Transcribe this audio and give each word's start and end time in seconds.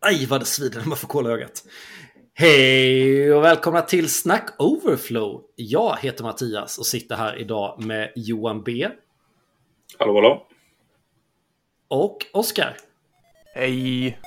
Aj 0.00 0.26
vad 0.26 0.40
det 0.40 0.44
svider 0.44 0.80
när 0.80 0.86
man 0.86 0.98
får 0.98 1.08
kolla 1.08 1.30
ögat. 1.30 1.64
Hej 2.34 3.34
och 3.34 3.44
välkomna 3.44 3.82
till 3.82 4.08
Snack 4.08 4.54
Overflow. 4.58 5.42
Jag 5.56 5.96
heter 6.00 6.24
Mattias 6.24 6.78
och 6.78 6.86
sitter 6.86 7.16
här 7.16 7.40
idag 7.40 7.84
med 7.84 8.12
Johan 8.16 8.62
B. 8.62 8.88
Hallå 9.98 10.14
hallå. 10.14 10.46
Och 11.88 12.26
Oskar. 12.32 12.76
Hej! 13.54 14.18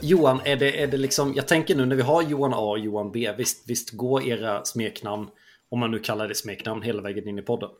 Johan, 0.00 0.40
är 0.44 0.56
det, 0.56 0.82
är 0.82 0.86
det 0.86 0.96
liksom, 0.96 1.34
jag 1.34 1.48
tänker 1.48 1.74
nu 1.74 1.86
när 1.86 1.96
vi 1.96 2.02
har 2.02 2.22
Johan 2.22 2.54
A 2.54 2.58
och 2.58 2.78
Johan 2.78 3.12
B, 3.12 3.32
visst, 3.38 3.70
visst 3.70 3.90
går 3.90 4.28
era 4.28 4.64
smeknamn, 4.64 5.28
om 5.70 5.80
man 5.80 5.90
nu 5.90 5.98
kallar 5.98 6.28
det 6.28 6.34
smeknamn, 6.34 6.82
hela 6.82 7.02
vägen 7.02 7.28
in 7.28 7.38
i 7.38 7.42
podden? 7.42 7.70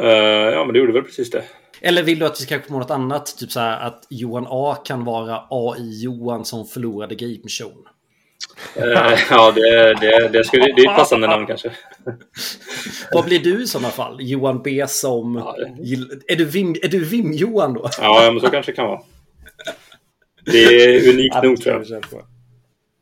Uh, 0.00 0.06
ja, 0.54 0.64
men 0.64 0.72
det 0.72 0.78
gjorde 0.78 0.92
väl 0.92 1.02
precis 1.02 1.30
det. 1.30 1.44
Eller 1.80 2.02
vill 2.02 2.18
du 2.18 2.26
att 2.26 2.40
vi 2.40 2.44
ska 2.44 2.60
komma 2.60 2.78
något 2.78 2.90
annat? 2.90 3.36
Typ 3.38 3.52
så 3.52 3.60
här 3.60 3.80
att 3.80 4.06
Johan 4.08 4.46
A 4.48 4.76
kan 4.84 5.04
vara 5.04 5.42
AI 5.50 6.02
Johan 6.02 6.44
som 6.44 6.66
förlorade 6.66 7.14
game 7.14 7.48
show. 7.48 7.72
Uh, 8.78 9.18
ja, 9.30 9.52
det, 9.52 9.94
det, 10.00 10.28
det, 10.28 10.44
skulle, 10.44 10.64
det 10.64 10.82
är 10.82 10.90
ett 10.90 10.96
passande 10.96 11.26
namn 11.26 11.46
kanske. 11.46 11.70
Vad 13.12 13.24
blir 13.24 13.38
du 13.38 13.62
i 13.62 13.66
sådana 13.66 13.88
fall? 13.88 14.16
Johan 14.20 14.62
B 14.62 14.84
som... 14.88 15.34
Ja, 15.34 15.56
är 16.28 16.36
du 16.36 16.44
Vim, 16.44 16.70
är 16.82 16.88
du 16.88 17.04
Vim 17.04 17.32
Johan 17.32 17.74
då? 17.74 17.88
Ja, 18.00 18.30
men 18.32 18.40
så 18.40 18.50
kanske 18.50 18.72
det 18.72 18.76
kan 18.76 18.86
vara. 18.86 19.00
Det 20.44 20.58
är 20.58 21.08
unikt 21.08 21.42
nog 21.42 21.60
tror 21.60 21.84
jag. 21.88 22.24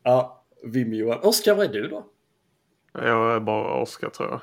Ja, 0.04 0.44
Vim 0.64 0.92
Johan. 0.92 1.18
Oskar, 1.22 1.54
vad 1.54 1.66
är 1.66 1.72
du 1.72 1.88
då? 1.88 2.06
Jag 2.92 3.37
är 3.37 3.41
bara 3.41 3.83
Oskar 3.83 4.09
tror 4.09 4.28
jag. 4.30 4.41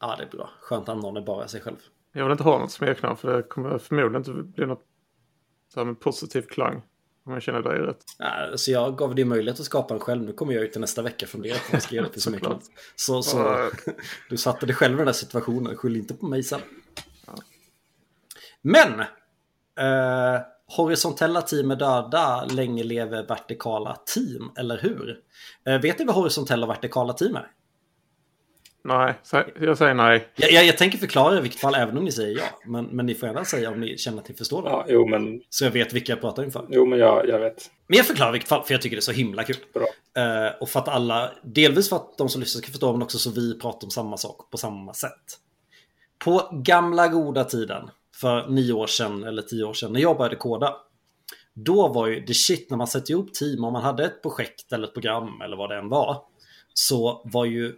Ja, 0.00 0.16
det 0.18 0.24
är 0.24 0.28
bra. 0.28 0.50
Skönt 0.60 0.88
att 0.88 0.98
någon 0.98 1.16
är 1.16 1.20
bara 1.20 1.48
sig 1.48 1.60
själv. 1.60 1.76
Jag 2.12 2.24
vill 2.24 2.32
inte 2.32 2.44
ha 2.44 2.58
något 2.58 2.72
smeknamn 2.72 3.16
för 3.16 3.36
det 3.36 3.42
kommer 3.42 3.78
förmodligen 3.78 4.16
inte 4.16 4.32
bli 4.32 4.66
något 4.66 4.82
så 5.74 5.80
här 5.80 5.84
med 5.84 6.00
positiv 6.00 6.42
klang. 6.42 6.82
Om 7.26 7.32
jag 7.32 7.42
känner 7.42 7.62
dig 7.62 7.78
rätt. 7.78 8.04
Ja, 8.18 8.56
så 8.56 8.70
jag 8.70 8.96
gav 8.96 9.14
dig 9.14 9.24
möjlighet 9.24 9.60
att 9.60 9.66
skapa 9.66 9.94
en 9.94 10.00
själv. 10.00 10.22
Nu 10.22 10.32
kommer 10.32 10.52
jag 10.52 10.64
ut 10.64 10.72
till 10.72 10.80
nästa 10.80 11.02
vecka 11.02 11.26
fundera 11.26 11.54
på 11.54 11.60
vad 11.68 11.74
jag 11.74 11.82
ska 11.82 11.94
göra 11.94 12.08
till 12.08 12.22
smeknamn. 12.22 12.60
Så, 12.96 13.22
så 13.22 13.70
du 14.30 14.36
satte 14.36 14.66
dig 14.66 14.74
själv 14.74 14.94
i 14.94 14.98
den 14.98 15.06
här 15.06 15.12
situationen. 15.12 15.76
Skyll 15.76 15.96
inte 15.96 16.14
på 16.14 16.26
mig 16.26 16.42
sen. 16.42 16.60
Ja. 17.26 17.32
Men! 18.62 19.00
Eh, 19.78 20.42
horisontella 20.66 21.42
team 21.42 21.70
är 21.70 21.76
döda, 21.76 22.44
länge 22.44 22.82
lever 22.82 23.26
vertikala 23.26 23.96
team, 24.14 24.50
eller 24.56 24.78
hur? 24.78 25.20
Eh, 25.64 25.80
vet 25.80 25.98
ni 25.98 26.04
vad 26.04 26.14
horisontella 26.14 26.66
och 26.66 26.70
vertikala 26.70 27.12
team 27.12 27.36
är? 27.36 27.50
Nej, 28.86 29.14
jag 29.60 29.78
säger 29.78 29.94
nej. 29.94 30.28
Jag, 30.34 30.52
jag, 30.52 30.66
jag, 30.66 30.78
tänker 30.78 30.98
förklara 30.98 31.38
i 31.38 31.40
vilket 31.40 31.60
fall, 31.60 31.74
även 31.74 31.98
om 31.98 32.04
ni 32.04 32.12
säger 32.12 32.38
ja. 32.38 32.44
Men, 32.66 32.84
men 32.84 33.06
ni 33.06 33.14
får 33.14 33.28
gärna 33.28 33.44
säga 33.44 33.70
om 33.70 33.80
ni 33.80 33.98
känner 33.98 34.18
att 34.18 34.28
ni 34.28 34.34
förstår 34.34 34.62
det. 34.62 34.68
Ja, 34.68 34.86
jo, 34.88 35.06
men... 35.06 35.40
Så 35.50 35.64
jag 35.64 35.70
vet 35.70 35.92
vilka 35.92 36.12
jag 36.12 36.20
pratar 36.20 36.44
inför. 36.44 36.66
Jo, 36.70 36.86
men 36.86 36.98
jag, 36.98 37.28
jag 37.28 37.38
vet. 37.38 37.70
Men 37.86 37.96
jag 37.96 38.06
förklarar 38.06 38.30
i 38.30 38.32
vilket 38.32 38.48
fall, 38.48 38.64
för 38.64 38.74
jag 38.74 38.82
tycker 38.82 38.96
det 38.96 39.00
är 39.00 39.02
så 39.02 39.12
himla 39.12 39.44
kul. 39.44 39.56
Bra. 39.74 39.82
Uh, 40.24 40.52
och 40.60 40.68
för 40.68 40.80
att 40.80 40.88
alla, 40.88 41.30
delvis 41.42 41.88
för 41.88 41.96
att 41.96 42.18
de 42.18 42.28
som 42.28 42.40
lyssnar 42.40 42.62
ska 42.62 42.70
förstå, 42.70 42.92
men 42.92 43.02
också 43.02 43.18
så 43.18 43.30
vi 43.30 43.58
pratar 43.58 43.86
om 43.86 43.90
samma 43.90 44.16
sak 44.16 44.50
på 44.50 44.56
samma 44.56 44.94
sätt. 44.94 45.38
På 46.24 46.48
gamla 46.64 47.08
goda 47.08 47.44
tiden, 47.44 47.90
för 48.20 48.48
nio 48.48 48.72
år 48.72 48.86
sedan 48.86 49.24
eller 49.24 49.42
tio 49.42 49.64
år 49.64 49.74
sedan, 49.74 49.92
när 49.92 50.00
jag 50.00 50.16
började 50.16 50.36
koda. 50.36 50.76
Då 51.54 51.88
var 51.88 52.06
ju 52.06 52.20
det 52.20 52.34
shit 52.34 52.70
när 52.70 52.76
man 52.76 52.86
sätter 52.86 53.10
ihop 53.10 53.34
team, 53.34 53.64
om 53.64 53.72
man 53.72 53.82
hade 53.82 54.04
ett 54.04 54.22
projekt 54.22 54.72
eller 54.72 54.86
ett 54.86 54.94
program 54.94 55.40
eller 55.44 55.56
vad 55.56 55.70
det 55.70 55.76
än 55.76 55.88
var. 55.88 56.22
Så 56.74 57.22
var 57.24 57.44
ju 57.44 57.74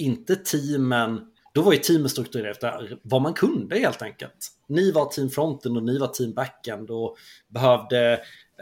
inte 0.00 0.36
teamen, 0.36 1.20
då 1.54 1.62
var 1.62 1.72
ju 1.72 1.78
teamen 1.78 2.08
strukturerade 2.08 2.50
efter 2.50 2.98
vad 3.02 3.22
man 3.22 3.34
kunde 3.34 3.78
helt 3.78 4.02
enkelt. 4.02 4.48
Ni 4.68 4.92
var 4.92 5.06
team 5.06 5.30
fronten 5.30 5.76
och 5.76 5.82
ni 5.82 5.98
var 5.98 6.06
team 6.06 6.34
backend 6.34 6.90
och 6.90 7.16
behövde 7.48 8.12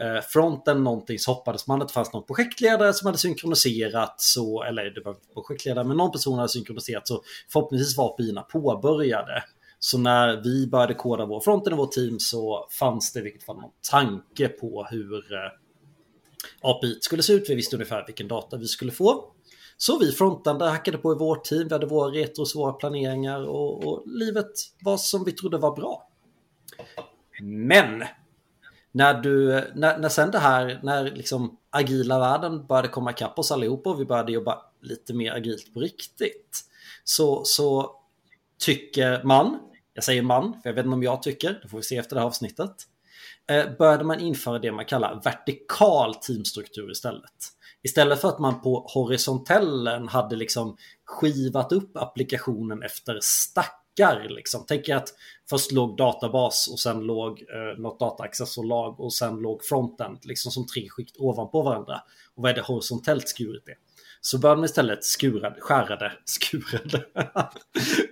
eh, 0.01 0.21
fronten 0.27 0.83
någonting 0.83 1.19
så 1.19 1.33
hoppades 1.33 1.67
man 1.67 1.81
att 1.81 1.87
det 1.87 1.93
fanns 1.93 2.13
någon 2.13 2.25
projektledare 2.25 2.93
som 2.93 3.05
hade 3.05 3.17
synkroniserat 3.17 4.21
så, 4.21 4.63
eller 4.63 4.83
det 4.83 5.01
var 5.05 5.11
inte 5.11 5.33
projektledare, 5.33 5.87
men 5.87 5.97
någon 5.97 6.11
person 6.11 6.37
hade 6.37 6.49
synkroniserat 6.49 7.07
så 7.07 7.23
förhoppningsvis 7.51 7.97
var 7.97 8.13
API 8.13 8.35
påbörjade. 8.51 9.43
Så 9.79 9.97
när 9.97 10.41
vi 10.43 10.67
började 10.67 10.93
koda 10.93 11.25
vår 11.25 11.39
fronten 11.39 11.73
och 11.73 11.79
vår 11.79 11.87
team 11.87 12.19
så 12.19 12.67
fanns 12.79 13.13
det 13.13 13.19
i 13.19 13.23
vilket 13.23 13.43
fall 13.43 13.55
någon 13.55 13.71
tanke 13.91 14.47
på 14.47 14.87
hur 14.91 15.33
eh, 15.33 15.51
API 16.61 16.97
skulle 17.01 17.23
se 17.23 17.33
ut. 17.33 17.49
Vi 17.49 17.55
visste 17.55 17.75
ungefär 17.75 18.05
vilken 18.05 18.27
data 18.27 18.57
vi 18.57 18.67
skulle 18.67 18.91
få. 18.91 19.33
Så 19.81 19.99
vi 19.99 20.11
frontande 20.11 20.65
hackade 20.65 20.97
på 20.97 21.11
i 21.11 21.15
vårt 21.15 21.43
team, 21.43 21.67
vi 21.67 21.73
hade 21.73 21.85
våra 21.85 22.11
retros, 22.11 22.55
våra 22.55 22.73
planeringar 22.73 23.47
och, 23.47 23.87
och 23.87 24.03
livet 24.07 24.51
var 24.81 24.97
som 24.97 25.23
vi 25.23 25.31
trodde 25.31 25.57
var 25.57 25.75
bra. 25.75 26.09
Men 27.41 28.03
när, 28.91 29.13
du, 29.13 29.63
när, 29.75 29.97
när 29.97 30.09
sen 30.09 30.31
det 30.31 30.39
här, 30.39 30.79
när 30.83 31.03
liksom 31.03 31.57
agila 31.69 32.19
världen 32.19 32.65
började 32.67 32.87
komma 32.87 33.11
ikapp 33.11 33.39
oss 33.39 33.51
allihopa 33.51 33.89
och 33.89 34.01
vi 34.01 34.05
började 34.05 34.31
jobba 34.31 34.61
lite 34.81 35.13
mer 35.13 35.31
agilt 35.31 35.73
på 35.73 35.79
riktigt. 35.79 36.59
Så, 37.03 37.45
så 37.45 37.95
tycker 38.57 39.23
man, 39.23 39.59
jag 39.93 40.03
säger 40.03 40.21
man, 40.21 40.53
för 40.53 40.69
jag 40.69 40.73
vet 40.73 40.85
inte 40.85 40.93
om 40.93 41.03
jag 41.03 41.23
tycker, 41.23 41.59
det 41.63 41.69
får 41.69 41.77
vi 41.77 41.83
se 41.83 41.97
efter 41.97 42.15
det 42.15 42.21
här 42.21 42.27
avsnittet, 42.27 42.75
eh, 43.49 43.65
började 43.77 44.03
man 44.03 44.19
införa 44.19 44.59
det 44.59 44.71
man 44.71 44.85
kallar 44.85 45.21
vertikal 45.23 46.15
teamstruktur 46.15 46.91
istället. 46.91 47.58
Istället 47.83 48.21
för 48.21 48.27
att 48.27 48.39
man 48.39 48.61
på 48.61 48.85
horisontellen 48.93 50.07
hade 50.07 50.35
liksom 50.35 50.77
skivat 51.05 51.71
upp 51.71 51.97
applikationen 51.97 52.83
efter 52.83 53.19
stackar. 53.21 54.29
Liksom. 54.29 54.65
Tänk 54.67 54.89
att 54.89 55.13
först 55.49 55.71
låg 55.71 55.97
databas 55.97 56.67
och 56.71 56.79
sen 56.79 56.99
låg 56.99 57.41
eh, 57.41 57.81
något 57.81 57.99
dataaccessorlag 57.99 58.99
och 58.99 59.13
sen 59.13 59.35
låg 59.35 59.63
frontend 59.63 60.17
liksom 60.21 60.51
som 60.51 60.67
tre 60.67 60.89
skikt 60.89 61.17
ovanpå 61.17 61.61
varandra. 61.61 62.01
Och 62.35 62.43
vad 62.43 62.51
är 62.51 62.55
det 62.55 62.61
horisontellt 62.61 63.29
skurit 63.29 63.65
det? 63.65 63.75
Så 64.21 64.37
började 64.37 64.57
man 64.57 64.65
istället 64.65 64.99
skära 65.03 65.55
skärade, 65.59 66.13
skurade, 66.25 67.05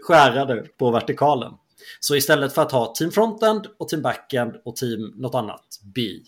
skärade 0.02 0.62
på 0.78 0.92
vertikalen. 0.92 1.54
Så 2.00 2.16
istället 2.16 2.54
för 2.54 2.62
att 2.62 2.72
ha 2.72 2.94
team 2.94 3.12
frontend 3.12 3.68
och 3.78 3.90
team 3.90 4.02
backend 4.02 4.62
och 4.66 4.76
team 4.76 5.14
något 5.16 5.36
annat, 5.36 5.80
bi 5.96 6.24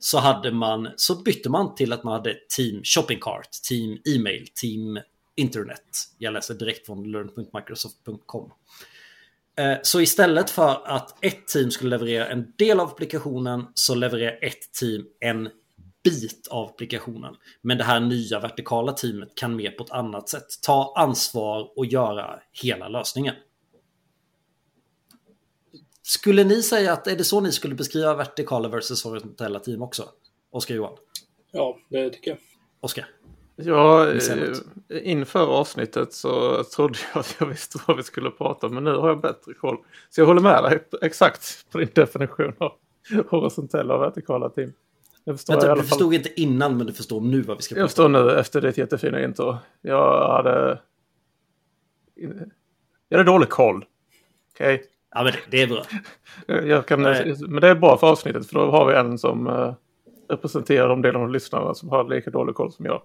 så 0.00 0.18
hade 0.18 0.52
man 0.52 0.88
så 0.96 1.22
bytte 1.22 1.50
man 1.50 1.74
till 1.74 1.92
att 1.92 2.04
man 2.04 2.12
hade 2.12 2.34
team 2.56 2.80
shopping 2.84 3.18
cart, 3.20 3.50
team 3.68 3.98
e-mail, 4.16 4.46
team 4.54 5.00
internet. 5.36 6.08
Jag 6.18 6.32
läser 6.32 6.54
direkt 6.54 6.86
från 6.86 7.12
learn.microsoft.com. 7.12 8.52
Eh, 9.56 9.78
så 9.82 10.00
istället 10.00 10.50
för 10.50 10.86
att 10.86 11.24
ett 11.24 11.48
team 11.48 11.70
skulle 11.70 11.90
leverera 11.90 12.26
en 12.26 12.52
del 12.58 12.80
av 12.80 12.88
applikationen 12.88 13.66
så 13.74 13.94
levererar 13.94 14.38
ett 14.42 14.72
team 14.80 15.06
en 15.20 15.48
bit 16.04 16.48
av 16.50 16.66
applikationen. 16.66 17.36
Men 17.62 17.78
det 17.78 17.84
här 17.84 18.00
nya 18.00 18.40
vertikala 18.40 18.92
teamet 18.92 19.34
kan 19.34 19.56
mer 19.56 19.70
på 19.70 19.84
ett 19.84 19.90
annat 19.90 20.28
sätt 20.28 20.46
ta 20.62 20.94
ansvar 20.96 21.78
och 21.78 21.86
göra 21.86 22.40
hela 22.62 22.88
lösningen. 22.88 23.34
Skulle 26.10 26.44
ni 26.44 26.62
säga 26.62 26.92
att 26.92 27.06
är 27.06 27.16
det 27.16 27.24
så 27.24 27.40
ni 27.40 27.52
skulle 27.52 27.74
beskriva 27.74 28.14
vertikala 28.14 28.68
versus 28.68 29.04
horisontella 29.04 29.58
team 29.58 29.82
också? 29.82 30.08
Oskar 30.50 30.74
Johan? 30.74 30.92
Ja, 31.52 31.78
det 31.88 32.10
tycker 32.10 32.30
jag. 32.30 32.38
Oskar? 32.80 33.06
Ja, 33.56 34.12
eh, 34.12 34.56
inför 34.88 35.46
avsnittet 35.46 36.12
så 36.12 36.64
trodde 36.64 36.98
jag 37.14 37.20
att 37.20 37.36
jag 37.38 37.46
visste 37.46 37.78
vad 37.86 37.96
vi 37.96 38.02
skulle 38.02 38.30
prata 38.30 38.66
om, 38.66 38.74
men 38.74 38.84
nu 38.84 38.94
har 38.94 39.08
jag 39.08 39.20
bättre 39.20 39.54
koll. 39.54 39.76
Så 40.10 40.20
jag 40.20 40.26
håller 40.26 40.40
med 40.40 40.62
dig 40.62 40.80
exakt 41.02 41.66
på 41.70 41.78
din 41.78 41.88
definition 41.94 42.52
av 42.58 42.72
horisontella 43.30 43.94
och 43.94 44.02
vertikala 44.02 44.48
team. 44.48 44.72
Jag 45.24 45.36
förstår 45.36 45.54
Vänta, 45.54 45.74
du 45.74 45.82
förstod 45.82 46.14
inte 46.14 46.40
innan, 46.40 46.76
men 46.76 46.86
du 46.86 46.92
förstår 46.92 47.20
nu 47.20 47.42
vad 47.42 47.56
vi 47.56 47.62
ska 47.62 47.74
prata 47.74 47.80
om. 47.80 47.82
Jag 47.82 47.90
förstår 47.90 48.08
nu 48.08 48.40
efter 48.40 48.60
ditt 48.60 48.78
jättefina 48.78 49.24
intro. 49.24 49.58
Jag 49.80 50.32
hade... 50.32 50.80
Jag 53.08 53.18
hade 53.18 53.30
dålig 53.30 53.48
koll. 53.48 53.84
Okej? 54.54 54.74
Okay? 54.74 54.86
Ja, 55.14 55.22
men 55.22 55.32
det, 55.32 55.38
det 55.50 55.62
är 55.62 55.66
bra. 55.66 55.84
Jag 56.46 56.86
kan, 56.86 57.02
men 57.48 57.60
det 57.60 57.68
är 57.68 57.74
bra 57.74 57.96
för 57.96 58.06
avsnittet 58.06 58.46
för 58.46 58.54
då 58.54 58.70
har 58.70 58.86
vi 58.86 58.94
en 58.94 59.18
som 59.18 59.46
uh, 59.46 59.74
representerar 60.28 60.88
de 60.88 61.02
delar 61.02 61.20
av 61.20 61.30
lyssnarna 61.30 61.74
som 61.74 61.88
har 61.88 62.08
lika 62.08 62.30
dålig 62.30 62.54
koll 62.54 62.72
som 62.72 62.84
jag. 62.84 63.02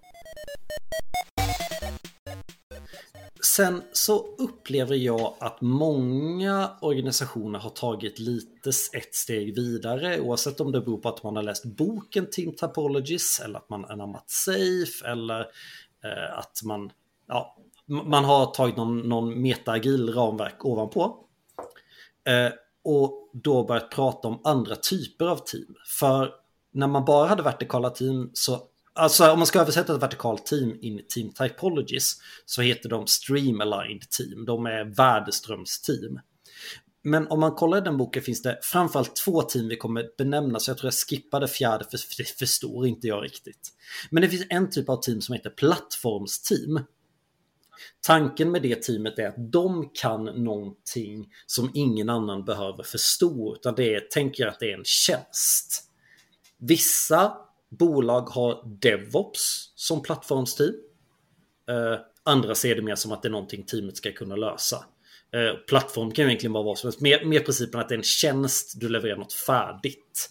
Sen 3.56 3.82
så 3.92 4.26
upplever 4.38 4.96
jag 4.96 5.34
att 5.40 5.62
många 5.62 6.70
organisationer 6.82 7.60
har 7.60 7.70
tagit 7.70 8.20
lite 8.20 8.70
ett 8.70 9.16
steg 9.16 9.56
vidare 9.56 10.20
oavsett 10.20 10.60
om 10.60 10.72
det 10.72 10.82
beror 10.82 10.98
på 10.98 11.10
att 11.10 11.24
man 11.24 11.36
har 11.36 11.44
läst 11.44 11.66
boken 11.66 12.28
Team 12.32 12.56
Typologies 12.56 13.42
eller 13.46 13.60
att 13.60 13.70
man 13.70 13.86
anammat 13.86 14.30
Safe 14.30 15.12
eller 15.12 15.40
eh, 15.40 16.40
att 16.40 16.62
man, 16.64 16.92
ja, 17.28 17.58
man 17.86 18.26
har 18.26 18.46
tagit 18.46 18.78
någon, 18.78 19.00
någon 19.00 19.42
metaagil 19.42 20.14
ramverk 20.14 20.66
ovanpå. 20.66 21.25
Eh, 22.26 22.52
och 22.84 23.30
då 23.34 23.64
börjat 23.64 23.92
prata 23.92 24.28
om 24.28 24.42
andra 24.44 24.76
typer 24.76 25.26
av 25.26 25.38
team. 25.38 25.76
För 26.00 26.32
när 26.72 26.88
man 26.88 27.06
bara 27.06 27.28
hade 27.28 27.44
vertikala 27.44 27.90
team 27.90 28.30
så 28.34 28.62
Alltså 28.98 29.32
om 29.32 29.40
man 29.40 29.46
ska 29.46 29.60
översätta 29.60 29.96
ett 29.96 30.04
vertikalt 30.04 30.46
team 30.46 30.78
in 30.82 31.00
i 31.00 31.04
Team 31.04 31.34
Typologies 31.34 32.16
så 32.46 32.62
heter 32.62 32.90
de 32.90 33.08
Stream 33.08 33.62
Aligned 33.62 34.10
Team. 34.10 34.46
De 34.46 34.66
är 34.66 34.84
värdeströmsteam. 34.84 36.20
Men 37.04 37.28
om 37.28 37.40
man 37.40 37.52
kollar 37.52 37.78
i 37.78 37.82
den 37.82 37.98
boken 37.98 38.24
finns 38.24 38.42
det 38.42 38.60
framförallt 38.62 39.16
två 39.16 39.42
team 39.42 39.68
vi 39.68 39.78
kommer 39.78 40.06
benämna, 40.18 40.60
så 40.60 40.72
jag 40.72 40.78
tror 40.78 40.88
jag 40.88 40.94
skippade 40.94 41.48
fjärde, 41.48 41.86
för 41.86 42.00
det 42.18 42.30
förstår 42.30 42.88
inte 42.88 43.08
jag 43.08 43.24
riktigt. 43.24 43.70
Men 44.10 44.22
det 44.22 44.30
finns 44.30 44.46
en 44.50 44.70
typ 44.70 44.90
av 44.90 45.02
team 45.02 45.22
som 45.22 45.34
heter 45.34 45.50
plattformsteam. 45.50 46.80
Tanken 48.02 48.52
med 48.52 48.62
det 48.62 48.84
teamet 48.84 49.20
är 49.20 49.28
att 49.28 49.52
de 49.52 49.90
kan 49.94 50.24
någonting 50.24 51.34
som 51.46 51.72
ingen 51.74 52.10
annan 52.10 52.46
behöver 52.46 52.84
förstå, 52.84 53.56
utan 53.56 53.76
det 53.76 53.96
är, 53.96 54.00
tänker 54.00 54.48
att 54.48 54.60
det 54.60 54.72
är 54.72 54.78
en 54.78 54.86
tjänst. 54.86 55.84
Vissa 56.58 57.38
bolag 57.70 58.22
har 58.22 58.78
DevOps 58.82 59.72
som 59.76 60.02
plattformsteam. 60.02 60.74
Eh, 61.70 62.00
andra 62.24 62.56
ser 62.56 62.76
det 62.76 62.82
mer 62.82 62.96
som 62.96 63.12
att 63.12 63.22
det 63.22 63.28
är 63.28 63.32
någonting 63.32 63.64
teamet 63.64 63.98
ska 63.98 64.12
kunna 64.12 64.36
lösa. 64.36 64.86
Eh, 65.34 65.54
plattform 65.68 66.12
kan 66.12 66.26
ju 66.26 66.30
egentligen 66.30 66.54
vara 66.54 66.64
vad 66.64 66.78
som 66.78 66.88
helst. 66.88 67.02
Mer, 67.02 67.26
mer 67.26 67.40
principen 67.40 67.80
att 67.80 67.90
det 67.90 67.96
är 67.96 67.98
en 67.98 68.04
tjänst, 68.04 68.80
du 68.80 68.90
levererar 68.90 69.18
något 69.18 69.34
färdigt. 69.34 70.30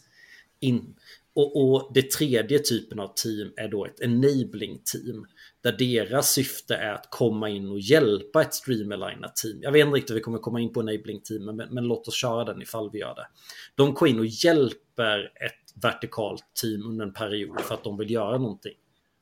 In. 0.60 0.94
Och, 1.34 1.56
och 1.56 1.90
det 1.94 2.10
tredje 2.10 2.58
typen 2.58 3.00
av 3.00 3.12
team 3.14 3.52
är 3.56 3.68
då 3.68 3.84
ett 3.84 4.00
enabling 4.00 4.82
team. 4.84 5.26
Där 5.64 5.72
deras 5.72 6.30
syfte 6.30 6.74
är 6.74 6.92
att 6.92 7.10
komma 7.10 7.48
in 7.48 7.70
och 7.70 7.80
hjälpa 7.80 8.42
ett 8.42 8.54
streamerlinat 8.54 9.36
team. 9.36 9.58
Jag 9.62 9.72
vet 9.72 9.86
inte 9.86 9.96
riktigt 9.96 10.10
hur 10.10 10.14
vi 10.14 10.20
kommer 10.20 10.38
komma 10.38 10.60
in 10.60 10.72
på 10.72 10.80
enabling 10.80 11.20
team, 11.20 11.44
men, 11.44 11.56
men 11.56 11.84
låt 11.84 12.08
oss 12.08 12.14
köra 12.14 12.44
den 12.44 12.62
ifall 12.62 12.90
vi 12.90 12.98
gör 12.98 13.14
det. 13.14 13.26
De 13.74 13.94
går 13.94 14.08
in 14.08 14.18
och 14.18 14.26
hjälper 14.26 15.24
ett 15.24 15.82
vertikalt 15.82 16.44
team 16.62 16.86
under 16.86 17.06
en 17.06 17.12
period 17.12 17.60
för 17.60 17.74
att 17.74 17.84
de 17.84 17.98
vill 17.98 18.10
göra 18.10 18.38
någonting. 18.38 18.72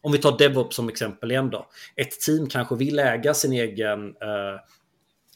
Om 0.00 0.12
vi 0.12 0.18
tar 0.18 0.38
DevOps 0.38 0.76
som 0.76 0.88
exempel 0.88 1.30
igen 1.30 1.50
då. 1.50 1.66
Ett 1.96 2.20
team 2.20 2.48
kanske 2.48 2.76
vill 2.76 2.98
äga 2.98 3.34
sin 3.34 3.52
egen 3.52 4.00
uh, 4.06 4.60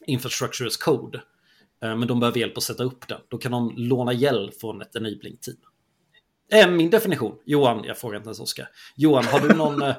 infrastructure 0.07 0.67
as 0.67 0.77
code. 0.77 1.19
Uh, 1.85 1.97
men 1.97 2.09
de 2.09 2.21
behöver 2.21 2.39
hjälp 2.39 2.57
att 2.57 2.63
sätta 2.63 2.85
upp 2.85 3.09
den. 3.09 3.21
Då 3.29 3.39
kan 3.39 3.53
de 3.53 3.75
låna 3.77 4.13
hjälp 4.13 4.61
från 4.61 4.83
ett 4.83 4.97
enabling 4.97 5.37
team. 5.37 5.57
Är 6.51 6.71
min 6.71 6.91
definition. 6.91 7.39
Johan, 7.45 7.85
jag 7.85 7.99
frågar 7.99 8.17
inte 8.17 8.29
ens 8.29 8.41
Oskar. 8.41 8.69
Johan, 8.97 9.25
har 9.25 9.41
du 9.41 9.55
någon... 9.55 9.83
uh, 9.83 9.95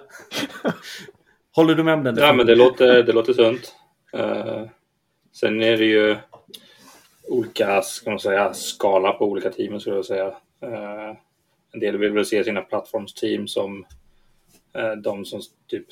håller 1.56 1.76
du 1.76 1.84
med 1.84 1.94
om 1.94 2.04
den? 2.04 2.18
Ja, 2.18 2.34
men 2.34 2.46
det 2.46 2.56
låter, 2.56 3.04
det 3.04 3.14
låter 3.14 3.34
sunt. 3.34 3.76
sen 5.32 5.64
är 5.64 5.78
det 5.78 5.86
ju 5.86 6.18
olika, 7.28 7.82
ska 7.82 8.10
man 8.10 8.20
säga, 8.20 8.54
skala 8.54 9.12
på 9.12 9.26
olika 9.26 9.50
team 9.50 9.80
skulle 9.80 9.96
jag 9.96 10.06
säga. 10.06 10.28
Uh, 10.64 11.16
en 11.74 11.80
del 11.80 11.98
vill 11.98 12.12
väl 12.12 12.26
se 12.26 12.44
sina 12.44 12.62
plattformsteam 12.62 13.48
som 13.48 13.86
uh, 14.78 14.92
de 15.04 15.26
som 15.26 15.42
typ 15.68 15.86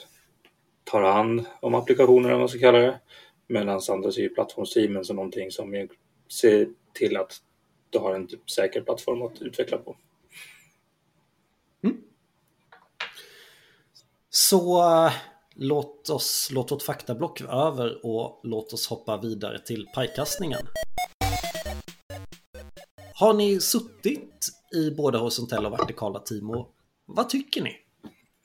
tar 0.84 1.02
hand 1.02 1.46
om 1.60 1.76
applikationerna, 1.76 2.34
om 2.34 2.40
man 2.40 2.50
ska 2.50 2.60
kalla 2.60 2.80
det. 2.80 3.00
Medan 3.48 3.82
andra 3.90 4.12
ser 4.12 4.22
ju 4.22 4.30
plattformsteamen 4.30 5.06
som 5.06 5.16
någonting 5.16 5.52
som 5.52 5.88
ser 6.32 6.68
till 6.94 7.18
att 7.18 7.34
du 7.90 8.00
har 8.00 8.16
en 8.16 8.28
typ 8.28 8.50
säker 8.50 8.82
plattform 8.82 9.22
att 9.22 9.42
utveckla 9.42 9.78
på. 9.78 9.96
Så 14.38 15.12
låt 15.56 16.10
oss 16.10 16.50
låt 16.52 16.72
vårt 16.72 16.82
faktablock 16.82 17.42
över 17.42 18.06
och 18.06 18.40
låt 18.44 18.74
oss 18.74 18.88
hoppa 18.88 19.18
vidare 19.18 19.60
till 19.60 19.88
pajkastningen. 19.96 20.60
Har 23.14 23.34
ni 23.34 23.60
suttit 23.60 24.48
i 24.76 24.92
både 24.92 25.18
horisontella 25.18 25.70
och 25.70 25.80
vertikala 25.80 26.20
team 26.20 26.50
och 26.50 26.68
vad 27.06 27.30
tycker 27.30 27.62
ni? 27.62 27.72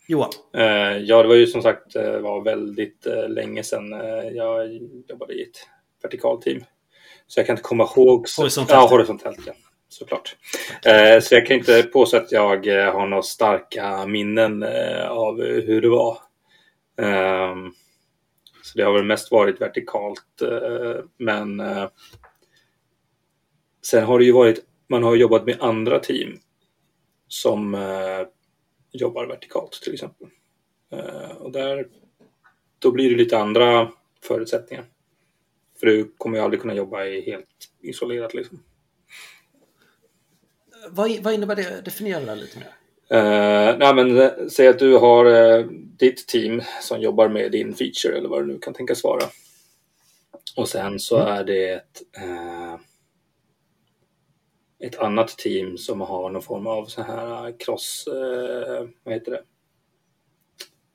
Johan? 0.08 0.31
Uh, 0.56 0.62
ja, 0.98 1.22
det 1.22 1.28
var 1.28 1.34
ju 1.34 1.46
som 1.46 1.62
sagt 1.62 1.96
uh, 1.96 2.19
var 2.19 2.44
väldigt 2.44 3.06
uh, 3.06 3.28
länge 3.28 3.62
sedan 3.62 3.90
jag 4.34 4.72
jobbade 5.08 5.34
i 5.34 5.43
ett 5.43 5.56
vertikalt 6.02 6.43
team. 6.43 6.64
Så 7.26 7.40
jag 7.40 7.46
kan 7.46 7.52
inte 7.52 7.62
komma 7.62 7.88
ihåg... 7.96 8.28
Så... 8.28 8.43
Horisontellt? 8.43 8.81
Ja, 8.81 8.86
horisontellt, 8.86 9.40
ja. 9.46 9.52
Såklart. 9.90 10.37
Eh, 10.87 11.20
så 11.20 11.34
jag 11.34 11.46
kan 11.46 11.56
inte 11.56 11.82
påstå 11.82 12.16
att 12.16 12.32
jag 12.32 12.66
eh, 12.66 12.92
har 12.92 13.06
några 13.06 13.22
starka 13.22 14.06
minnen 14.06 14.62
eh, 14.62 15.08
av 15.08 15.42
hur 15.42 15.81
det 15.81 15.88
var. 15.88 16.19
Ehm, 17.02 17.72
så 18.62 18.78
det 18.78 18.84
har 18.84 18.92
väl 18.92 19.04
mest 19.04 19.31
varit 19.31 19.60
vertikalt, 19.60 20.42
men 21.19 21.62
Sen 23.82 24.04
har 24.04 24.19
det 24.19 24.25
ju 24.25 24.32
varit, 24.32 24.64
man 24.88 25.02
har 25.02 25.16
jobbat 25.16 25.46
med 25.46 25.56
andra 25.60 25.98
team 25.98 26.38
som 27.28 27.75
eh, 27.75 28.26
jobbar 28.93 29.26
vertikalt 29.26 29.72
till 29.82 29.94
exempel. 29.94 30.28
Eh, 30.93 31.36
och 31.36 31.52
där, 31.52 31.88
då 32.78 32.90
blir 32.90 33.10
det 33.10 33.16
lite 33.16 33.38
andra 33.38 33.93
förutsättningar. 34.22 34.84
För 35.81 35.86
du 35.86 36.12
kommer 36.19 36.38
ju 36.38 36.44
aldrig 36.44 36.60
kunna 36.60 36.75
jobba 36.75 37.04
i 37.04 37.20
helt 37.20 37.48
isolerat 37.81 38.34
liksom. 38.34 38.62
Vad, 40.88 41.11
vad 41.21 41.35
innebär 41.35 41.56
det? 41.56 41.81
Definiera 41.85 42.21
det 42.21 42.35
lite 42.35 42.59
mer. 42.59 42.75
Uh, 43.15 43.79
nej, 43.79 43.94
men 43.94 44.21
eh, 44.21 44.31
säg 44.50 44.69
att 44.69 44.79
du 44.79 44.97
har 44.97 45.27
uh, 45.27 45.67
ditt 45.73 46.27
team 46.27 46.62
som 46.81 47.00
jobbar 47.00 47.29
med 47.29 47.53
din 47.53 47.75
feature 47.75 48.19
eller 48.19 48.29
vad 48.29 48.43
det 48.43 48.47
nu 48.47 48.59
kan 48.59 48.75
tänkas 48.75 49.05
vara. 49.05 49.23
Och 50.56 50.69
sen 50.69 51.00
så 51.00 51.17
mm. 51.17 51.32
är 51.32 51.44
det 51.44 51.71
ett, 51.71 52.03
uh, 52.23 52.77
ett 54.79 54.99
annat 54.99 55.29
team 55.29 55.79
som 55.79 56.00
har 56.00 56.31
någon 56.31 56.43
form 56.43 56.67
av 56.67 56.85
så 56.85 57.03
här 57.03 57.55
cross, 57.59 58.06
eh, 58.06 58.87
vad 59.05 59.15
heter 59.15 59.31
det? 59.32 59.43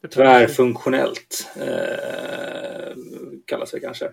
Tvärfunktionellt 0.07 1.47
kallas 3.45 3.71
det 3.71 3.79
kanske. 3.79 4.11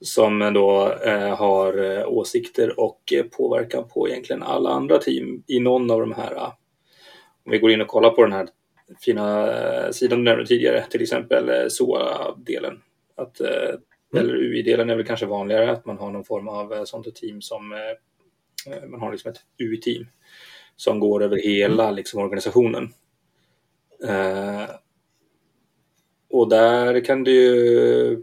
Som 0.00 0.38
då 0.54 0.92
eh, 0.92 1.36
har 1.36 1.98
eh, 1.98 2.08
åsikter 2.08 2.80
och 2.80 3.12
påverkan 3.36 3.88
på 3.88 4.08
egentligen 4.08 4.42
alla 4.42 4.70
andra 4.70 4.98
team 4.98 5.42
i 5.46 5.60
någon 5.60 5.90
av 5.90 6.00
de 6.00 6.12
här. 6.12 6.34
Eh, 6.34 6.52
om 7.44 7.52
vi 7.52 7.58
går 7.58 7.70
in 7.70 7.80
och 7.80 7.88
kollar 7.88 8.10
på 8.10 8.22
den 8.22 8.32
här 8.32 8.48
fina 9.00 9.52
eh, 9.52 9.90
sidan 9.90 10.18
du 10.18 10.24
nämnde 10.24 10.46
tidigare, 10.46 10.84
till 10.90 11.02
exempel 11.02 11.70
SOA-delen. 11.70 12.80
Att, 13.16 13.40
mm. 13.40 13.80
Eller 14.16 14.34
UI-delen 14.34 14.90
är 14.90 14.96
väl 14.96 15.06
kanske 15.06 15.26
vanligare, 15.26 15.70
att 15.70 15.86
man 15.86 15.98
har 15.98 16.10
någon 16.10 16.24
form 16.24 16.48
av 16.48 16.84
sånt 16.84 17.14
team 17.14 17.42
som 17.42 17.74
Eh, 18.66 18.88
man 18.88 19.00
har 19.00 19.12
liksom 19.12 19.30
ett 19.30 19.40
UI-team 19.58 20.06
som 20.76 21.00
går 21.00 21.22
över 21.22 21.36
hela 21.36 21.84
mm. 21.84 21.96
liksom, 21.96 22.22
organisationen. 22.22 22.94
Eh, 24.04 24.70
och 26.30 26.48
där 26.48 27.04
kan 27.04 27.24
det 27.24 27.30
ju 27.30 28.22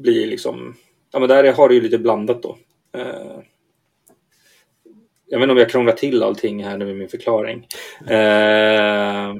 bli 0.00 0.26
liksom, 0.26 0.74
ja 1.12 1.18
men 1.18 1.28
där 1.28 1.52
har 1.52 1.68
det 1.68 1.74
ju 1.74 1.80
lite 1.80 1.98
blandat 1.98 2.42
då. 2.42 2.58
Eh, 2.96 3.40
jag 5.26 5.38
vet 5.38 5.42
inte 5.42 5.52
om 5.52 5.58
jag 5.58 5.70
krånglar 5.70 5.92
till 5.92 6.22
allting 6.22 6.64
här 6.64 6.78
nu 6.78 6.84
med 6.84 6.96
min 6.96 7.08
förklaring. 7.08 7.66
Eh, 8.06 9.34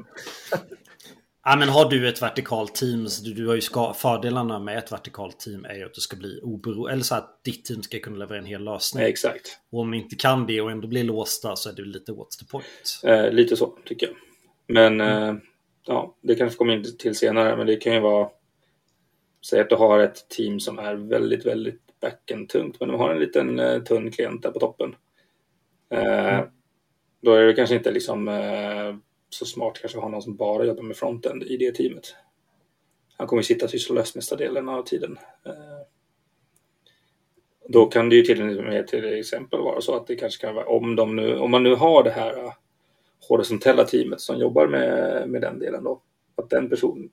Ja, 1.43 1.55
men 1.55 1.69
har 1.69 1.89
du 1.89 2.09
ett 2.09 2.21
vertikalt 2.21 2.75
team, 2.75 3.07
så 3.07 3.23
du, 3.23 3.33
du 3.33 3.47
har 3.47 3.55
ju 3.55 3.61
ska, 3.61 3.93
fördelarna 3.93 4.59
med 4.59 4.77
ett 4.77 4.91
vertikalt 4.91 5.39
team 5.39 5.65
är 5.65 5.75
ju 5.75 5.85
att 5.85 5.93
du 5.93 6.01
ska 6.01 6.17
bli 6.17 6.39
oberoende, 6.43 6.91
eller 6.91 7.03
så 7.03 7.15
att 7.15 7.43
ditt 7.43 7.65
team 7.65 7.83
ska 7.83 7.99
kunna 7.99 8.17
leverera 8.17 8.41
en 8.41 8.47
hel 8.47 8.63
lösning. 8.63 9.03
Ja, 9.03 9.09
exakt. 9.09 9.59
Och 9.71 9.79
om 9.79 9.93
inte 9.93 10.15
kan 10.15 10.45
det 10.45 10.61
och 10.61 10.71
ändå 10.71 10.87
blir 10.87 11.03
låsta 11.03 11.55
så 11.55 11.69
är 11.69 11.73
det 11.73 11.81
lite 11.81 12.11
what's 12.11 12.39
the 12.39 12.45
point. 12.45 12.65
Eh, 13.03 13.31
lite 13.31 13.57
så 13.57 13.77
tycker 13.85 14.07
jag. 14.07 14.15
Men 14.67 15.01
mm. 15.01 15.29
eh, 15.29 15.41
ja, 15.87 16.15
det 16.21 16.35
kanske 16.35 16.57
kommer 16.57 16.73
in 16.73 16.97
till 16.97 17.15
senare, 17.15 17.57
men 17.57 17.67
det 17.67 17.75
kan 17.75 17.93
ju 17.93 17.99
vara 17.99 18.29
Säg 19.45 19.59
att 19.59 19.69
du 19.69 19.75
har 19.75 19.99
ett 19.99 20.29
team 20.29 20.59
som 20.59 20.79
är 20.79 20.95
väldigt, 20.95 21.45
väldigt 21.45 21.81
backend-tungt, 21.99 22.79
men 22.79 22.89
de 22.89 22.99
har 22.99 23.09
en 23.09 23.19
liten 23.19 23.59
eh, 23.59 23.83
tunn 23.83 24.11
klient 24.11 24.43
där 24.43 24.51
på 24.51 24.59
toppen. 24.59 24.95
Eh, 25.89 26.33
mm. 26.33 26.47
Då 27.21 27.33
är 27.33 27.45
det 27.45 27.53
kanske 27.53 27.75
inte 27.75 27.91
liksom 27.91 28.27
eh, 28.27 28.95
så 29.29 29.45
smart 29.45 29.79
kanske 29.81 29.97
att 29.97 30.03
ha 30.03 30.09
någon 30.09 30.21
som 30.21 30.35
bara 30.35 30.65
jobbar 30.65 30.83
med 30.83 30.97
frontend 30.97 31.43
i 31.43 31.57
det 31.57 31.71
teamet. 31.71 32.15
Han 33.17 33.27
kommer 33.27 33.41
sitta 33.41 33.67
sysslolös 33.67 34.15
mesta 34.15 34.35
delen 34.35 34.69
av 34.69 34.83
tiden. 34.83 35.17
Eh, 35.45 35.53
då 37.67 37.85
kan 37.85 38.09
det 38.09 38.15
ju 38.15 38.21
till 38.21 38.61
med 38.61 38.87
till 38.87 39.19
exempel 39.19 39.59
vara 39.59 39.81
så 39.81 39.95
att 39.95 40.07
det 40.07 40.15
kanske 40.15 40.45
kan 40.45 40.55
vara 40.55 40.65
om, 40.65 40.95
de 40.95 41.15
nu, 41.15 41.37
om 41.37 41.51
man 41.51 41.63
nu 41.63 41.75
har 41.75 42.03
det 42.03 42.11
här 42.11 42.37
eh, 42.37 42.53
horisontella 43.29 43.83
teamet 43.83 44.21
som 44.21 44.39
jobbar 44.39 44.67
med, 44.67 45.29
med 45.29 45.41
den 45.41 45.59
delen 45.59 45.83
då. 45.83 46.01
Att 46.35 46.49
den 46.49 46.69
personen, 46.69 47.09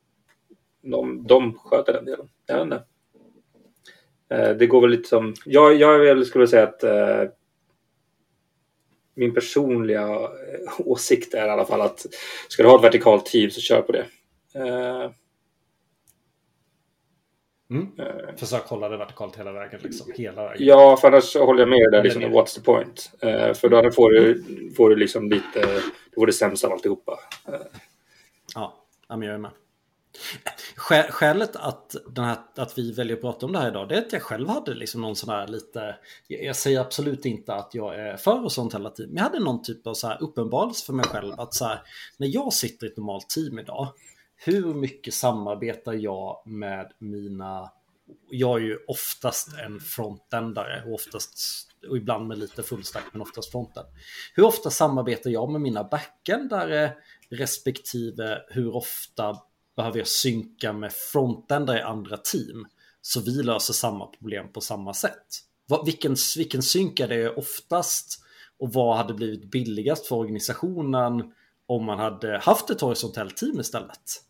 de, 0.90 1.26
de 1.26 1.58
sköter 1.58 1.92
den 1.92 2.04
delen. 2.04 2.28
Jag 2.46 2.54
vet 2.54 2.64
inte. 2.64 2.84
Eh, 4.30 4.56
det 4.56 4.66
går 4.66 4.80
väl 4.80 4.90
lite 4.90 5.08
som, 5.08 5.34
jag, 5.44 5.74
jag 5.74 6.26
skulle 6.26 6.48
säga 6.48 6.62
att 6.62 6.84
min 9.18 9.34
personliga 9.34 10.02
eh, 10.02 10.28
åsikt 10.78 11.34
är 11.34 11.46
i 11.46 11.50
alla 11.50 11.64
fall 11.64 11.80
att 11.80 12.06
ska 12.48 12.62
du 12.62 12.68
ha 12.68 12.76
ett 12.76 12.84
vertikalt 12.84 13.26
team 13.26 13.50
så 13.50 13.60
kör 13.60 13.82
på 13.82 13.92
det. 13.92 14.06
Uh, 14.56 15.10
mm. 17.70 17.88
Uh, 17.98 18.36
Försök 18.36 18.62
hålla 18.62 18.88
det 18.88 18.96
vertikalt 18.96 19.36
hela 19.36 19.52
vägen. 19.52 19.80
Liksom, 19.82 20.12
hela 20.16 20.42
vägen. 20.42 20.66
Ja, 20.66 20.96
för 20.96 21.08
annars 21.08 21.36
håller 21.36 21.60
jag 21.60 21.68
med 21.68 21.92
dig. 21.92 22.02
Liksom, 22.02 22.22
what's 22.22 22.54
the 22.54 22.60
point? 22.60 23.10
Uh, 23.24 23.52
för 23.54 23.68
då 23.68 23.90
får 23.90 24.10
du, 24.10 24.44
får 24.76 24.90
du 24.90 24.96
liksom 24.96 25.30
lite, 25.30 25.60
det 26.10 26.16
var 26.16 26.26
det 26.26 26.32
sämsta 26.32 26.66
av 26.66 26.72
alltihopa. 26.72 27.18
Ja, 28.54 28.84
jag 29.08 29.24
är 29.24 29.38
med. 29.38 29.50
Skälet 31.10 31.56
att, 31.56 31.96
den 32.10 32.24
här, 32.24 32.36
att 32.54 32.78
vi 32.78 32.92
väljer 32.92 33.16
att 33.16 33.22
prata 33.22 33.46
om 33.46 33.52
det 33.52 33.58
här 33.58 33.68
idag 33.68 33.88
det 33.88 33.94
är 33.94 33.98
att 33.98 34.12
jag 34.12 34.22
själv 34.22 34.48
hade 34.48 34.74
liksom 34.74 35.00
någon 35.00 35.16
sån 35.16 35.30
här 35.30 35.46
lite 35.46 35.96
Jag 36.28 36.56
säger 36.56 36.80
absolut 36.80 37.24
inte 37.24 37.54
att 37.54 37.74
jag 37.74 37.94
är 37.94 38.16
för 38.16 38.44
och 38.44 38.52
sånt 38.52 38.74
hela 38.74 38.90
tiden 38.90 39.10
Men 39.10 39.16
jag 39.16 39.30
hade 39.30 39.44
någon 39.44 39.62
typ 39.62 39.86
av 39.86 39.94
så 39.94 40.06
här 40.06 40.22
uppenbarelse 40.22 40.86
för 40.86 40.92
mig 40.92 41.04
själv 41.04 41.40
att 41.40 41.54
så 41.54 41.64
här 41.64 41.82
När 42.16 42.26
jag 42.26 42.52
sitter 42.52 42.86
i 42.86 42.90
ett 42.90 42.96
normalt 42.96 43.28
team 43.28 43.58
idag 43.58 43.88
Hur 44.36 44.74
mycket 44.74 45.14
samarbetar 45.14 45.92
jag 45.92 46.42
med 46.46 46.92
mina 46.98 47.70
Jag 48.30 48.60
är 48.60 48.64
ju 48.64 48.78
oftast 48.88 49.48
en 49.58 49.80
frontendare 49.80 50.82
och 50.86 50.94
oftast 50.94 51.68
och 51.88 51.96
ibland 51.96 52.28
med 52.28 52.38
lite 52.38 52.62
fullstack 52.62 53.04
men 53.12 53.22
oftast 53.22 53.50
fronten. 53.50 53.84
Hur 54.34 54.44
ofta 54.44 54.70
samarbetar 54.70 55.30
jag 55.30 55.50
med 55.50 55.60
mina 55.60 55.84
backendare 55.84 56.92
respektive 57.30 58.42
hur 58.48 58.74
ofta 58.74 59.36
behöver 59.78 59.98
jag 59.98 60.06
synka 60.06 60.72
med 60.72 60.92
frontendare 60.92 61.78
i 61.78 61.82
andra 61.82 62.16
team 62.16 62.66
så 63.00 63.20
vi 63.20 63.42
löser 63.42 63.74
samma 63.74 64.06
problem 64.06 64.52
på 64.52 64.60
samma 64.60 64.94
sätt. 64.94 65.26
Vilken, 65.84 66.16
vilken 66.36 66.62
synk 66.62 67.00
är 67.00 67.08
det 67.08 67.30
oftast 67.30 68.24
och 68.58 68.72
vad 68.72 68.96
hade 68.96 69.14
blivit 69.14 69.50
billigast 69.50 70.06
för 70.06 70.16
organisationen 70.16 71.32
om 71.66 71.84
man 71.84 71.98
hade 71.98 72.38
haft 72.38 72.70
ett 72.70 72.80
horisontellt 72.80 73.36
team 73.36 73.60
istället? 73.60 74.22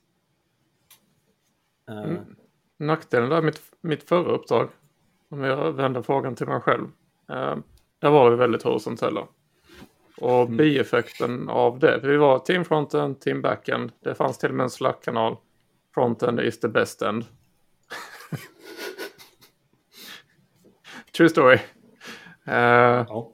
Eh, 1.88 1.98
mm. 1.98 2.36
Nackdelen 2.78 3.28
där, 3.28 3.42
mitt, 3.42 3.62
mitt 3.80 4.08
förra 4.08 4.32
uppdrag, 4.32 4.70
om 5.28 5.40
jag 5.40 5.72
vänder 5.72 6.02
frågan 6.02 6.34
till 6.34 6.46
mig 6.46 6.60
själv, 6.60 6.84
eh, 7.30 7.56
där 7.98 8.10
var 8.10 8.30
vi 8.30 8.36
väldigt 8.36 8.62
horisontella. 8.62 9.28
Och 10.20 10.42
mm. 10.42 10.56
bieffekten 10.56 11.48
av 11.48 11.78
det, 11.78 12.00
för 12.00 12.08
vi 12.08 12.16
var 12.16 12.38
team 12.38 12.64
fronten, 12.64 13.14
team 13.14 13.42
backend, 13.42 13.92
det 14.04 14.14
fanns 14.14 14.38
till 14.38 14.48
och 14.48 14.54
med 14.54 14.64
en 14.64 14.70
slack-kanal. 14.70 15.36
Frontend 15.94 16.40
is 16.40 16.60
the 16.60 16.68
best 16.68 17.02
end. 17.02 17.24
True 21.16 21.28
story. 21.28 21.58
Uh, 22.48 22.54
ja. 23.08 23.32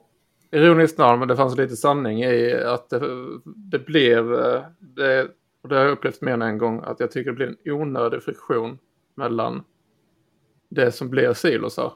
Ironiskt 0.51 0.97
nog, 0.97 1.19
men 1.19 1.27
det 1.27 1.35
fanns 1.35 1.57
lite 1.57 1.75
sanning 1.75 2.23
i 2.23 2.53
att 2.53 2.89
det, 2.89 2.99
det 3.45 3.79
blev, 3.79 4.33
eh, 4.33 4.63
det, 4.79 5.27
och 5.63 5.69
det 5.69 5.75
har 5.75 5.83
jag 5.83 5.91
upplevt 5.91 6.21
mer 6.21 6.31
än 6.31 6.41
en 6.41 6.57
gång, 6.57 6.81
att 6.83 6.99
jag 6.99 7.11
tycker 7.11 7.31
det 7.31 7.35
blir 7.35 7.47
en 7.47 7.71
onödig 7.71 8.23
friktion 8.23 8.77
mellan 9.15 9.63
det 10.69 10.91
som 10.91 11.09
blir 11.09 11.33
silosar. 11.33 11.93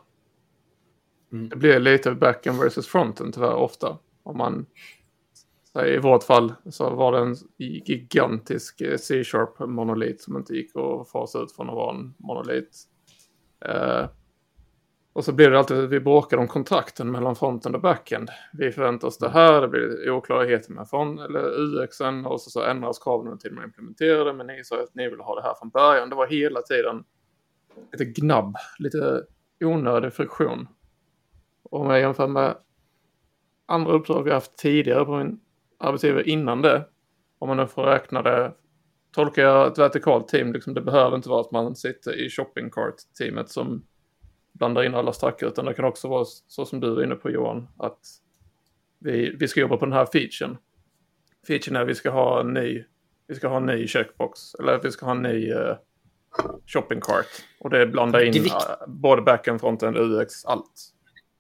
Mm. 1.31 1.49
Det 1.49 1.55
blir 1.55 1.79
lite 1.79 2.11
backend 2.11 2.59
versus 2.59 2.87
fronten 2.87 3.31
tyvärr 3.31 3.53
ofta. 3.53 3.97
Om 4.23 4.37
man, 4.37 4.65
i 5.85 5.97
vårt 5.97 6.23
fall 6.23 6.53
så 6.69 6.89
var 6.89 7.11
det 7.11 7.19
en 7.19 7.35
gigantisk 7.57 8.81
eh, 8.81 8.97
C-sharp 8.97 9.59
monolit 9.59 10.21
som 10.21 10.37
inte 10.37 10.53
gick 10.53 10.71
att 10.75 11.09
fasa 11.09 11.39
ut 11.39 11.51
från 11.51 11.69
att 11.69 11.75
vara 11.75 11.95
en 11.95 12.13
monolit. 12.17 12.77
Eh, 13.65 14.05
och 15.13 15.25
så 15.25 15.33
blir 15.33 15.49
det 15.49 15.59
alltid, 15.59 15.77
att 15.77 15.89
vi 15.89 15.99
bråkar 15.99 16.37
om 16.37 16.47
kontrakten 16.47 17.11
mellan 17.11 17.35
fronten 17.35 17.75
och 17.75 17.81
backend. 17.81 18.29
Vi 18.53 18.71
förväntar 18.71 19.07
oss 19.07 19.17
det 19.17 19.29
här, 19.29 19.61
det 19.61 19.67
blir 19.67 20.11
oklarheter 20.11 20.71
med 20.73 20.89
front, 20.89 21.19
eller 21.19 21.59
UXen 21.59 22.25
och 22.25 22.41
så, 22.41 22.49
så 22.49 22.63
ändras 22.63 22.99
kraven 22.99 23.37
till 23.37 23.53
man 23.53 23.63
implementerar 23.63 24.25
det. 24.25 24.33
Men 24.33 24.47
ni 24.47 24.63
sa 24.63 24.75
att 24.83 24.95
ni 24.95 25.09
vill 25.09 25.19
ha 25.19 25.35
det 25.35 25.41
här 25.41 25.53
från 25.59 25.69
början. 25.69 26.09
Det 26.09 26.15
var 26.15 26.27
hela 26.27 26.61
tiden 26.61 27.03
lite 27.91 28.05
gnabb, 28.05 28.55
lite 28.79 29.23
onödig 29.63 30.13
friktion. 30.13 30.67
Om 31.63 31.89
jag 31.89 31.99
jämför 31.99 32.27
med 32.27 32.57
andra 33.69 33.91
uppdrag 33.91 34.23
vi 34.23 34.31
haft 34.31 34.57
tidigare 34.57 35.05
på 35.05 35.17
min 35.17 35.39
arbetsgivare 35.79 36.23
innan 36.23 36.61
det. 36.61 36.85
Om 37.39 37.47
man 37.47 37.57
nu 37.57 37.67
får 37.67 37.83
räkna 37.83 38.21
det. 38.21 38.53
Tolkar 39.11 39.41
jag 39.41 39.67
ett 39.67 39.77
vertikalt 39.77 40.27
team, 40.27 40.53
liksom, 40.53 40.73
det 40.73 40.81
behöver 40.81 41.15
inte 41.15 41.29
vara 41.29 41.41
att 41.41 41.51
man 41.51 41.75
sitter 41.75 42.25
i 42.25 42.29
shopping 42.29 42.69
cart-teamet 42.69 43.49
som 43.49 43.85
blandar 44.53 44.83
in 44.83 44.95
alla 44.95 45.13
stackar, 45.13 45.47
utan 45.47 45.65
det 45.65 45.73
kan 45.73 45.85
också 45.85 46.07
vara 46.07 46.25
så 46.25 46.65
som 46.65 46.79
du 46.79 46.99
är 46.99 47.03
inne 47.03 47.15
på 47.15 47.29
Johan, 47.29 47.67
att 47.77 47.99
vi, 48.99 49.35
vi 49.39 49.47
ska 49.47 49.59
jobba 49.59 49.77
på 49.77 49.85
den 49.85 49.93
här 49.93 50.05
featuren. 50.05 50.57
Featuren 51.47 51.75
är 51.75 51.81
att 51.81 51.87
vi 51.87 51.95
ska 51.95 52.09
ha 52.09 52.39
en 52.39 52.53
ny, 52.53 52.83
vi 53.27 53.35
ska 53.35 53.47
ha 53.47 53.57
en 53.57 53.65
ny 53.65 53.87
checkbox, 53.87 54.55
eller 54.55 54.79
vi 54.83 54.91
ska 54.91 55.05
ha 55.05 55.11
en 55.11 55.21
ny 55.21 55.53
uh, 55.53 55.75
shopping 56.65 57.01
cart. 57.01 57.27
Och 57.59 57.69
det 57.69 57.87
blandar 57.87 58.19
in 58.19 58.31
det 58.31 58.39
uh, 58.39 58.87
både 58.87 59.21
backend, 59.21 59.61
frontend, 59.61 59.97
UX, 59.97 60.45
allt. 60.45 60.93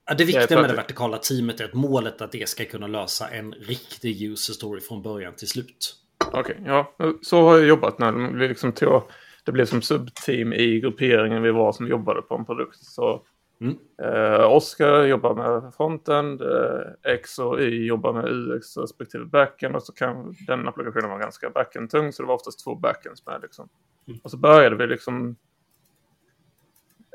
Ja, 0.09 0.15
det 0.15 0.25
viktiga 0.25 0.61
med 0.61 0.69
det 0.69 0.75
vertikala 0.75 1.17
teamet 1.17 1.59
är 1.59 1.65
att 1.65 1.73
målet 1.73 2.21
är 2.21 2.25
att 2.25 2.31
det 2.31 2.49
ska 2.49 2.65
kunna 2.65 2.87
lösa 2.87 3.27
en 3.27 3.51
riktig 3.51 4.23
user 4.23 4.53
story 4.53 4.81
från 4.81 5.01
början 5.01 5.33
till 5.35 5.47
slut. 5.47 5.95
Okej, 6.27 6.39
okay, 6.39 6.55
ja. 6.65 6.95
Så 7.21 7.43
har 7.43 7.57
jag 7.57 7.67
jobbat 7.67 7.99
när 7.99 8.11
vi 8.11 8.47
liksom 8.47 8.71
tog, 8.71 9.01
det 9.45 9.51
blev 9.51 9.65
som 9.65 9.81
subteam 9.81 10.53
i 10.53 10.79
grupperingen 10.79 11.41
vi 11.41 11.51
var 11.51 11.71
som 11.71 11.87
jobbade 11.87 12.21
på 12.21 12.35
en 12.35 12.45
produkt. 12.45 12.77
Så 12.77 13.21
mm. 13.61 13.77
eh, 14.01 14.51
Oskar 14.51 15.03
jobbar 15.03 15.35
med 15.35 15.73
frontend, 15.73 16.41
eh, 16.41 17.13
X 17.13 17.39
och 17.39 17.61
Y 17.61 17.85
jobbar 17.85 18.13
med 18.13 18.25
UX 18.25 18.77
respektive 18.77 19.25
backend 19.25 19.75
och 19.75 19.83
så 19.83 19.93
kan 19.93 20.35
den 20.47 20.67
applikationen 20.67 21.09
vara 21.09 21.19
ganska 21.19 21.49
backend-tung 21.49 22.11
så 22.11 22.23
det 22.23 22.27
var 22.27 22.35
oftast 22.35 22.63
två 22.63 22.75
backends 22.75 23.25
med 23.25 23.41
liksom. 23.41 23.69
Mm. 24.07 24.19
Och 24.23 24.31
så 24.31 24.37
började 24.37 24.75
vi 24.75 24.87
liksom 24.87 25.35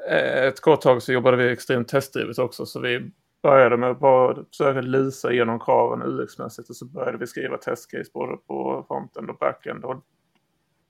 Eh, 0.08 0.44
ett 0.44 0.60
kort 0.60 0.80
tag 0.80 1.02
så 1.02 1.12
jobbade 1.12 1.36
vi 1.36 1.50
extremt 1.50 1.88
testdrivet 1.88 2.38
också. 2.38 2.66
Så 2.66 2.80
vi 2.80 3.10
började 3.42 3.76
med 3.76 3.90
att 3.90 4.00
bara 4.00 4.44
försöka 4.44 4.80
lysa 4.80 5.32
igenom 5.32 5.60
kraven 5.60 6.02
UX-mässigt. 6.02 6.70
Och 6.70 6.76
så 6.76 6.86
började 6.86 7.18
vi 7.18 7.26
skriva 7.26 7.56
testcase 7.56 8.10
både 8.14 8.36
på 8.36 8.84
fronten 8.88 9.30
och 9.30 9.38
backend. 9.38 9.84
Och 9.84 10.04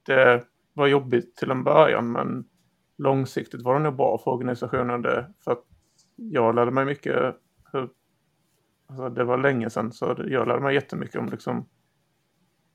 det 0.06 0.44
var 0.73 0.87
jobbigt 0.87 1.37
till 1.37 1.50
en 1.50 1.64
början 1.64 2.12
men 2.12 2.44
långsiktigt 2.99 3.62
var 3.62 3.75
det 3.75 3.80
nog 3.80 3.97
bra 3.97 4.18
för 4.18 4.30
organisationen. 4.30 5.02
Det, 5.02 5.33
för 5.44 5.52
att 5.52 5.64
jag 6.16 6.54
lärde 6.54 6.71
mig 6.71 6.85
mycket. 6.85 7.37
Hur, 7.73 7.88
alltså 8.87 9.09
det 9.09 9.25
var 9.25 9.38
länge 9.38 9.71
sedan 9.71 9.92
så 9.92 10.16
jag 10.26 10.49
lärde 10.49 10.61
mig 10.61 10.75
jättemycket 10.75 11.16
om 11.16 11.28
liksom 11.28 11.68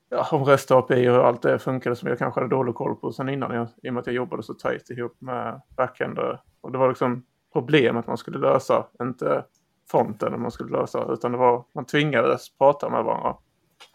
ja, 0.10 0.28
om 0.32 0.46
REST 0.46 0.72
API 0.72 1.10
och 1.10 1.28
allt 1.28 1.42
det 1.42 1.60
funkade 1.60 1.96
som 1.96 2.10
jag 2.10 2.18
kanske 2.18 2.40
hade 2.40 2.56
dålig 2.56 2.76
koll 2.76 2.96
på 2.96 3.12
sen 3.12 3.30
innan. 3.30 3.56
Jag, 3.56 3.68
I 3.84 3.90
och 3.90 3.94
med 3.94 4.02
att 4.02 4.08
jag 4.08 4.16
jobbade 4.16 4.44
så 4.44 4.54
tajt 4.54 4.90
ihop 4.90 5.22
med 5.22 5.62
backender. 5.78 6.42
Och 6.62 6.72
det 6.72 6.78
var 6.78 6.90
liksom 6.90 7.26
problemet 7.54 8.08
man 8.08 8.18
skulle 8.18 8.40
lösa. 8.40 8.88
Inte 9.02 9.46
fronten 9.92 10.42
man 10.42 10.52
skulle 10.52 10.78
lösa. 10.78 11.14
Utan 11.14 11.32
det 11.32 11.38
var 11.38 11.66
man 11.74 11.86
tvingades 11.86 12.58
prata 12.58 12.90
med 12.90 13.04
varandra. 13.04 13.36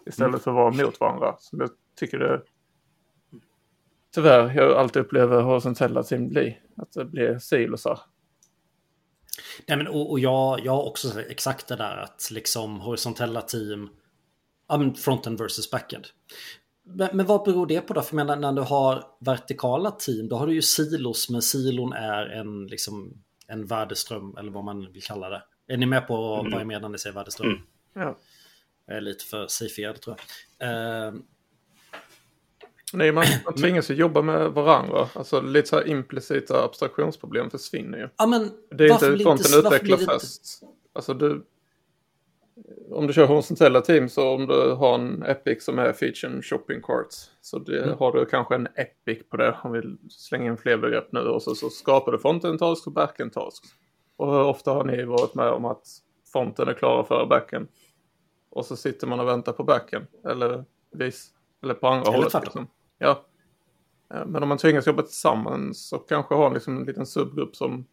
Istället 0.07 0.29
mm. 0.29 0.41
för 0.41 0.51
att 0.51 0.57
vara 0.57 0.87
mot 0.87 1.01
varandra. 1.01 1.35
Som 1.39 1.61
jag 1.61 1.71
tycker 1.97 2.19
det 2.19 2.43
tyvärr 4.15 4.55
jag 4.55 4.73
alltid 4.73 5.03
upplever 5.03 5.43
horisontella 5.43 6.03
team 6.03 6.29
bli. 6.29 6.59
Att 6.77 6.93
det 6.93 7.05
blir 7.05 7.39
silosar. 7.39 8.01
Nej, 9.69 9.79
men, 9.79 9.89
och, 9.89 10.11
och 10.11 10.21
jag, 10.21 10.61
jag 10.61 10.73
har 10.73 10.85
också 10.85 11.21
exakt 11.21 11.69
det 11.69 11.77
där 11.77 11.97
att 11.97 12.29
liksom 12.31 12.81
horisontella 12.81 13.41
team 13.41 13.89
frontend 14.97 15.39
versus 15.39 15.71
backend. 15.71 16.07
Men, 16.87 17.09
men, 17.13 17.27
vad 17.27 17.45
beror 17.45 17.67
det 17.67 17.81
på 17.81 17.95
då? 17.95 18.03
För 18.03 18.17
menar, 18.17 18.37
när 18.37 18.53
du 18.53 18.63
har 18.63 19.05
vertikala 19.21 19.91
team, 19.91 20.29
då 20.29 20.37
har 20.37 20.47
du 20.47 20.55
ju 20.55 20.63
silos, 20.63 21.31
men 21.31 21.43
silon 21.43 21.93
är 21.93 22.27
en, 22.27 22.67
liksom, 22.67 23.23
en 23.47 23.67
värdeström, 23.67 24.37
eller 24.37 24.51
vad 24.51 24.65
man 24.65 24.93
vill 24.93 25.03
kalla 25.03 25.29
det. 25.29 25.43
Är 25.69 25.77
ni 25.77 25.87
med 25.87 26.07
på 26.07 26.35
mm. 26.41 26.53
vad 26.53 26.61
jag 26.61 26.67
menar 26.67 26.81
när 26.81 26.89
ni 26.89 26.99
säger 26.99 27.15
värdeström? 27.15 27.49
Mm. 27.49 27.63
Ja. 27.95 28.19
Jag 28.87 28.97
är 28.97 29.01
lite 29.01 29.25
för 29.25 29.47
safead 29.47 30.01
tror 30.01 30.17
jag. 30.59 30.69
Uh, 30.69 31.21
Nej, 32.95 33.13
man, 33.13 33.25
man 33.45 33.55
tvingas 33.61 33.91
ju 33.91 33.95
jobba 33.95 34.23
med 34.23 34.51
varandra. 34.51 35.09
Alltså 35.15 35.41
lite 35.41 35.69
så 35.69 35.77
här 35.77 35.89
implicita 35.89 36.65
abstraktionsproblem 36.65 37.51
försvinner 37.51 37.99
ju. 37.99 38.09
Ja, 38.17 38.27
men 38.27 38.51
det 38.71 38.85
är 38.85 38.93
inte 38.93 39.25
fronten 39.25 39.59
utvecklar 39.59 39.97
först. 39.97 40.43
Alltså 40.93 41.15
du, 41.15 41.45
om 42.91 43.07
du 43.07 43.13
kör 43.13 43.27
horisontella 43.27 43.81
team 43.81 44.09
så 44.09 44.35
om 44.35 44.47
du 44.47 44.73
har 44.75 44.95
en 44.95 45.23
Epic 45.23 45.65
som 45.65 45.79
är 45.79 45.93
featuren 45.93 46.43
shopping 46.43 46.83
carts. 46.83 47.31
Så 47.41 47.59
det, 47.59 47.83
mm. 47.83 47.99
har 47.99 48.13
du 48.13 48.27
kanske 48.27 48.55
en 48.55 48.69
Epic 48.75 49.29
på 49.31 49.37
det 49.37 49.57
om 49.63 49.73
vi 49.73 49.97
slänger 50.11 50.51
in 50.51 50.57
fler 50.57 50.77
begrepp 50.77 51.13
nu. 51.13 51.21
Och 51.21 51.43
så, 51.43 51.55
så 51.55 51.71
skapar 51.71 52.13
du 52.13 52.19
fronten 52.19 52.59
task 52.59 52.87
och 52.87 52.93
backen 52.93 53.31
task. 53.31 53.65
Och 54.17 54.33
hur 54.33 54.43
ofta 54.43 54.73
har 54.73 54.85
ni 54.85 55.05
varit 55.05 55.35
med 55.35 55.49
om 55.49 55.65
att 55.65 55.87
fronten 56.33 56.69
är 56.69 56.75
klara 56.75 57.05
för 57.05 57.27
backen? 57.27 57.69
Och 58.51 58.67
så 58.67 58.77
sitter 58.77 59.07
man 59.07 59.21
och 59.21 59.29
väntar 59.29 59.53
på 59.53 59.65
backen. 59.65 60.07
Eller 60.25 60.65
vis. 60.93 61.31
Eller 61.63 61.75
på 61.75 61.89
andra 61.89 62.09
eller 62.09 62.17
hållet. 62.17 62.35
Liksom. 62.43 62.67
Ja. 62.99 63.25
Eh, 64.15 64.27
men 64.27 64.43
om 64.43 64.49
man 64.49 64.59
tvingas 64.59 64.87
jobba 64.87 65.03
tillsammans 65.03 65.89
så 65.89 65.99
kanske 65.99 66.35
har 66.35 66.55
liksom 66.55 66.77
en 66.77 66.85
liten 66.85 67.07
subgrupp 67.07 67.57
som 67.57 67.87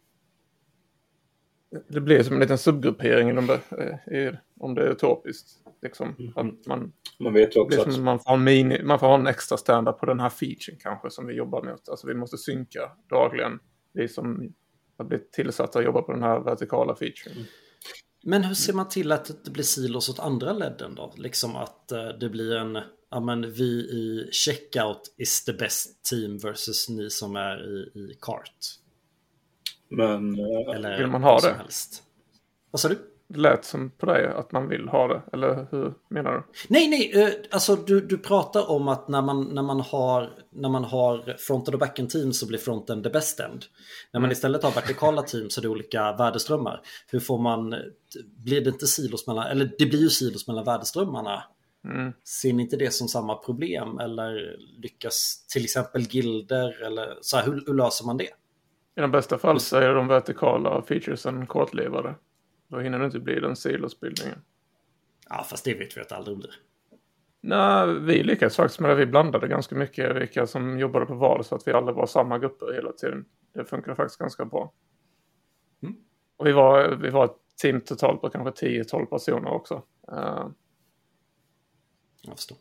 det 1.88 2.00
blir 2.00 2.22
som 2.22 2.34
en 2.34 2.40
liten 2.40 2.58
subgruppering 2.58 3.38
om 3.38 3.46
det, 3.46 3.60
är, 4.06 4.40
om 4.60 4.74
det 4.74 4.82
är 4.82 4.90
utopiskt. 4.90 5.48
Liksom. 5.82 6.16
Mm. 6.18 6.32
Att 6.36 6.66
man, 6.66 6.92
man 7.18 7.32
vet 7.32 7.56
också 7.56 7.80
att... 7.80 7.98
Man 7.98 8.18
får, 8.18 8.32
en 8.32 8.44
mini, 8.44 8.82
man 8.82 8.98
får 8.98 9.06
ha 9.06 9.14
en 9.14 9.26
extra 9.26 9.58
standard 9.58 9.98
på 9.98 10.06
den 10.06 10.20
här 10.20 10.30
featuren 10.30 10.78
kanske 10.80 11.10
som 11.10 11.26
vi 11.26 11.34
jobbar 11.34 11.62
mot. 11.62 11.88
Alltså 11.88 12.06
vi 12.06 12.14
måste 12.14 12.38
synka 12.38 12.92
dagligen. 13.10 13.58
Vi 13.92 14.08
som 14.08 14.52
har 14.98 15.04
blivit 15.04 15.32
tillsatta 15.32 15.78
att 15.78 15.84
jobba 15.84 16.02
på 16.02 16.12
den 16.12 16.22
här 16.22 16.40
vertikala 16.40 16.94
featuren. 16.94 17.36
Mm. 17.36 17.46
Men 18.24 18.44
hur 18.44 18.54
ser 18.54 18.72
man 18.72 18.88
till 18.88 19.12
att 19.12 19.44
det 19.44 19.50
blir 19.50 19.64
silos 19.64 20.08
åt 20.08 20.18
andra 20.18 20.52
ledden 20.52 20.94
då? 20.94 21.14
Liksom 21.16 21.56
att 21.56 21.92
uh, 21.92 22.18
det 22.20 22.28
blir 22.28 22.56
en, 22.56 22.78
ja 23.10 23.20
men 23.20 23.52
vi 23.52 23.64
i 23.72 24.28
checkout 24.32 25.14
is 25.18 25.44
the 25.44 25.52
best 25.52 26.04
team 26.04 26.38
versus 26.38 26.88
ni 26.88 27.10
som 27.10 27.36
är 27.36 27.76
i, 27.76 27.98
i 27.98 28.18
cart. 28.20 28.78
Men... 29.96 30.34
Eller 30.74 30.98
vill 30.98 31.06
man 31.06 31.22
ha 31.22 31.40
det? 31.40 31.54
Helst. 31.54 32.02
Vad 32.70 32.80
sa 32.80 32.88
du? 32.88 32.98
Det 33.28 33.38
lät 33.38 33.64
som 33.64 33.90
på 33.90 34.06
dig 34.06 34.26
att 34.26 34.52
man 34.52 34.68
vill 34.68 34.88
ha 34.88 35.08
det, 35.08 35.22
eller 35.32 35.66
hur 35.70 35.94
menar 36.08 36.32
du? 36.32 36.42
Nej, 36.68 36.88
nej, 36.88 37.26
uh, 37.26 37.34
alltså 37.50 37.76
du, 37.76 38.00
du 38.00 38.18
pratar 38.18 38.70
om 38.70 38.88
att 38.88 39.08
när 39.08 39.22
man, 39.22 39.44
när 39.44 39.62
man 39.62 39.80
har, 39.80 40.30
när 40.50 40.68
man 40.68 40.84
har 40.84 41.36
fronten 41.38 41.74
och 41.74 41.80
backen 41.80 42.08
team 42.08 42.32
så 42.32 42.46
blir 42.46 42.58
fronten 42.58 43.02
the 43.02 43.10
best 43.10 43.40
end. 43.40 43.64
När 44.12 44.20
man 44.20 44.32
istället 44.32 44.62
har 44.62 44.70
vertikala 44.70 45.22
team 45.22 45.50
så 45.50 45.60
är 45.60 45.62
det 45.62 45.68
olika 45.68 46.12
värdeströmmar. 46.12 46.80
Hur 47.06 47.20
får 47.20 47.38
man, 47.38 47.74
blir 48.44 48.60
det 48.60 48.70
inte 48.70 48.86
silos 48.86 49.26
mellan, 49.26 49.46
eller 49.46 49.70
det 49.78 49.86
blir 49.86 50.00
ju 50.00 50.10
silos 50.10 50.46
mellan 50.46 50.64
värdeströmmarna. 50.64 51.44
Mm. 51.84 52.12
Ser 52.24 52.52
ni 52.52 52.62
inte 52.62 52.76
det 52.76 52.92
som 52.92 53.08
samma 53.08 53.34
problem 53.34 53.98
eller 53.98 54.56
lyckas 54.82 55.46
till 55.52 55.64
exempel 55.64 56.02
gilder 56.02 56.82
eller 56.86 57.18
så 57.20 57.36
här, 57.36 57.44
hur, 57.44 57.62
hur 57.66 57.74
löser 57.74 58.06
man 58.06 58.16
det? 58.16 58.28
I 58.96 59.00
de 59.00 59.10
bästa 59.10 59.38
fall 59.38 59.60
så 59.60 59.76
är 59.76 59.94
de 59.94 60.08
vertikala 60.08 60.82
featuresen 60.82 61.46
kortlivade. 61.46 62.14
Då 62.68 62.78
hinner 62.78 62.98
det 62.98 63.04
inte 63.04 63.20
bli 63.20 63.40
den 63.40 63.56
silosbildningen. 63.56 64.38
Ja, 65.28 65.46
fast 65.50 65.64
det 65.64 65.74
vet 65.74 65.96
vi 65.96 66.00
att 66.00 66.08
det 66.08 66.16
aldrig 66.16 66.38
blir. 66.38 66.54
Nej, 67.40 67.94
vi 68.00 68.22
lyckades 68.22 68.56
faktiskt 68.56 68.80
med 68.80 68.90
det. 68.90 68.94
Vi 68.94 69.06
blandade 69.06 69.48
ganska 69.48 69.74
mycket 69.74 70.16
vilka 70.16 70.46
som 70.46 70.78
jobbade 70.78 71.06
på 71.06 71.14
vad 71.14 71.46
så 71.46 71.54
att 71.54 71.68
vi 71.68 71.72
alla 71.72 71.92
var 71.92 72.06
samma 72.06 72.38
grupper 72.38 72.72
hela 72.74 72.92
tiden. 72.92 73.24
Det 73.54 73.64
funkar 73.64 73.94
faktiskt 73.94 74.18
ganska 74.18 74.44
bra. 74.44 74.72
Mm. 75.82 75.96
Och 76.36 76.46
vi 76.46 76.52
var, 76.52 76.88
vi 76.88 77.10
var 77.10 77.24
ett 77.24 77.36
team 77.62 77.80
totalt 77.80 78.20
på 78.20 78.30
kanske 78.30 78.66
10-12 78.66 79.06
personer 79.06 79.50
också. 79.50 79.82
Uh, 80.12 80.48
Jag 82.22 82.36
förstår. 82.36 82.58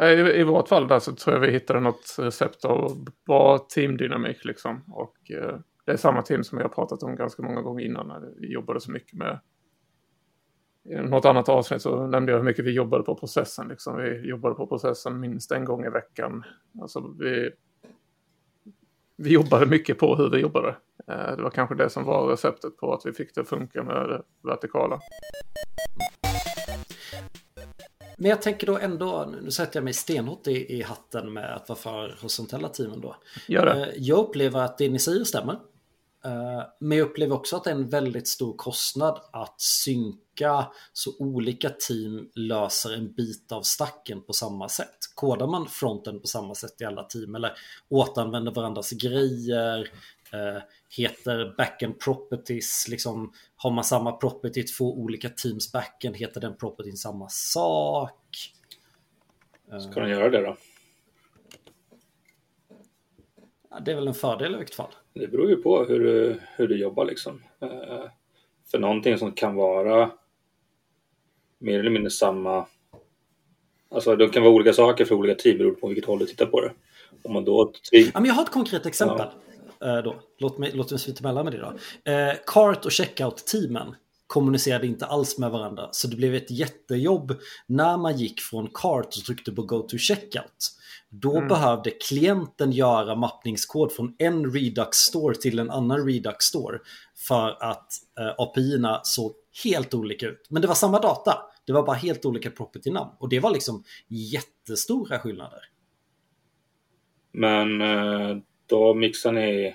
Eh, 0.00 0.08
I, 0.08 0.40
I 0.40 0.44
vårt 0.44 0.68
fall 0.68 0.88
där 0.88 0.98
så 0.98 1.12
tror 1.12 1.34
jag 1.34 1.40
vi 1.40 1.50
hittade 1.50 1.80
något 1.80 2.16
recept 2.18 2.64
av 2.64 3.04
bra 3.26 3.58
teamdynamik 3.58 4.44
liksom. 4.44 4.84
Och 4.88 5.30
eh, 5.30 5.58
det 5.86 5.92
är 5.92 5.96
samma 5.96 6.22
team 6.22 6.44
som 6.44 6.58
vi 6.58 6.64
har 6.64 6.68
pratat 6.68 7.02
om 7.02 7.16
ganska 7.16 7.42
många 7.42 7.62
gånger 7.62 7.84
innan 7.84 8.08
när 8.08 8.20
vi 8.40 8.52
jobbade 8.52 8.80
så 8.80 8.90
mycket 8.90 9.18
med. 9.18 9.40
I 10.84 10.94
något 10.94 11.24
annat 11.24 11.48
avsnitt 11.48 11.82
så 11.82 12.06
nämnde 12.06 12.32
jag 12.32 12.38
hur 12.38 12.44
mycket 12.44 12.64
vi 12.64 12.70
jobbade 12.70 13.04
på 13.04 13.14
processen. 13.14 13.68
Liksom. 13.68 13.96
Vi 13.96 14.28
jobbade 14.28 14.54
på 14.54 14.66
processen 14.66 15.20
minst 15.20 15.52
en 15.52 15.64
gång 15.64 15.84
i 15.84 15.90
veckan. 15.90 16.44
Alltså 16.80 17.14
vi, 17.18 17.50
vi 19.16 19.32
jobbade 19.32 19.66
mycket 19.66 19.98
på 19.98 20.16
hur 20.16 20.30
vi 20.30 20.38
jobbade. 20.38 20.68
Eh, 21.08 21.36
det 21.36 21.42
var 21.42 21.50
kanske 21.50 21.74
det 21.74 21.90
som 21.90 22.04
var 22.04 22.28
receptet 22.28 22.76
på 22.76 22.92
att 22.92 23.06
vi 23.06 23.12
fick 23.12 23.34
det 23.34 23.40
att 23.40 23.48
funka 23.48 23.82
med 23.82 24.08
det 24.08 24.22
vertikala. 24.48 25.00
Men 28.20 28.30
jag 28.30 28.42
tänker 28.42 28.66
då 28.66 28.78
ändå, 28.78 29.34
nu 29.42 29.50
sätter 29.50 29.76
jag 29.76 29.84
mig 29.84 29.92
stenhårt 29.92 30.46
i, 30.46 30.78
i 30.78 30.82
hatten 30.82 31.32
med 31.32 31.56
att 31.56 31.68
vara 31.68 31.78
för 31.78 32.16
horisontella 32.20 32.68
teamen 32.68 33.00
då. 33.00 33.16
Gör 33.48 33.66
det. 33.66 33.86
Eh, 33.86 33.88
Jag 33.96 34.18
upplever 34.18 34.60
att 34.60 34.78
det 34.78 34.88
ni 34.88 34.98
säger 34.98 35.24
stämmer. 35.24 35.52
Eh, 36.24 36.62
Men 36.80 36.98
jag 36.98 37.04
upplever 37.04 37.34
också 37.34 37.56
att 37.56 37.64
det 37.64 37.70
är 37.70 37.74
en 37.74 37.88
väldigt 37.88 38.28
stor 38.28 38.56
kostnad 38.56 39.20
att 39.32 39.60
synka 39.60 40.66
så 40.92 41.10
olika 41.18 41.70
team 41.70 42.28
löser 42.34 42.94
en 42.94 43.12
bit 43.12 43.52
av 43.52 43.62
stacken 43.62 44.22
på 44.22 44.32
samma 44.32 44.68
sätt. 44.68 44.96
Kodar 45.14 45.46
man 45.46 45.66
fronten 45.68 46.20
på 46.20 46.26
samma 46.26 46.54
sätt 46.54 46.80
i 46.80 46.84
alla 46.84 47.02
team 47.04 47.34
eller 47.34 47.52
återanvänder 47.88 48.52
varandras 48.52 48.90
grejer, 48.90 49.88
heter 50.98 51.54
backend 51.56 52.00
properties, 52.00 52.88
liksom 52.88 53.32
har 53.56 53.70
man 53.70 53.84
samma 53.84 54.12
property 54.12 54.62
två 54.62 54.98
olika 54.98 55.28
teams 55.28 55.72
backend, 55.72 56.16
heter 56.16 56.40
den 56.40 56.56
propertyn 56.56 56.96
samma 56.96 57.28
sak? 57.28 58.52
Ska 59.90 60.00
de 60.00 60.10
göra 60.10 60.30
det 60.30 60.40
då? 60.40 60.56
Ja, 63.70 63.80
Det 63.80 63.90
är 63.90 63.94
väl 63.94 64.08
en 64.08 64.14
fördel 64.14 64.54
i 64.54 64.58
vilket 64.58 64.76
fall. 64.76 64.94
Det 65.14 65.28
beror 65.28 65.50
ju 65.50 65.56
på 65.56 65.84
hur 65.84 66.00
du, 66.00 66.40
hur 66.56 66.68
du 66.68 66.78
jobbar 66.78 67.04
liksom. 67.04 67.42
Eh, 67.60 68.04
För 68.70 68.78
någonting 68.78 69.18
som 69.18 69.32
kan 69.32 69.54
vara 69.54 70.10
mer 71.58 71.80
eller 71.80 71.90
mindre 71.90 72.10
samma. 72.10 72.66
Alltså 73.90 74.16
det 74.16 74.28
kan 74.28 74.42
vara 74.42 74.52
olika 74.52 74.72
saker 74.72 75.04
för 75.04 75.14
olika 75.14 75.34
team 75.42 75.58
beroende 75.58 75.80
på 75.80 75.88
vilket 75.88 76.04
håll 76.04 76.18
du 76.18 76.26
tittar 76.26 76.46
på 76.46 76.60
det. 76.60 76.72
Om 77.22 77.32
man 77.32 77.44
då 77.44 77.72
Ja, 77.90 78.10
men 78.14 78.24
jag 78.24 78.34
har 78.34 78.42
ett 78.42 78.50
konkret 78.50 78.86
exempel. 78.86 79.26
Eh, 79.26 79.32
Då. 80.04 80.22
Låt 80.38 80.58
mig, 80.58 80.70
låt 80.74 80.90
mig 80.90 81.00
svita 81.00 81.20
emellan 81.20 81.44
med 81.44 81.52
det 81.52 81.58
då. 81.58 81.74
Eh, 82.12 82.34
Cart 82.46 82.84
och 82.84 82.90
checkout-teamen 82.90 83.94
kommunicerade 84.26 84.86
inte 84.86 85.06
alls 85.06 85.38
med 85.38 85.50
varandra. 85.50 85.88
Så 85.92 86.08
det 86.08 86.16
blev 86.16 86.34
ett 86.34 86.50
jättejobb 86.50 87.34
när 87.66 87.96
man 87.96 88.18
gick 88.18 88.40
från 88.40 88.68
Cart 88.74 89.06
och 89.06 89.24
tryckte 89.24 89.52
på 89.52 89.62
Go 89.62 89.82
to 89.82 89.98
Checkout. 89.98 90.76
Då 91.08 91.40
behövde 91.40 91.90
klienten 91.90 92.72
göra 92.72 93.14
mappningskod 93.14 93.92
från 93.92 94.14
en 94.18 94.52
Redux 94.52 94.98
Store 94.98 95.34
till 95.34 95.58
en 95.58 95.70
annan 95.70 96.06
Redux 96.06 96.44
Store. 96.44 96.78
För 97.16 97.62
att 97.62 97.92
eh, 98.18 98.34
API-erna 98.38 99.00
såg 99.02 99.32
helt 99.64 99.94
olika 99.94 100.26
ut. 100.26 100.46
Men 100.48 100.62
det 100.62 100.68
var 100.68 100.74
samma 100.74 101.00
data. 101.00 101.38
Det 101.66 101.72
var 101.72 101.86
bara 101.86 101.96
helt 101.96 102.24
olika 102.24 102.50
property-namn. 102.50 103.10
Och 103.18 103.28
det 103.28 103.40
var 103.40 103.50
liksom 103.50 103.84
jättestora 104.08 105.18
skillnader. 105.18 105.60
Men 107.32 107.80
eh, 107.80 108.36
då 108.70 108.94
mixar 108.94 109.32
ni. 109.32 109.74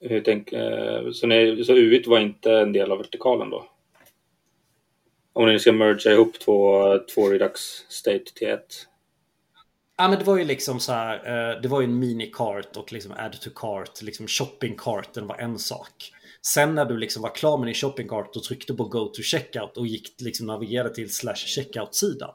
Hur 0.00 0.20
tänk, 0.20 0.52
eh, 0.52 1.10
så, 1.10 1.26
ni, 1.26 1.64
så 1.64 1.72
UIT 1.72 2.06
var 2.06 2.20
inte 2.20 2.52
en 2.52 2.72
del 2.72 2.92
av 2.92 2.98
vertikalen 2.98 3.50
då? 3.50 3.68
Om 5.32 5.46
ni 5.46 5.58
ska 5.58 5.72
mergea 5.72 6.12
ihop 6.12 6.38
två, 6.38 6.98
två 7.14 7.28
Redux 7.28 7.60
State 7.88 8.24
till 8.34 8.48
ett. 8.48 8.86
Ja 9.96 10.08
men 10.08 10.18
det 10.18 10.24
var 10.24 10.38
ju 10.38 10.44
liksom 10.44 10.80
så 10.80 10.92
här, 10.92 11.16
eh, 11.16 11.60
det 11.60 11.68
var 11.68 11.80
ju 11.80 11.84
en 11.84 12.02
mini-cart 12.02 12.76
och 12.76 12.92
liksom 12.92 13.12
add 13.12 13.40
to 13.40 13.50
cart, 13.54 14.02
liksom 14.02 14.26
shopping-carten 14.26 15.26
var 15.26 15.36
en 15.36 15.58
sak. 15.58 16.12
Sen 16.42 16.74
när 16.74 16.84
du 16.84 16.98
liksom 16.98 17.22
var 17.22 17.34
klar 17.34 17.58
med 17.58 17.66
din 17.66 17.74
shopping-cart 17.74 18.36
och 18.36 18.42
tryckte 18.42 18.74
på 18.74 18.84
go 18.84 19.06
to 19.06 19.22
checkout 19.22 19.76
och 19.76 19.86
gick 19.86 20.20
liksom 20.20 20.46
navigerade 20.46 20.94
till 20.94 21.14
slash 21.14 21.34
checkout-sidan. 21.34 22.34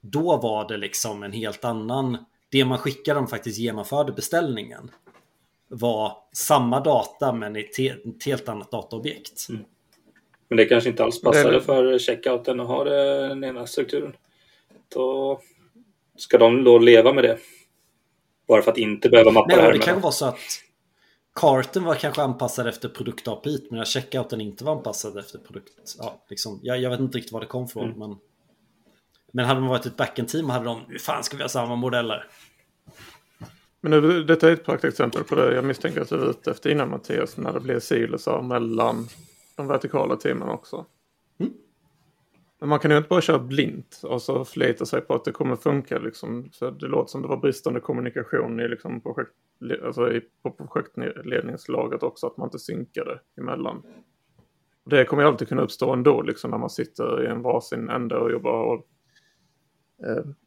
Då 0.00 0.36
var 0.36 0.68
det 0.68 0.76
liksom 0.76 1.22
en 1.22 1.32
helt 1.32 1.64
annan, 1.64 2.18
det 2.50 2.64
man 2.64 2.78
skickade 2.78 3.20
om 3.20 3.26
faktiskt 3.26 3.58
genomförde 3.58 4.12
beställningen 4.12 4.90
var 5.68 6.16
samma 6.32 6.80
data 6.80 7.32
men 7.32 7.56
i 7.56 7.60
ett 7.60 8.24
helt 8.24 8.48
annat 8.48 8.70
dataobjekt. 8.70 9.46
Men 10.48 10.56
det 10.56 10.64
kanske 10.64 10.90
inte 10.90 11.04
alls 11.04 11.20
passade 11.20 11.50
Det- 11.54 11.60
för 11.60 11.98
checkouten 11.98 12.60
att 12.60 12.66
ha 12.66 12.84
den 12.84 13.44
ena 13.44 13.66
strukturen. 13.66 14.16
Då 14.94 15.40
ska 16.16 16.38
de 16.38 16.64
då 16.64 16.78
leva 16.78 17.12
med 17.12 17.24
det. 17.24 17.38
Bara 18.48 18.62
för 18.62 18.70
att 18.70 18.78
inte 18.78 19.08
behöva 19.08 19.30
mappa 19.30 19.46
Nej, 19.46 19.56
det 19.56 19.62
här 19.62 19.72
det 19.72 19.78
med 19.78 19.84
kan 19.86 20.00
vara 20.00 20.12
så 20.12 20.26
att 20.26 20.38
karten 21.34 21.84
var 21.84 21.94
kanske 21.94 22.22
anpassad 22.22 22.66
efter 22.66 22.88
produkt-API 22.88 23.66
men 23.70 23.80
att 23.80 23.88
checkouten 23.88 24.40
inte 24.40 24.64
var 24.64 24.72
anpassad 24.76 25.18
efter 25.18 25.38
produkt. 25.38 25.94
Ja, 25.98 26.24
liksom, 26.28 26.60
jag, 26.62 26.80
jag 26.80 26.90
vet 26.90 27.00
inte 27.00 27.18
riktigt 27.18 27.32
var 27.32 27.40
det 27.40 27.46
kom 27.46 27.68
från. 27.68 27.84
Mm. 27.84 27.98
Men, 27.98 28.16
men 29.32 29.44
hade 29.44 29.60
man 29.60 29.68
varit 29.68 29.86
ett 29.86 29.96
backend-team 29.96 30.50
hade 30.50 30.64
de, 30.64 30.80
hur 30.88 30.98
fan 30.98 31.24
ska 31.24 31.36
vi 31.36 31.42
ha 31.42 31.48
samma 31.48 31.76
modeller? 31.76 32.26
Men 33.80 33.90
nu, 33.90 34.24
detta 34.24 34.48
är 34.48 34.52
ett 34.52 34.64
praktexempel 34.64 35.24
på 35.24 35.34
det 35.34 35.54
jag 35.54 35.64
misstänker 35.64 36.00
att 36.00 36.08
du 36.08 36.14
är 36.14 36.30
ute 36.30 36.50
efter 36.50 36.70
innan 36.70 36.90
Mattias. 36.90 37.36
När 37.36 37.52
det 37.52 37.60
blir 37.60 37.78
silosar 37.80 38.42
mellan 38.42 39.06
de 39.56 39.66
vertikala 39.66 40.16
teamen 40.16 40.48
också. 40.48 40.86
Mm. 41.40 41.52
Men 42.60 42.68
man 42.68 42.78
kan 42.78 42.90
ju 42.90 42.96
inte 42.96 43.08
bara 43.08 43.20
köra 43.20 43.38
blint 43.38 44.00
och 44.02 44.22
så 44.22 44.44
förlita 44.44 44.86
sig 44.86 45.00
på 45.00 45.14
att 45.14 45.24
det 45.24 45.32
kommer 45.32 45.56
funka. 45.56 45.98
Liksom. 45.98 46.48
Så 46.52 46.70
det 46.70 46.86
låter 46.86 47.10
som 47.10 47.22
det 47.22 47.28
var 47.28 47.36
bristande 47.36 47.80
kommunikation 47.80 48.60
i, 48.60 48.68
liksom, 48.68 49.00
projekt, 49.00 49.32
alltså 49.84 50.12
i, 50.12 50.20
på 50.42 50.50
projektledningslaget 50.50 52.02
också. 52.02 52.26
Att 52.26 52.36
man 52.36 52.46
inte 52.46 52.58
synkade 52.58 53.20
emellan. 53.40 53.82
Det 54.84 55.04
kommer 55.04 55.22
ju 55.22 55.28
alltid 55.28 55.48
kunna 55.48 55.62
uppstå 55.62 55.92
ändå 55.92 56.22
liksom, 56.22 56.50
när 56.50 56.58
man 56.58 56.70
sitter 56.70 57.24
i 57.24 57.26
en 57.26 57.42
varsin 57.42 57.88
ände 57.88 58.16
och 58.16 58.30
jobbar. 58.30 58.62
Och, 58.62 58.86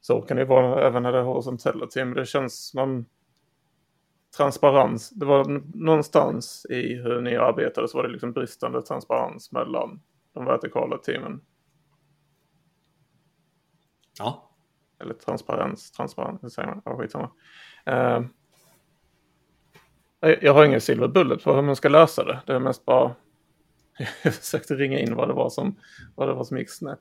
så 0.01 0.21
kan 0.21 0.37
det 0.37 0.45
vara 0.45 0.87
även 0.87 1.03
när 1.03 1.11
det 1.11 1.17
är 1.17 1.23
horisontella 1.23 1.87
team. 1.87 2.13
Det 2.13 2.25
känns 2.25 2.73
man 2.73 3.05
transparens. 4.37 5.09
Det 5.09 5.25
var 5.25 5.61
någonstans 5.77 6.65
i 6.69 6.95
hur 6.95 7.21
ni 7.21 7.35
arbetade 7.35 7.87
så 7.87 7.97
var 7.97 8.03
det 8.03 8.11
liksom 8.11 8.31
bristande 8.31 8.81
transparens 8.81 9.51
mellan 9.51 10.01
de 10.33 10.45
vertikala 10.45 10.97
teamen. 10.97 11.41
Ja, 14.19 14.49
Eller 14.99 15.13
transparens, 15.13 15.91
transparens, 15.91 16.43
hur 16.43 16.49
säger 16.49 16.67
man? 16.67 16.81
Ja, 16.85 16.97
skitsamma. 16.97 17.31
Uh, 17.89 18.27
jag 20.41 20.53
har 20.53 20.65
ingen 20.65 20.81
silver 20.81 21.07
bullet 21.07 21.43
på 21.43 21.53
hur 21.53 21.61
man 21.61 21.75
ska 21.75 21.89
lösa 21.89 22.23
det. 22.23 22.41
Det 22.45 22.53
är 22.53 22.59
mest 22.59 22.85
bara... 22.85 23.15
jag 24.23 24.33
försökte 24.33 24.75
ringa 24.75 24.99
in 24.99 25.15
vad 25.15 25.27
det 25.27 25.33
var 25.33 25.49
som, 25.49 25.75
vad 26.15 26.27
det 26.27 26.33
var 26.33 26.43
som 26.43 26.57
gick 26.57 26.69
snett. 26.69 26.99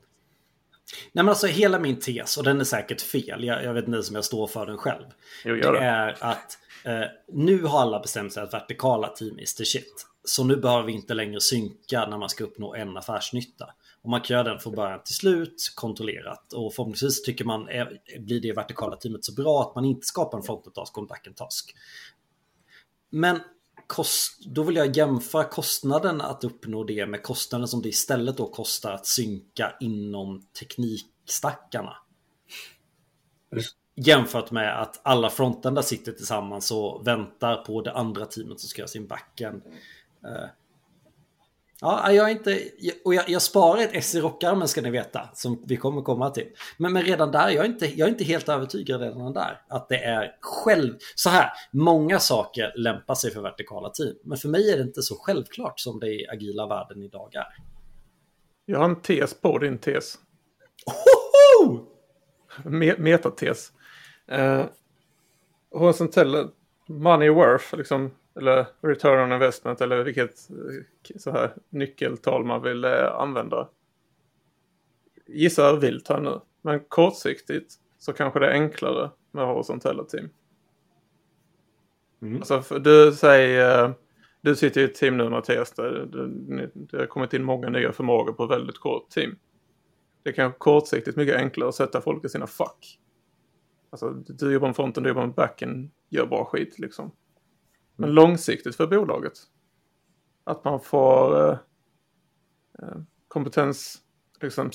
Nej 1.11 1.23
men 1.23 1.29
alltså 1.29 1.47
hela 1.47 1.79
min 1.79 1.99
tes, 1.99 2.37
och 2.37 2.43
den 2.43 2.59
är 2.59 2.63
säkert 2.63 3.01
fel, 3.01 3.43
jag, 3.43 3.63
jag 3.63 3.73
vet 3.73 3.87
inte 3.87 4.03
som 4.03 4.15
jag 4.15 4.25
står 4.25 4.47
för 4.47 4.65
den 4.65 4.77
själv. 4.77 5.05
Jo, 5.45 5.55
det 5.55 5.71
det. 5.71 5.79
är 5.79 6.17
att 6.19 6.57
eh, 6.83 7.03
nu 7.27 7.63
har 7.63 7.81
alla 7.81 7.99
bestämt 7.99 8.33
sig 8.33 8.43
att 8.43 8.53
vertikala 8.53 9.07
team 9.07 9.39
is 9.39 9.55
the 9.55 9.65
shit. 9.65 10.07
Så 10.23 10.43
nu 10.43 10.55
behöver 10.55 10.83
vi 10.83 10.93
inte 10.93 11.13
längre 11.13 11.41
synka 11.41 12.05
när 12.05 12.17
man 12.17 12.29
ska 12.29 12.43
uppnå 12.43 12.75
en 12.75 12.97
affärsnytta. 12.97 13.69
Och 14.01 14.09
man 14.09 14.21
kan 14.21 14.33
göra 14.33 14.49
den 14.49 14.59
från 14.59 14.75
början 14.75 15.03
till 15.03 15.15
slut, 15.15 15.73
kontrollerat. 15.75 16.53
Och 16.53 16.73
förhoppningsvis 16.73 17.23
tycker 17.23 17.45
man, 17.45 17.69
eh, 17.69 17.87
blir 18.19 18.41
det 18.41 18.53
vertikala 18.53 18.95
teamet 18.95 19.25
så 19.25 19.33
bra 19.33 19.61
att 19.61 19.75
man 19.75 19.85
inte 19.85 20.07
skapar 20.07 20.37
en 20.37 20.43
frontend 20.43 20.75
task 20.75 20.97
och 20.97 21.03
en 21.03 21.07
backend 21.07 21.35
task. 21.35 21.75
Men 23.09 23.39
kost, 23.91 24.39
då 24.45 24.63
vill 24.63 24.75
jag 24.75 24.97
jämföra 24.97 25.43
kostnaden 25.43 26.21
att 26.21 26.43
uppnå 26.43 26.83
det 26.83 27.05
med 27.05 27.23
kostnaden 27.23 27.67
som 27.67 27.81
det 27.81 27.89
istället 27.89 28.37
då 28.37 28.47
kostar 28.47 28.91
att 28.91 29.05
synka 29.05 29.73
inom 29.79 30.45
teknikstackarna. 30.59 31.97
Jämfört 33.95 34.51
med 34.51 34.81
att 34.81 34.99
alla 35.03 35.29
frontendar 35.29 35.81
sitter 35.81 36.11
tillsammans 36.11 36.71
och 36.71 37.07
väntar 37.07 37.55
på 37.55 37.81
det 37.81 37.93
andra 37.93 38.25
teamet 38.25 38.59
som 38.59 38.69
ska 38.69 38.81
göra 38.81 38.87
sin 38.87 39.07
backend. 39.07 39.61
Eh, 40.23 40.49
Ja, 41.83 42.11
jag 42.11 42.29
är 42.29 42.31
inte... 42.31 42.59
Och 43.05 43.15
jag, 43.15 43.29
jag 43.29 43.41
sparar 43.41 43.81
ett 43.81 43.89
S 43.93 44.15
i 44.15 44.19
rockarmen 44.19 44.67
ska 44.67 44.81
ni 44.81 44.89
veta, 44.89 45.29
som 45.33 45.63
vi 45.65 45.77
kommer 45.77 46.01
komma 46.01 46.29
till. 46.29 46.47
Men, 46.77 46.93
men 46.93 47.03
redan 47.03 47.31
där, 47.31 47.49
jag 47.49 47.65
är, 47.65 47.69
inte, 47.69 47.85
jag 47.85 48.07
är 48.07 48.11
inte 48.11 48.23
helt 48.23 48.49
övertygad 48.49 49.01
redan 49.01 49.33
där. 49.33 49.61
Att 49.67 49.89
det 49.89 50.03
är 50.03 50.35
själv... 50.41 50.93
Så 51.15 51.29
här, 51.29 51.49
många 51.71 52.19
saker 52.19 52.73
lämpar 52.75 53.15
sig 53.15 53.31
för 53.31 53.41
vertikala 53.41 53.89
team. 53.89 54.15
Men 54.23 54.37
för 54.37 54.49
mig 54.49 54.71
är 54.71 54.77
det 54.77 54.83
inte 54.83 55.01
så 55.01 55.15
självklart 55.15 55.79
som 55.79 55.99
det 55.99 56.07
i 56.07 56.27
agila 56.27 56.67
världen 56.67 57.03
idag 57.03 57.35
är. 57.35 57.47
Jag 58.65 58.79
har 58.79 58.85
en 58.85 59.01
tes 59.01 59.33
på 59.33 59.57
din 59.57 59.77
tes. 59.77 60.17
Hoho! 60.85 61.85
Me 62.63 62.97
metates. 62.97 63.71
Eh, 64.27 64.65
horisontell 65.71 66.47
money 66.87 67.29
worth, 67.29 67.77
liksom, 67.77 68.11
eller 68.35 68.65
return 68.81 69.19
on 69.19 69.31
investment, 69.31 69.81
eller 69.81 70.03
vilket 70.03 70.49
eh, 70.49 71.17
så 71.17 71.31
här 71.31 71.53
nyckeltal 71.69 72.45
man 72.45 72.61
vill 72.61 72.83
eh, 72.83 73.15
använda. 73.15 73.69
Gissa 75.27 75.75
vilt 75.75 76.07
här 76.07 76.19
nu. 76.19 76.39
Men 76.61 76.79
kortsiktigt 76.79 77.73
så 77.97 78.13
kanske 78.13 78.39
det 78.39 78.47
är 78.47 78.51
enklare 78.51 79.09
med 79.31 79.45
horisontella 79.45 80.03
team. 80.03 80.29
Mm. 82.21 82.37
Alltså, 82.37 82.61
för 82.61 82.79
du 82.79 83.13
säger, 83.13 83.83
eh, 83.83 83.91
du 84.41 84.55
sitter 84.55 84.81
i 84.81 84.83
ett 84.83 84.95
team 84.95 85.17
nu 85.17 85.29
Mattias, 85.29 85.71
där 85.71 86.07
det, 86.91 86.97
har 86.97 87.05
kommit 87.05 87.33
in 87.33 87.43
många 87.43 87.69
nya 87.69 87.91
förmågor 87.91 88.33
på 88.33 88.45
väldigt 88.45 88.77
kort 88.77 89.09
team. 89.09 89.35
Det 90.23 90.31
kanske 90.31 90.59
kortsiktigt 90.59 91.17
mycket 91.17 91.35
enklare 91.35 91.69
att 91.69 91.75
sätta 91.75 92.01
folk 92.01 92.25
i 92.25 92.29
sina 92.29 92.47
fack. 92.47 92.99
Alltså, 93.89 94.09
du 94.09 94.53
jobbar 94.53 94.67
med 94.67 94.75
fronten, 94.75 95.03
du 95.03 95.09
jobbar 95.09 95.25
med 95.25 95.35
backen, 95.35 95.91
gör 96.09 96.25
bra 96.25 96.45
skit 96.45 96.79
liksom. 96.79 97.11
Men 98.01 98.13
långsiktigt 98.13 98.75
för 98.75 98.87
bolaget. 98.87 99.33
Att 100.43 100.65
man 100.65 100.79
får 100.79 101.49
eh, 101.49 101.57
eh 102.79 102.97
liksom 104.41 104.71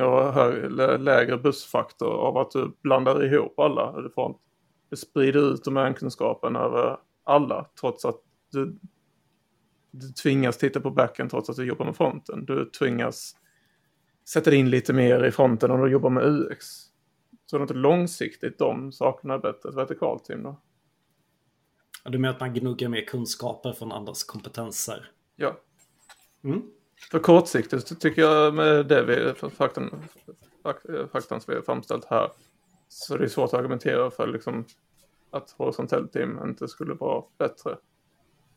och 0.00 0.32
hög, 0.32 0.70
lägre 1.00 1.38
bussfaktor 1.38 2.12
av 2.12 2.36
att 2.36 2.50
du 2.50 2.76
blandar 2.82 3.24
ihop 3.24 3.58
alla. 3.58 4.00
Du, 4.00 4.10
får, 4.10 4.36
du 4.90 4.96
sprider 4.96 5.52
ut 5.52 5.64
domänkunskapen 5.64 6.56
över 6.56 6.98
alla 7.24 7.66
trots 7.80 8.04
att 8.04 8.20
du, 8.52 8.78
du 9.90 10.08
tvingas 10.08 10.58
titta 10.58 10.80
på 10.80 10.90
backen 10.90 11.28
trots 11.28 11.50
att 11.50 11.56
du 11.56 11.64
jobbar 11.64 11.84
med 11.84 11.96
fronten. 11.96 12.44
Du 12.44 12.70
tvingas 12.70 13.36
sätta 14.28 14.54
in 14.54 14.70
lite 14.70 14.92
mer 14.92 15.24
i 15.24 15.30
fronten 15.30 15.70
om 15.70 15.80
du 15.80 15.90
jobbar 15.90 16.10
med 16.10 16.24
UX. 16.24 16.66
Så 17.46 17.56
det 17.56 17.60
är 17.60 17.62
inte 17.62 17.74
långsiktigt 17.74 18.58
de 18.58 18.92
sakerna 18.92 19.34
är 19.34 19.38
bättre, 19.38 19.68
ett 19.68 19.74
vertikalt 19.74 20.24
team 20.24 20.42
då? 20.42 20.60
Ja, 22.04 22.10
Du 22.10 22.18
menar 22.18 22.34
att 22.34 22.40
man 22.40 22.54
gnuggar 22.54 22.88
mer 22.88 23.04
kunskaper 23.04 23.72
från 23.72 23.92
andras 23.92 24.24
kompetenser? 24.24 25.10
Ja. 25.36 25.56
Mm. 26.44 26.62
För 27.10 27.18
kortsiktigt 27.18 27.88
så 27.88 27.94
tycker 27.94 28.22
jag 28.22 28.54
med 28.54 28.86
det 28.86 29.02
vi, 29.04 29.34
faktan, 29.50 30.04
fak- 30.62 31.08
faktan 31.12 31.40
som 31.40 31.52
vi 31.52 31.54
har 31.56 31.62
framställt 31.62 32.04
här 32.04 32.30
så 32.88 33.16
det 33.16 33.24
är 33.24 33.28
svårt 33.28 33.48
att 33.48 33.54
argumentera 33.54 34.10
för 34.10 34.26
liksom 34.26 34.64
att 35.30 35.50
horisontellt 35.50 36.12
team 36.12 36.38
inte 36.44 36.68
skulle 36.68 36.94
vara 36.94 37.24
bättre. 37.38 37.76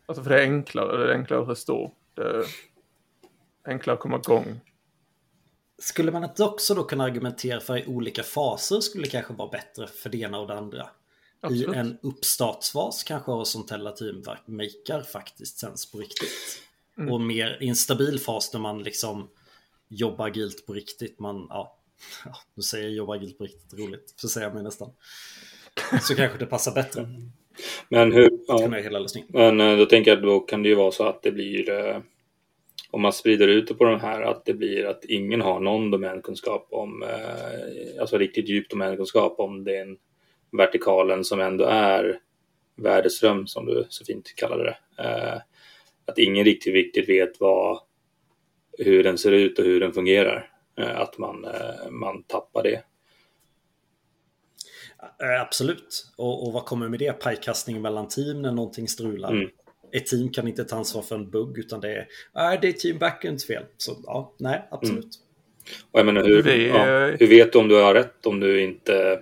Alltså 0.06 0.24
för 0.24 0.30
det 0.30 0.38
är 0.38 0.42
enklare, 0.44 0.98
det 0.98 1.14
är 1.14 1.18
enklare 1.18 1.42
att 1.42 1.48
förstå. 1.48 1.92
Det 2.14 2.22
är 2.22 2.46
enklare 3.66 3.94
att 3.94 4.00
komma 4.00 4.18
igång. 4.18 4.60
Skulle 5.80 6.12
man 6.12 6.24
inte 6.24 6.44
också 6.44 6.76
då 6.76 6.84
kunna 6.84 7.04
argumentera 7.04 7.60
för 7.60 7.78
i 7.78 7.88
olika 7.88 8.24
faser 8.24 8.80
skulle 8.80 9.04
det 9.04 9.10
kanske 9.10 9.34
vara 9.34 9.50
bättre 9.50 9.88
för 9.88 10.10
det 10.10 10.18
ena 10.18 10.40
och 10.40 10.48
det 10.48 10.58
andra? 10.58 10.90
Absolut. 11.42 11.76
I 11.76 11.80
en 11.80 11.98
uppstartsfas 12.02 13.04
kanske 13.04 13.32
horisontella 13.32 13.92
team 13.92 14.24
makar 14.46 15.02
faktiskt 15.02 15.60
sens 15.60 15.92
på 15.92 15.98
riktigt. 15.98 16.62
Mm. 16.98 17.14
Och 17.14 17.22
mer 17.22 17.58
i 17.62 17.68
en 17.68 17.76
stabil 17.76 18.20
fas 18.20 18.52
där 18.52 18.60
man 18.60 18.84
liksom 18.84 19.30
jobbar 19.88 20.28
agilt 20.28 20.66
på 20.66 20.74
riktigt. 20.74 21.20
Man, 21.20 21.48
ja, 21.50 21.78
ja, 22.26 22.36
nu 22.54 22.64
säger 22.64 22.84
jag 22.84 22.94
jobba 22.94 23.14
agilt 23.14 23.38
på 23.38 23.44
riktigt 23.44 23.80
roligt, 23.80 24.14
så 24.16 24.30
säger 24.30 24.48
jag 24.48 24.54
mig 24.54 24.64
nästan. 24.64 24.90
Så 26.02 26.16
kanske 26.16 26.38
det 26.38 26.46
passar 26.46 26.72
bättre. 26.72 27.10
Men 27.90 28.12
hur... 28.12 28.30
Det 28.30 28.38
Ja. 28.48 28.70
hela 28.78 29.00
lösningen. 29.00 29.30
Men 29.34 29.62
eh, 29.62 29.78
då 29.78 29.86
tänker 29.86 30.12
jag 30.12 30.22
då 30.22 30.40
kan 30.40 30.64
det 30.64 30.70
ju 30.70 30.76
vara 30.76 30.92
så 30.92 31.04
att 31.04 31.22
det 31.22 31.32
blir 31.32 31.70
eh, 31.70 31.98
om 32.92 33.02
man 33.02 33.14
sprider 33.14 33.48
ut 33.48 33.68
det 33.68 33.74
på 33.74 33.84
de 33.84 34.00
här 34.00 34.22
att 34.22 34.46
det 34.46 34.54
blir 34.54 34.86
att 34.86 35.06
ingen 35.06 35.42
har 35.42 35.60
någon 35.60 35.92
domänkunskap 35.92 36.68
om 36.72 37.04
eh, 37.04 38.02
alltså 38.02 38.18
riktigt 38.18 38.50
djup 38.50 38.70
domänkunskap 38.70 39.40
om 39.40 39.64
den 39.64 39.98
vertikalen 40.52 41.24
som 41.24 41.40
ändå 41.40 41.66
är 41.66 42.20
värdeström 42.76 43.48
som 43.48 43.66
du 43.66 43.86
så 43.90 44.06
fint 44.06 44.36
kallade 44.36 44.64
det. 44.64 45.04
Eh, 45.04 45.42
att 46.06 46.18
ingen 46.18 46.46
riktigt 46.46 46.74
riktigt 46.74 47.10
vet 47.10 47.40
vad 47.40 47.80
hur 48.78 49.04
den 49.04 49.18
ser 49.18 49.32
ut 49.32 49.60
och 49.60 49.66
hur 49.66 49.80
den 49.80 49.94
fungerar. 49.94 50.52
Eh, 50.80 51.00
att 51.00 51.18
man, 51.18 51.46
eh, 51.46 51.90
man 51.92 52.24
tappar 52.24 52.64
det. 52.64 52.84
Eh, 55.22 55.42
Absolut. 55.42 56.08
Och, 56.16 56.48
och 56.48 56.54
vad 56.54 56.66
kommer 56.66 56.90
med 56.90 57.00
det? 57.00 57.14
Pajkastning 57.14 57.82
mellan 57.82 58.08
team 58.08 58.42
när 58.42 58.52
någonting 58.52 58.88
strular. 58.88 59.32
Mm. 59.32 59.50
Ett 59.92 60.06
team 60.06 60.30
kan 60.30 60.48
inte 60.48 60.64
ta 60.64 60.76
ansvar 60.76 61.02
för 61.02 61.16
en 61.16 61.30
bugg 61.30 61.58
utan 61.58 61.82
det 61.82 61.92
är, 61.92 62.08
äh, 62.54 62.62
det 62.62 62.68
är 62.68 62.72
team 62.72 62.98
backends 62.98 63.48
fel. 63.48 63.64
Så 63.78 63.98
ja, 64.06 64.34
nej, 64.38 64.68
absolut. 64.72 65.20
Och 65.92 66.00
jag 66.00 66.06
menar, 66.06 66.24
hur, 66.24 66.48
ja, 66.48 67.08
eh, 67.08 67.18
hur 67.20 67.28
vet 67.28 67.54
du 67.54 67.60
om 67.60 67.68
du 67.68 67.82
har 67.82 67.94
rätt 67.94 68.26
om 68.26 68.40
du 68.40 68.62
inte 68.62 69.22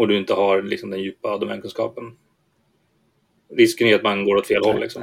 och 0.00 0.08
du 0.08 0.16
inte 0.16 0.34
har 0.34 0.62
liksom, 0.62 0.90
den 0.90 1.00
djupa 1.00 1.38
domänkunskapen? 1.38 2.16
Risken 3.56 3.88
är 3.88 3.94
att 3.94 4.02
man 4.02 4.24
går 4.24 4.36
åt 4.36 4.46
fel 4.46 4.64
håll. 4.64 4.80
Liksom. 4.80 5.02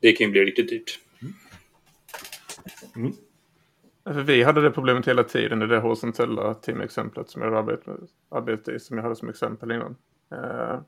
Det 0.00 0.12
kan 0.12 0.26
ju 0.26 0.30
bli 0.30 0.44
riktigt 0.44 0.68
dyrt. 0.68 0.98
För 4.04 4.22
vi 4.22 4.42
hade 4.42 4.62
det 4.62 4.70
problemet 4.70 5.08
hela 5.08 5.24
tiden 5.24 5.62
i 5.62 5.66
det 5.66 5.78
horisontella 5.78 6.54
teamexemplet 6.54 7.28
som 7.28 7.42
jag 7.42 7.54
arbetade, 7.54 7.98
arbetade 8.30 8.76
i, 8.76 8.80
som 8.80 8.96
jag 8.96 9.04
hade 9.04 9.16
som 9.16 9.28
exempel 9.28 9.72
innan. 9.72 9.96
Eh, 10.32 10.80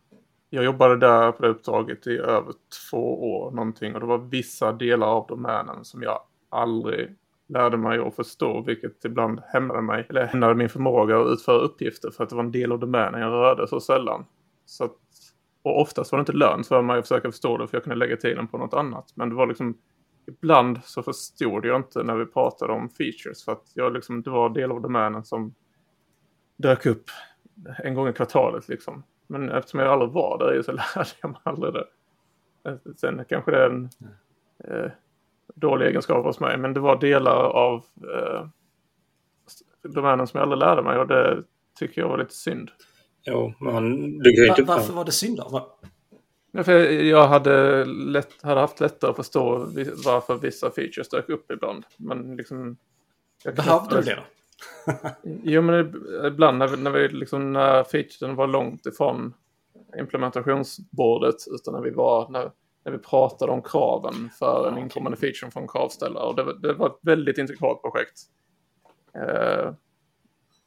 jag 0.51 0.65
jobbade 0.65 0.97
där 0.97 1.33
på 1.33 1.43
det 1.43 1.49
uppdraget 1.49 2.07
i 2.07 2.17
över 2.17 2.53
två 2.91 3.35
år 3.35 3.51
någonting 3.51 3.95
och 3.95 4.01
det 4.01 4.07
var 4.07 4.19
vissa 4.19 4.73
delar 4.73 5.07
av 5.07 5.27
domänen 5.27 5.85
som 5.85 6.03
jag 6.03 6.21
aldrig 6.49 7.15
lärde 7.55 7.77
mig 7.77 7.99
att 7.99 8.17
förstå, 8.17 8.61
vilket 8.61 9.05
ibland 9.05 9.41
hämmade 9.47 9.83
mig, 9.83 10.07
eller 10.09 10.27
hämmade 10.27 10.55
min 10.55 10.69
förmåga 10.69 11.21
att 11.21 11.27
utföra 11.27 11.59
uppgifter 11.59 12.11
för 12.11 12.25
att 12.25 12.31
det 12.31 12.37
var 12.37 12.45
en 12.45 12.53
del 12.53 12.73
av 12.73 12.79
domänen 12.79 13.21
jag 13.21 13.31
rörde 13.31 13.69
så 13.69 13.81
sällan. 13.81 14.25
Så 14.67 14.85
att, 14.85 14.97
och 15.63 15.81
oftast 15.81 16.13
var 16.13 16.19
det 16.19 16.21
inte 16.21 16.33
lönt 16.33 16.67
för 16.67 16.83
mig 16.83 16.99
att 16.99 17.09
försöka 17.09 17.31
förstå 17.31 17.57
det 17.59 17.69
för 17.69 17.77
jag 17.77 17.85
kunde 17.85 17.97
lägga 17.97 18.17
tiden 18.17 18.49
på 18.49 18.59
något 18.59 18.75
annat. 18.75 19.13
Men 19.15 19.29
det 19.29 19.35
var 19.35 19.47
liksom 19.47 19.79
ibland 20.27 20.81
så 20.85 21.03
förstod 21.03 21.65
jag 21.65 21.77
inte 21.77 22.03
när 22.03 22.17
vi 22.17 22.27
pratade 22.27 22.73
om 22.73 22.89
features 22.89 23.45
för 23.45 23.53
att 23.53 23.73
jag 23.75 23.93
liksom, 23.93 24.23
det 24.23 24.31
var 24.31 24.51
del 24.51 24.73
av 24.73 24.81
domänen 24.83 25.25
som 25.25 25.55
dök 26.57 26.87
upp 26.87 27.05
en 27.83 27.95
gång 27.95 28.09
i 28.09 28.13
kvartalet 28.13 28.69
liksom. 28.69 29.03
Men 29.27 29.51
eftersom 29.51 29.81
jag 29.81 29.89
aldrig 29.89 30.11
var 30.11 30.39
där 30.39 30.63
så 30.63 30.73
lärde 30.97 31.11
jag 31.23 31.31
mig 31.31 31.41
aldrig 31.43 31.73
det. 31.75 31.87
Eh, 32.65 32.77
Sen 32.97 33.25
kanske 33.29 33.51
det 33.51 33.65
är 33.65 33.71
en 33.71 33.89
eh, 34.65 34.91
dålig 35.55 35.87
egenskap 35.87 36.25
hos 36.25 36.41
mig, 36.41 36.59
men 36.59 36.75
det 36.75 36.81
var 36.81 36.97
delar 36.97 37.37
av 37.37 37.85
eh, 38.15 38.47
domänen 39.83 40.27
som 40.27 40.39
jag 40.39 40.43
aldrig 40.43 40.59
lärde 40.59 40.83
mig 40.83 40.99
och 40.99 41.07
det 41.07 41.43
tycker 41.79 42.01
jag 42.01 42.09
var 42.09 42.19
lite 42.19 42.35
synd. 42.35 42.71
Jo, 43.27 43.53
man, 43.61 44.19
du 44.19 44.33
kan 44.33 44.45
ju 44.45 44.49
Va, 44.49 44.57
inte... 44.59 44.63
varför 44.63 44.93
var 44.93 45.05
det 45.05 45.13
synd 45.13 45.37
då? 45.37 45.49
Va? 45.49 45.67
Ja, 46.53 46.65
för 46.65 46.73
jag 46.91 47.29
hade, 47.29 47.85
lätt, 47.85 48.43
hade 48.43 48.61
haft 48.61 48.81
lättare 48.81 49.11
att 49.11 49.17
förstå 49.17 49.59
varför 50.05 50.35
vissa 50.39 50.71
features 50.71 51.09
dök 51.09 51.29
upp 51.29 51.51
ibland. 51.51 51.85
Men 51.97 52.37
liksom... 52.37 52.77
jag 53.45 53.55
Behövde 53.55 53.97
du 53.97 54.03
det 54.03 54.15
då? 54.15 54.23
Jo, 55.43 55.63
men 55.63 55.75
ib- 55.75 56.27
ibland 56.27 56.59
när 56.59 56.69
vi, 56.69 56.77
när, 56.77 56.91
vi 56.91 57.09
liksom, 57.09 57.53
när 57.53 57.85
featuren 57.85 58.37
var 58.37 58.47
långt 58.47 58.87
ifrån 58.87 59.35
implementationsbordet, 59.99 61.35
utan 61.51 61.75
när 61.75 61.81
vi 61.81 61.91
var, 61.91 62.29
när, 62.31 62.51
när 62.85 62.93
vi 62.93 62.99
pratade 62.99 63.53
om 63.53 63.63
kraven 63.63 64.31
för 64.39 64.69
en 64.69 64.79
inkommande 64.79 65.19
feature 65.19 65.51
från 65.51 65.69
kravställare. 65.69 66.25
Och 66.27 66.37
det, 66.37 66.43
var- 66.45 66.55
det 66.55 66.73
var 66.73 66.87
ett 66.87 66.99
väldigt 67.03 67.39
integrat 67.39 67.83
projekt. 67.83 68.21
Eh, 69.15 69.73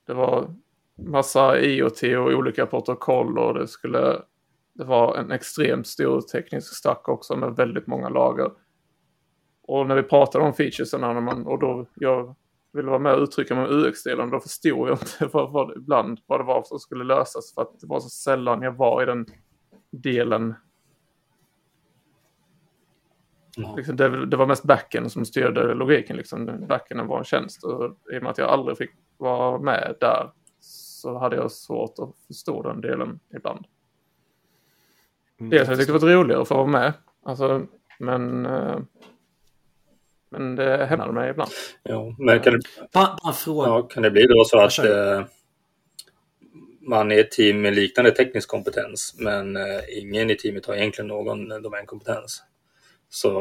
det 0.08 0.14
var 0.14 0.56
massa 0.98 1.60
IoT 1.60 2.04
och 2.04 2.28
olika 2.34 2.66
protokoll 2.66 3.38
och 3.40 3.54
det 3.54 3.68
skulle 3.68 4.22
det 4.74 4.84
var 4.84 5.16
en 5.18 5.32
extremt 5.32 5.88
stor 5.88 6.22
teknisk 6.22 6.76
stack 6.76 7.10
också 7.10 7.36
med 7.36 7.56
väldigt 7.56 7.88
många 7.88 8.10
lager. 8.10 8.52
Och 9.64 9.88
när 9.88 9.96
vi 9.96 10.04
pratade 10.04 10.46
om 10.46 10.54
featuresarna 10.54 11.14
när 11.14 11.22
man, 11.22 11.48
och 11.48 11.60
då 11.60 11.86
jag 11.96 12.36
ville 12.74 12.88
vara 12.90 13.00
med 13.00 13.14
och 13.16 13.22
uttrycka 13.22 13.56
mig 13.56 13.66
om 13.68 13.72
UX-delen, 13.86 14.30
då 14.30 14.40
förstod 14.40 14.90
jag 14.90 14.94
inte 14.94 15.30
vad, 15.34 15.52
vad, 15.52 15.78
ibland 15.78 16.20
vad 16.26 16.40
det 16.40 16.44
var 16.44 16.64
som 16.64 16.80
skulle 16.80 17.04
lösas 17.04 17.54
för 17.54 17.62
att 17.62 17.80
det 17.80 17.88
var 17.88 18.00
så 18.00 18.10
sällan 18.10 18.62
jag 18.62 18.72
var 18.72 19.04
i 19.04 19.06
den 19.06 19.26
delen. 19.92 20.56
Mm. 23.58 23.76
Liksom 23.76 23.96
det, 23.96 24.26
det, 24.26 24.38
var 24.38 24.46
mest 24.46 24.64
backen 24.64 25.10
som 25.10 25.26
styrde 25.26 25.74
logiken, 25.74 26.18
liksom. 26.18 26.66
backen 26.68 27.08
var 27.08 27.18
en 27.18 27.24
tjänst 27.24 27.64
och 27.64 27.98
i 28.14 28.18
och 28.18 28.24
med 28.24 28.32
att 28.32 28.38
jag 28.38 28.50
aldrig 28.50 28.78
fick 28.78 28.92
vara 29.18 29.60
med 29.60 29.96
där 30.00 30.32
så 30.60 31.18
hade 31.18 31.36
jag 31.36 31.52
svårt 31.52 32.00
att 32.00 32.10
förstå 32.28 32.62
den 32.62 32.82
delen 32.82 33.20
ibland. 33.36 33.66
Mm, 35.40 35.50
Dels 35.50 35.70
jag 35.70 35.78
tyckte 35.78 35.94
det 35.94 36.00
var 36.00 36.10
roligare 36.10 36.42
att 36.42 36.48
få 36.48 36.56
vara 36.56 36.68
med. 36.68 36.94
Alltså, 37.24 37.66
men, 38.00 38.46
eh, 38.46 38.80
men 40.30 40.56
det 40.56 40.86
händer 40.86 41.12
mig 41.12 41.30
ibland. 41.30 41.52
Ja, 41.84 42.16
men 42.20 42.40
kan 42.40 42.54
det, 42.54 42.62
ja, 43.48 43.88
kan 43.90 44.04
det 44.04 44.12
bli 44.12 44.28
då 44.28 44.44
så 44.46 44.60
att 44.60 44.80
eh, 44.80 45.26
man 46.82 47.12
är 47.12 47.20
ett 47.20 47.32
team 47.32 47.62
med 47.62 47.76
liknande 47.76 48.12
teknisk 48.12 48.50
kompetens 48.50 49.16
men 49.20 49.58
eh, 49.58 49.82
ingen 49.98 50.30
i 50.30 50.36
teamet 50.36 50.66
har 50.66 50.76
egentligen 50.76 51.08
någon 51.08 51.62
domänkompetens. 51.62 52.44
Så 53.10 53.32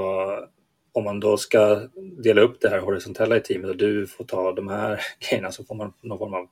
om 0.92 1.04
man 1.04 1.20
då 1.20 1.36
ska 1.36 1.88
dela 2.22 2.40
upp 2.40 2.60
det 2.60 2.68
här 2.68 2.80
horisontella 2.80 3.36
i 3.36 3.40
teamet 3.40 3.70
och 3.70 3.76
du 3.76 4.06
får 4.06 4.24
ta 4.24 4.52
de 4.52 4.68
här 4.68 5.00
grejerna 5.28 5.52
så 5.52 5.64
får 5.64 5.74
man 5.74 5.92
någon 6.00 6.18
form 6.18 6.34
av 6.34 6.48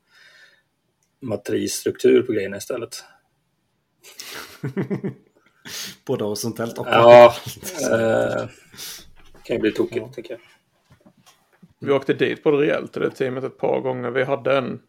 matrisstruktur 1.20 2.22
på 2.22 2.32
grejerna 2.32 2.56
istället. 2.56 3.04
Både 6.06 6.24
horisontellt 6.24 6.78
och 6.78 6.86
Ja, 6.90 7.34
eh, 7.92 8.48
kan 9.44 9.56
ju 9.56 9.58
bli 9.58 9.72
tokigt 9.72 9.96
ja. 9.96 10.12
tycker 10.12 10.30
jag. 10.34 10.40
Vi 11.78 11.92
åkte 11.92 12.14
dit 12.14 12.42
på 12.42 12.50
det 12.50 12.56
rejält 12.56 12.92
det 12.92 13.10
teamet 13.10 13.44
ett 13.44 13.58
par 13.58 13.80
gånger. 13.80 14.10
Vi 14.10 14.24
hade 14.24 14.58
en 14.58 14.80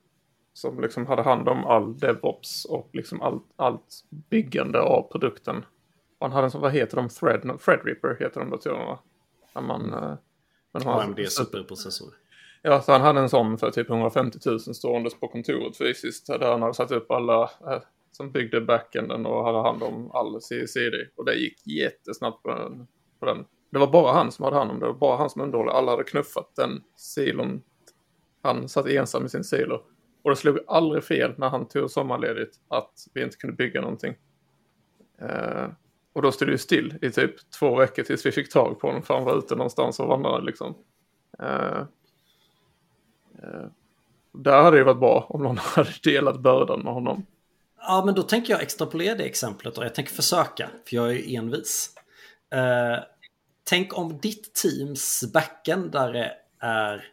som 0.53 0.81
liksom 0.81 1.05
hade 1.05 1.21
hand 1.21 1.49
om 1.49 1.65
all 1.65 1.99
DevOps 1.99 2.65
och 2.65 2.89
liksom 2.93 3.21
allt, 3.21 3.43
allt 3.55 4.03
byggande 4.29 4.81
av 4.81 5.11
produkten. 5.11 5.65
Han 6.19 6.31
hade 6.31 6.45
en 6.45 6.51
som, 6.51 6.61
vad 6.61 6.71
heter 6.71 6.95
de, 6.95 7.09
Thread, 7.09 7.59
Threadripper 7.59 8.17
heter 8.19 8.39
de 8.39 8.49
datorerna. 8.49 8.99
När 9.55 9.61
man, 9.61 9.93
mm. 9.93 10.17
man 10.73 10.87
AMD 10.87 11.31
superprocessor. 11.31 12.13
Ja, 12.61 12.81
så 12.81 12.91
han 12.91 13.01
hade 13.01 13.19
en 13.19 13.29
sån 13.29 13.57
för 13.57 13.71
typ 13.71 13.89
150 13.89 14.39
000 14.45 14.59
ståendes 14.59 15.19
på 15.19 15.27
kontoret 15.27 15.77
fysiskt. 15.77 16.27
Där 16.27 16.51
han 16.51 16.61
hade 16.61 16.73
satt 16.73 16.91
upp 16.91 17.11
alla 17.11 17.43
eh, 17.43 17.81
som 18.11 18.31
byggde 18.31 18.61
backenden 18.61 19.25
och 19.25 19.45
hade 19.45 19.61
hand 19.61 19.83
om 19.83 20.11
all 20.11 20.41
CICD. 20.41 20.95
Och 21.15 21.25
det 21.25 21.35
gick 21.35 21.67
jättesnabbt 21.67 22.43
på 22.43 22.49
den, 22.49 22.87
på 23.19 23.25
den. 23.25 23.45
Det 23.69 23.79
var 23.79 23.87
bara 23.87 24.13
han 24.13 24.31
som 24.31 24.45
hade 24.45 24.57
hand 24.57 24.71
om 24.71 24.79
det. 24.79 24.85
Det 24.85 24.91
var 24.91 24.99
bara 24.99 25.17
han 25.17 25.29
som 25.29 25.41
underhöll 25.41 25.69
Alla 25.69 25.91
hade 25.91 26.03
knuffat 26.03 26.55
den 26.55 26.83
silon. 26.95 27.61
Han 28.41 28.69
satt 28.69 28.87
ensam 28.87 29.25
i 29.25 29.29
sin 29.29 29.43
silo. 29.43 29.81
Och 30.23 30.29
det 30.29 30.35
slog 30.35 30.59
aldrig 30.67 31.03
fel 31.03 31.33
när 31.37 31.49
han 31.49 31.67
tog 31.67 31.91
sommarledigt 31.91 32.55
att 32.67 32.93
vi 33.13 33.23
inte 33.23 33.37
kunde 33.37 33.55
bygga 33.55 33.81
någonting. 33.81 34.15
Eh, 35.21 35.67
och 36.15 36.21
då 36.21 36.31
stod 36.31 36.47
det 36.47 36.51
ju 36.51 36.57
still 36.57 36.97
i 37.01 37.11
typ 37.11 37.49
två 37.49 37.75
veckor 37.75 38.03
tills 38.03 38.25
vi 38.25 38.31
fick 38.31 38.51
tag 38.51 38.79
på 38.79 38.87
honom 38.87 39.03
för 39.03 39.13
han 39.13 39.23
var 39.23 39.37
ute 39.37 39.55
någonstans 39.55 39.99
och 39.99 40.07
vandrade 40.07 40.45
liksom. 40.45 40.75
Uh, 41.43 41.85
uh, 43.43 43.67
där 44.31 44.63
hade 44.63 44.77
det 44.77 44.83
varit 44.83 44.99
bra 44.99 45.25
om 45.29 45.43
någon 45.43 45.57
hade 45.61 45.93
delat 46.03 46.39
bördan 46.39 46.79
med 46.79 46.93
honom. 46.93 47.25
Ja, 47.77 48.03
men 48.05 48.15
då 48.15 48.21
tänker 48.21 48.53
jag 48.53 48.61
extrapolera 48.61 49.15
det 49.15 49.23
exemplet 49.23 49.77
och 49.77 49.85
jag 49.85 49.95
tänker 49.95 50.13
försöka, 50.13 50.69
för 50.85 50.95
jag 50.95 51.07
är 51.07 51.13
ju 51.13 51.35
envis. 51.35 51.89
Uh, 52.55 53.03
tänk 53.63 53.97
om 53.97 54.17
ditt 54.17 54.53
teams 54.53 55.31
backendare 55.33 56.31
är 56.59 57.07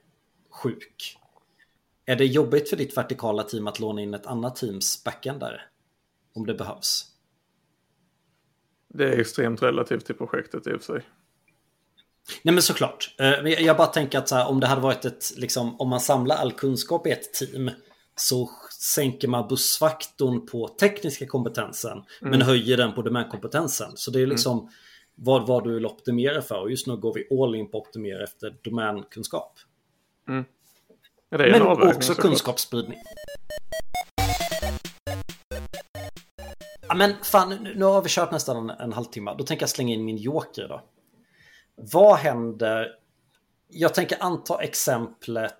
sjuk. 0.51 1.19
Är 2.07 2.17
det 2.17 2.25
jobbigt 2.25 2.69
för 2.71 2.77
ditt 2.77 2.97
vertikala 2.97 3.43
team 3.43 3.67
att 3.67 3.81
låna 3.81 4.01
in 4.01 4.15
ett 4.15 4.27
annat 4.27 4.57
teams 4.57 5.05
backendare? 5.05 5.61
Om 6.35 6.47
det 6.47 6.55
behövs. 6.55 7.12
Det 8.95 9.05
är 9.05 9.21
extremt 9.21 9.63
relativt 9.63 10.07
till 10.07 10.15
projektet 10.15 10.67
i 10.67 10.71
och 10.71 10.83
för 10.83 10.93
sig. 10.93 11.03
Nej 12.43 12.55
men 12.55 12.63
såklart. 12.63 13.15
Eh, 13.19 13.49
jag 13.49 13.77
bara 13.77 13.87
tänker 13.87 14.19
att 14.19 14.31
här, 14.31 14.49
om 14.49 14.61
det 14.61 14.67
hade 14.67 14.81
varit 14.81 15.05
ett, 15.05 15.33
liksom, 15.37 15.81
om 15.81 15.89
man 15.89 16.01
samlar 16.01 16.37
all 16.37 16.53
kunskap 16.53 17.07
i 17.07 17.11
ett 17.11 17.33
team 17.33 17.71
så 18.17 18.51
sänker 18.81 19.29
man 19.29 19.49
bussfaktorn 19.49 20.47
på 20.47 20.69
tekniska 20.69 21.27
kompetensen 21.27 21.93
mm. 21.93 22.31
men 22.31 22.43
höjer 22.43 22.77
den 22.77 22.93
på 22.93 23.03
domänkompetensen. 23.03 23.91
Så 23.95 24.11
det 24.11 24.23
är 24.23 24.27
liksom 24.27 24.59
mm. 24.59 24.71
vad, 25.15 25.47
vad 25.47 25.65
du 25.65 25.75
vill 25.75 25.87
optimera 25.87 26.43
för 26.43 26.61
och 26.61 26.71
just 26.71 26.87
nu 26.87 26.97
går 26.97 27.15
vi 27.15 27.43
all 27.43 27.55
in 27.55 27.71
på 27.71 27.79
att 27.79 27.87
optimera 27.87 28.25
efter 28.25 28.57
domänkunskap. 28.63 29.59
Mm. 30.29 30.45
men 31.31 31.63
också 31.63 32.15
kunskapsspridning. 32.15 32.99
Ja, 36.93 36.97
men 36.97 37.15
fan, 37.23 37.69
nu 37.75 37.85
har 37.85 38.03
vi 38.03 38.09
kört 38.09 38.33
nästan 38.33 38.71
en, 38.71 38.71
en 38.71 38.93
halvtimme. 38.93 39.35
Då 39.39 39.45
tänker 39.45 39.63
jag 39.63 39.71
slänga 39.71 39.95
in 39.95 40.05
min 40.05 40.17
joker 40.17 40.69
då. 40.69 40.83
Vad 41.77 42.17
händer? 42.17 42.89
Jag 43.69 43.95
tänker 43.95 44.23
anta 44.23 44.63
exemplet 44.63 45.55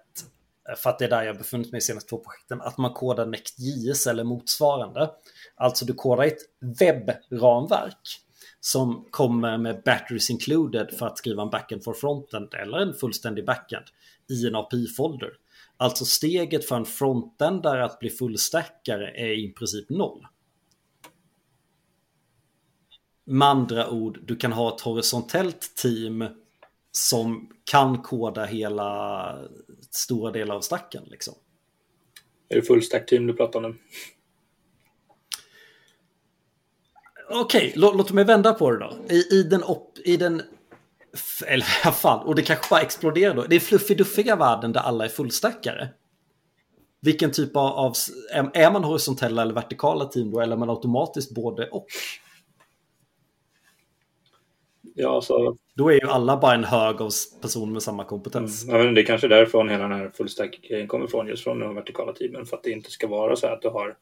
eh, 0.69 0.77
för 0.77 0.91
att 0.91 0.99
det 0.99 1.05
är 1.05 1.09
där 1.09 1.23
jag 1.23 1.39
befunnit 1.39 1.73
mig 1.73 1.79
i 1.79 1.81
senaste 1.81 2.09
två 2.09 2.19
projekten, 2.19 2.61
att 2.61 2.79
man 2.79 2.93
kodar 2.93 3.27
NextJS 3.27 4.07
eller 4.07 4.25
motsvarande. 4.25 5.11
Alltså 5.57 5.85
du 5.85 5.95
kodar 5.95 6.25
ett 6.25 6.39
webbramverk 6.81 8.21
som 8.61 9.07
kommer 9.11 9.59
med 9.59 9.83
batteries 9.85 10.31
included 10.31 10.91
för 10.99 11.07
att 11.07 11.19
skriva 11.19 11.43
en 11.43 11.51
backend 11.51 11.85
for 11.85 11.95
frontend 11.95 12.55
eller 12.55 12.79
en 12.79 12.95
fullständig 12.95 13.47
backend 13.47 13.85
i 14.31 14.47
en 14.47 14.55
API-folder. 14.55 15.31
Alltså 15.77 16.05
steget 16.05 16.69
för 16.69 16.77
en 16.77 16.85
frontendare 16.85 17.85
att 17.85 17.99
bli 17.99 18.11
fullstackare 18.11 19.11
är 19.11 19.39
i 19.39 19.53
princip 19.53 19.91
noll. 19.91 20.27
Med 23.33 23.49
andra 23.49 23.91
ord, 23.91 24.19
du 24.23 24.37
kan 24.37 24.53
ha 24.53 24.75
ett 24.75 24.81
horisontellt 24.81 25.75
team 25.77 26.25
som 26.93 27.51
kan 27.65 28.03
koda 28.03 28.45
hela 28.45 29.39
stora 29.91 30.33
delar 30.33 30.55
av 30.55 30.61
stacken. 30.61 31.05
Liksom. 31.07 31.35
Är 32.49 32.57
det 32.57 32.63
fullstack 32.63 33.07
team 33.07 33.27
du 33.27 33.33
pratar 33.33 33.65
om 33.65 33.71
nu? 33.71 33.79
Okej, 37.31 37.69
okay, 37.69 37.81
låt, 37.81 37.97
låt 37.97 38.13
mig 38.13 38.25
vända 38.25 38.53
på 38.53 38.71
det 38.71 38.79
då. 38.79 39.15
I, 39.15 39.39
i 39.39 39.43
den, 39.43 39.63
op, 39.63 39.99
i 40.05 40.17
den 40.17 40.43
eller 41.47 41.67
vad 41.85 41.97
fan, 41.97 42.27
och 42.27 42.35
det 42.35 42.43
kanske 42.43 42.67
bara 42.71 42.81
exploderar 42.81 43.35
då. 43.35 43.43
Det 43.43 43.57
är 43.57 43.61
fluffy-duffiga 43.61 44.37
världen 44.37 44.73
där 44.73 44.81
alla 44.81 45.05
är 45.05 45.09
fullstackare. 45.09 45.89
Vilken 47.01 47.33
typ 47.33 47.57
av, 47.57 47.67
av, 47.67 47.93
är 48.55 48.73
man 48.73 48.85
horisontella 48.85 49.43
eller 49.43 49.55
vertikala 49.55 50.05
team 50.05 50.31
då, 50.31 50.41
eller 50.41 50.57
är 50.57 50.59
man 50.59 50.71
automatiskt 50.71 51.35
både 51.35 51.69
och? 51.69 51.87
Ja, 54.95 55.21
så... 55.21 55.57
Då 55.75 55.89
är 55.89 55.95
ju 55.95 56.09
alla 56.09 56.37
bara 56.37 56.55
en 56.55 56.65
hög 56.65 57.01
av 57.01 57.11
personer 57.41 57.73
med 57.73 57.83
samma 57.83 58.05
kompetens. 58.05 58.65
Mm. 58.65 58.77
Ja, 58.77 58.85
men 58.85 58.95
det 58.95 59.01
är 59.01 59.05
kanske 59.05 59.29
därifrån 59.29 59.69
hela 59.69 59.83
den 59.89 59.99
här 59.99 60.11
fullstack-grejen 60.15 60.89
kommer 60.89 61.05
ifrån, 61.05 61.29
just 61.29 61.45
från 61.45 61.59
de 61.59 61.75
vertikala 61.75 62.13
teamen. 62.13 62.47
För 62.47 62.57
att 62.57 62.63
det 62.63 62.71
inte 62.71 62.91
ska 62.91 63.07
vara 63.07 63.37
så 63.37 63.47
att 63.47 63.63
du 63.63 63.69
har 63.69 63.97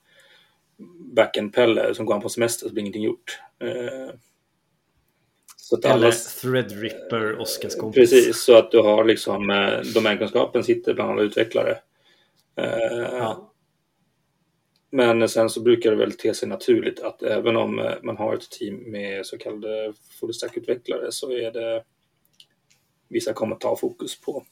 backend-Pelle 1.16 1.94
som 1.94 2.06
går 2.06 2.20
på 2.20 2.28
semester 2.28 2.66
så 2.66 2.72
blir 2.72 2.80
ingenting 2.80 3.02
gjort. 3.02 3.38
Eh... 3.62 4.14
Så 5.56 5.76
att 5.76 5.84
alla... 5.84 6.10
Threadripper, 6.42 7.40
Oskars 7.40 7.76
kompis. 7.76 8.10
Precis, 8.10 8.42
så 8.42 8.58
att 8.58 8.70
du 8.70 8.78
har 8.78 9.04
liksom 9.04 9.50
eh, 9.50 9.92
domänkunskapen 9.94 10.64
sitter 10.64 10.94
bland 10.94 11.10
alla 11.10 11.22
utvecklare. 11.22 11.78
Eh... 12.56 13.18
Ja. 13.18 13.49
Men 14.90 15.28
sen 15.28 15.50
så 15.50 15.60
brukar 15.60 15.90
det 15.90 15.96
väl 15.96 16.12
te 16.12 16.34
sig 16.34 16.48
naturligt 16.48 17.00
att 17.00 17.22
även 17.22 17.56
om 17.56 17.78
eh, 17.78 17.94
man 18.02 18.16
har 18.16 18.34
ett 18.34 18.50
team 18.50 18.74
med 18.76 19.26
så 19.26 19.38
kallade 19.38 19.92
full 20.20 20.32
utvecklare 20.56 21.12
så 21.12 21.32
är 21.32 21.52
det 21.52 21.84
vissa 23.08 23.32
kommer 23.32 23.56
ta 23.56 23.76
fokus 23.76 24.20
på 24.20 24.44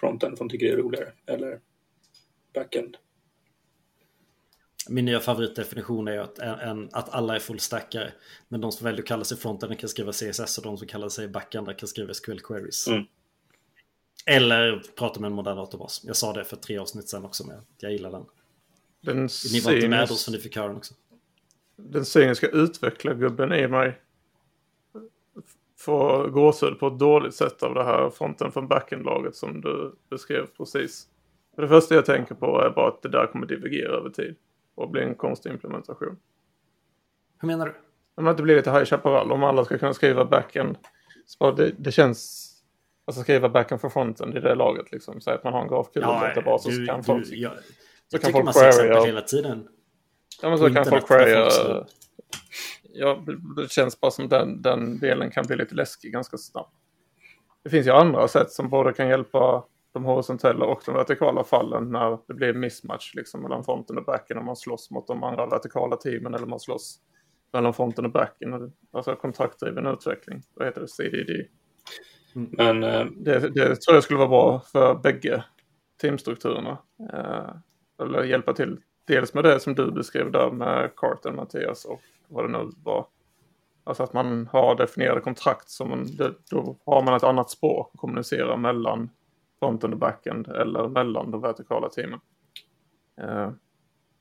fronten 0.00 0.34
de 0.34 0.48
tycker 0.48 0.66
det 0.66 0.72
är 0.72 0.76
roligare 0.76 1.12
eller 1.26 1.60
backend. 2.54 2.96
Min 4.88 5.04
nya 5.04 5.20
favoritdefinition 5.20 6.08
är 6.08 6.18
att, 6.18 6.38
en, 6.38 6.88
att 6.92 7.08
alla 7.08 7.34
är 7.34 7.38
fullstackare. 7.38 8.12
Men 8.48 8.60
de 8.60 8.72
som 8.72 8.84
väljer 8.84 9.02
att 9.02 9.08
kalla 9.08 9.24
sig 9.24 9.36
fronten 9.36 9.76
kan 9.76 9.88
skriva 9.88 10.12
CSS 10.12 10.58
och 10.58 10.64
de 10.64 10.78
som 10.78 10.86
kallar 10.86 11.08
sig 11.08 11.28
backend 11.28 11.78
kan 11.78 11.88
skriva 11.88 12.14
SQL 12.14 12.38
queries. 12.38 12.88
Mm. 12.88 13.04
Eller 14.26 14.82
prata 14.96 15.20
med 15.20 15.28
en 15.28 15.34
modern 15.34 15.56
databas. 15.56 16.02
Jag 16.04 16.16
sa 16.16 16.32
det 16.32 16.44
för 16.44 16.56
tre 16.56 16.78
avsnitt 16.78 17.08
sedan 17.08 17.24
också, 17.24 17.46
men 17.46 17.62
jag 17.78 17.92
gillar 17.92 18.10
den. 18.10 18.24
Den 19.00 19.28
Ni 19.52 19.60
var 19.60 19.72
inte 19.72 19.88
med 19.88 20.02
oss 20.02 20.24
för 20.24 20.32
ni 20.32 20.38
fick 20.38 20.56
höra 20.56 20.68
den 20.68 20.76
också. 20.76 20.94
Den 21.76 22.04
cyniska 22.04 22.48
utvecklargubben 22.48 23.52
i 23.52 23.68
mig 23.68 23.98
får 25.78 26.28
gåshud 26.28 26.78
på 26.78 26.86
ett 26.86 26.98
dåligt 26.98 27.34
sätt 27.34 27.62
av 27.62 27.74
det 27.74 27.84
här 27.84 28.10
fronten 28.10 28.52
från 28.52 28.68
backend-laget 28.68 29.36
som 29.36 29.60
du 29.60 29.94
beskrev 30.10 30.46
precis. 30.56 31.06
För 31.54 31.62
det 31.62 31.68
första 31.68 31.94
jag 31.94 32.06
tänker 32.06 32.34
på 32.34 32.62
är 32.62 32.70
bara 32.70 32.88
att 32.88 33.02
det 33.02 33.08
där 33.08 33.26
kommer 33.26 33.46
divergera 33.46 33.92
över 33.92 34.10
tid 34.10 34.36
och 34.74 34.90
bli 34.90 35.02
en 35.02 35.14
konstig 35.14 35.50
implementation. 35.50 36.16
Hur 37.40 37.46
menar 37.46 37.66
du? 37.66 37.74
Om 38.14 38.24
det 38.24 38.30
inte 38.30 38.42
blir 38.42 38.56
lite 38.56 38.70
High 38.70 38.84
Chaparral, 38.84 39.32
om 39.32 39.44
alla 39.44 39.64
ska 39.64 39.78
kunna 39.78 39.94
skriva 39.94 40.24
backend. 40.24 40.76
Så 41.26 41.52
det, 41.52 41.72
det 41.78 41.92
känns... 41.92 42.46
Alltså 43.04 43.22
skriva 43.22 43.48
backend 43.48 43.80
för 43.80 43.88
fronten 43.88 44.36
i 44.36 44.40
det 44.40 44.54
laget 44.54 44.92
liksom. 44.92 45.20
Så 45.20 45.30
att 45.30 45.44
man 45.44 45.52
har 45.52 45.62
en 45.62 45.68
grafkul-databas 45.68 46.66
och 46.66 46.72
så 46.72 46.86
kan 46.86 47.04
folk... 47.04 47.30
Du, 47.30 47.36
jag, 47.36 47.52
så 48.10 48.16
jag 48.16 48.20
kan 48.20 48.28
tycker 48.28 48.32
folk 48.32 48.44
man 48.44 48.54
ser 48.54 48.68
exempel 48.68 49.06
hela 49.06 49.20
tiden. 49.20 49.68
Ja 50.42 50.48
men 50.48 50.58
på 50.58 50.64
så 50.68 50.74
kan 50.74 50.84
folk 50.84 51.06
querya... 51.06 51.48
Ja, 52.92 53.24
det 53.56 53.70
känns 53.70 54.00
bara 54.00 54.10
som 54.10 54.28
den, 54.28 54.62
den 54.62 54.98
delen 54.98 55.30
kan 55.30 55.46
bli 55.46 55.56
lite 55.56 55.74
läskig 55.74 56.12
ganska 56.12 56.36
snabbt. 56.36 56.74
Det 57.64 57.70
finns 57.70 57.86
ju 57.86 57.90
andra 57.90 58.28
sätt 58.28 58.50
som 58.50 58.68
både 58.68 58.92
kan 58.92 59.08
hjälpa 59.08 59.64
de 59.92 60.04
horisontella 60.04 60.64
och 60.64 60.82
de 60.86 60.94
vertikala 60.94 61.44
fallen 61.44 61.92
när 61.92 62.18
det 62.28 62.34
blir 62.34 62.54
mismatch 62.54 63.14
liksom 63.14 63.42
mellan 63.42 63.64
fronten 63.64 63.98
och 63.98 64.04
backen 64.04 64.38
om 64.38 64.44
man 64.44 64.56
slåss 64.56 64.90
mot 64.90 65.06
de 65.06 65.22
andra 65.22 65.46
vertikala 65.46 65.96
teamen 65.96 66.34
eller 66.34 66.46
man 66.46 66.60
slåss 66.60 66.98
mellan 67.52 67.74
fronten 67.74 68.04
och 68.04 68.12
backen. 68.12 68.72
Alltså 68.92 69.16
kontraktdriven 69.16 69.86
utveckling. 69.86 70.42
Vad 70.54 70.66
heter 70.66 70.80
det? 70.80 70.88
CDD. 70.88 71.46
Men 72.32 72.82
eh, 72.82 73.06
Det, 73.16 73.38
det 73.38 73.76
tror 73.80 73.96
jag 73.96 74.04
skulle 74.04 74.18
vara 74.18 74.28
bra 74.28 74.60
för 74.72 74.94
bägge 74.94 75.44
teamstrukturerna. 76.00 76.78
Eller 78.00 78.24
hjälpa 78.24 78.52
till. 78.52 78.80
Dels 79.04 79.34
med 79.34 79.44
det 79.44 79.60
som 79.60 79.74
du 79.74 79.90
beskrev 79.90 80.32
där 80.32 80.50
med 80.50 80.90
Carter, 80.96 81.32
Mattias 81.32 81.84
och 81.84 82.00
vad 82.28 82.44
det 82.44 82.58
nu 82.58 82.70
var. 82.84 83.06
Alltså 83.84 84.02
att 84.02 84.12
man 84.12 84.46
har 84.46 84.74
definierade 84.74 85.20
kontrakt 85.20 85.70
som 85.70 85.88
man, 85.88 86.06
då 86.50 86.76
har 86.86 87.02
man 87.02 87.14
ett 87.14 87.22
annat 87.22 87.50
språk 87.50 87.90
att 87.94 88.00
kommunicera 88.00 88.56
mellan 88.56 89.10
fronten 89.58 89.92
och 89.92 89.98
backend 89.98 90.48
eller 90.48 90.88
mellan 90.88 91.30
de 91.30 91.40
vertikala 91.40 91.88
teamen. 91.88 92.20
Eh, 93.20 93.50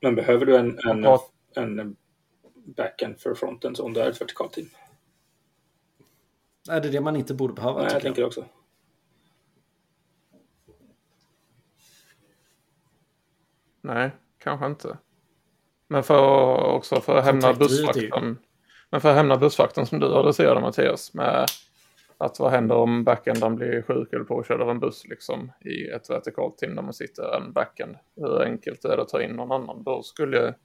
Men 0.02 0.16
behöver 0.16 0.46
du 0.46 0.58
en, 0.58 0.80
en, 0.86 1.06
en 1.80 1.96
backend 2.54 3.20
för 3.20 3.34
fronten 3.34 3.76
om 3.80 3.94
du 3.94 4.00
är 4.00 4.10
ett 4.10 4.22
vertikalt 4.22 4.54
team? 4.54 4.68
Är 6.70 6.82
det 6.82 6.90
det 6.90 7.02
man 7.02 7.16
inte 7.16 7.34
borde 7.34 7.54
behöva? 7.54 7.74
Nej, 7.74 7.84
jag 7.84 7.92
tycker 7.92 8.08
tänker 8.08 8.26
också. 8.26 8.46
Nej, 13.94 14.12
kanske 14.44 14.66
inte. 14.66 14.98
Men 15.88 16.04
för 16.04 16.56
också 16.66 17.02
för 17.02 17.18
att 17.18 17.26
hämna 17.26 17.54
bussfaktorn. 17.54 18.38
Men 18.90 19.02
för 19.02 19.10
att 19.10 19.16
hämna 19.16 19.38
bussfaktorn 19.38 19.86
som 19.86 20.00
du 20.00 20.06
adresserade 20.06 20.62
Mattias 20.62 21.14
med 21.14 21.46
att 22.18 22.40
vad 22.40 22.52
händer 22.52 22.76
om 22.76 23.04
backenden 23.04 23.56
blir 23.56 23.82
sjuk 23.82 24.14
eller 24.14 24.24
påkörd 24.24 24.62
av 24.62 24.70
en 24.70 24.80
buss 24.80 25.06
liksom 25.06 25.52
i 25.66 25.90
ett 25.90 26.10
vertikalt 26.10 26.58
team 26.58 26.76
där 26.76 26.82
man 26.82 26.94
sitter 26.94 27.38
en 27.38 27.54
backend. 27.54 27.96
Hur 28.16 28.42
enkelt 28.44 28.86
är 28.86 28.96
det 28.96 29.02
att 29.02 29.10
ta 29.10 29.22
in 29.22 29.32
någon 29.32 29.52
annan? 29.52 29.84
Då 29.84 30.04
skulle 30.04 30.56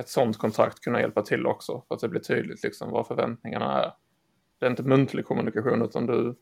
ett 0.00 0.08
sånt 0.08 0.38
kontrakt 0.38 0.80
kunna 0.80 1.00
hjälpa 1.00 1.22
till 1.22 1.46
också 1.46 1.84
för 1.88 1.94
att 1.94 2.00
det 2.00 2.08
blir 2.08 2.20
tydligt 2.20 2.64
liksom 2.64 2.90
vad 2.90 3.06
förväntningarna 3.06 3.82
är. 3.82 3.92
Det 4.60 4.66
är 4.66 4.70
inte 4.70 4.82
muntlig 4.82 5.24
kommunikation 5.24 5.82
utan 5.82 6.06
du 6.06 6.36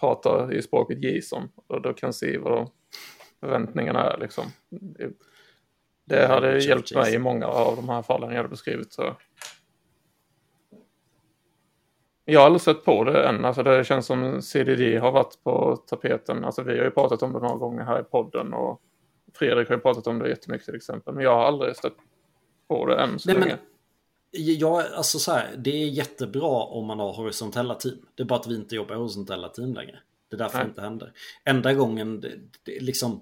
pratar 0.00 0.54
i 0.54 0.62
språket 0.62 0.98
JSON 1.04 1.48
och 1.66 1.82
du 1.82 1.94
kan 1.94 2.12
se 2.12 2.38
vad 2.38 2.70
förväntningarna 3.46 4.00
är 4.10 4.18
liksom. 4.18 4.44
Det- 6.04 6.26
hade 6.26 6.58
hjälpt 6.58 6.94
mig 6.94 7.14
i 7.14 7.18
många 7.18 7.46
av 7.46 7.76
de 7.76 7.88
här 7.88 8.02
fallen 8.02 8.30
jag 8.30 8.36
hade 8.36 8.48
beskrivit. 8.48 8.92
Så. 8.92 9.16
Jag 12.24 12.40
har 12.40 12.46
aldrig 12.46 12.60
sett 12.60 12.84
på 12.84 13.04
det 13.04 13.28
än. 13.28 13.44
Alltså 13.44 13.62
det 13.62 13.84
känns 13.84 14.06
som 14.06 14.42
CDD 14.42 14.98
har 14.98 15.12
varit 15.12 15.38
på 15.44 15.76
tapeten. 15.86 16.44
Alltså 16.44 16.62
vi 16.62 16.78
har 16.78 16.84
ju 16.84 16.90
pratat 16.90 17.22
om 17.22 17.32
det 17.32 17.38
några 17.38 17.56
gånger 17.56 17.84
här 17.84 18.00
i 18.00 18.04
podden 18.04 18.52
och 18.54 18.80
Fredrik 19.34 19.68
har 19.68 19.74
ju 19.76 19.80
pratat 19.80 20.06
om 20.06 20.18
det 20.18 20.28
jättemycket 20.28 20.64
till 20.66 20.74
exempel. 20.74 21.14
Men 21.14 21.24
jag 21.24 21.34
har 21.34 21.44
aldrig 21.44 21.76
stött 21.76 21.96
på 22.68 22.86
det 22.86 22.96
än 22.96 23.18
så 23.18 23.28
Nej, 23.28 23.38
men- 23.38 23.48
länge. 23.48 23.60
Ja, 24.34 24.84
alltså 24.96 25.18
så 25.18 25.32
här, 25.32 25.54
det 25.58 25.70
är 25.70 25.86
jättebra 25.88 26.48
om 26.62 26.86
man 26.86 26.98
har 26.98 27.12
horisontella 27.12 27.74
team. 27.74 27.96
Det 28.14 28.22
är 28.22 28.26
bara 28.26 28.38
att 28.40 28.46
vi 28.46 28.54
inte 28.56 28.74
jobbar 28.74 28.94
i 28.94 28.98
horisontella 28.98 29.48
team 29.48 29.74
längre. 29.74 29.98
Det 30.30 30.36
är 30.36 30.38
därför 30.38 30.58
Nej. 30.58 30.64
det 30.66 30.68
inte 30.70 30.80
händer. 30.82 31.12
Enda 31.44 31.74
gången, 31.74 32.20
det, 32.20 32.32
det 32.62 32.80
liksom... 32.80 33.20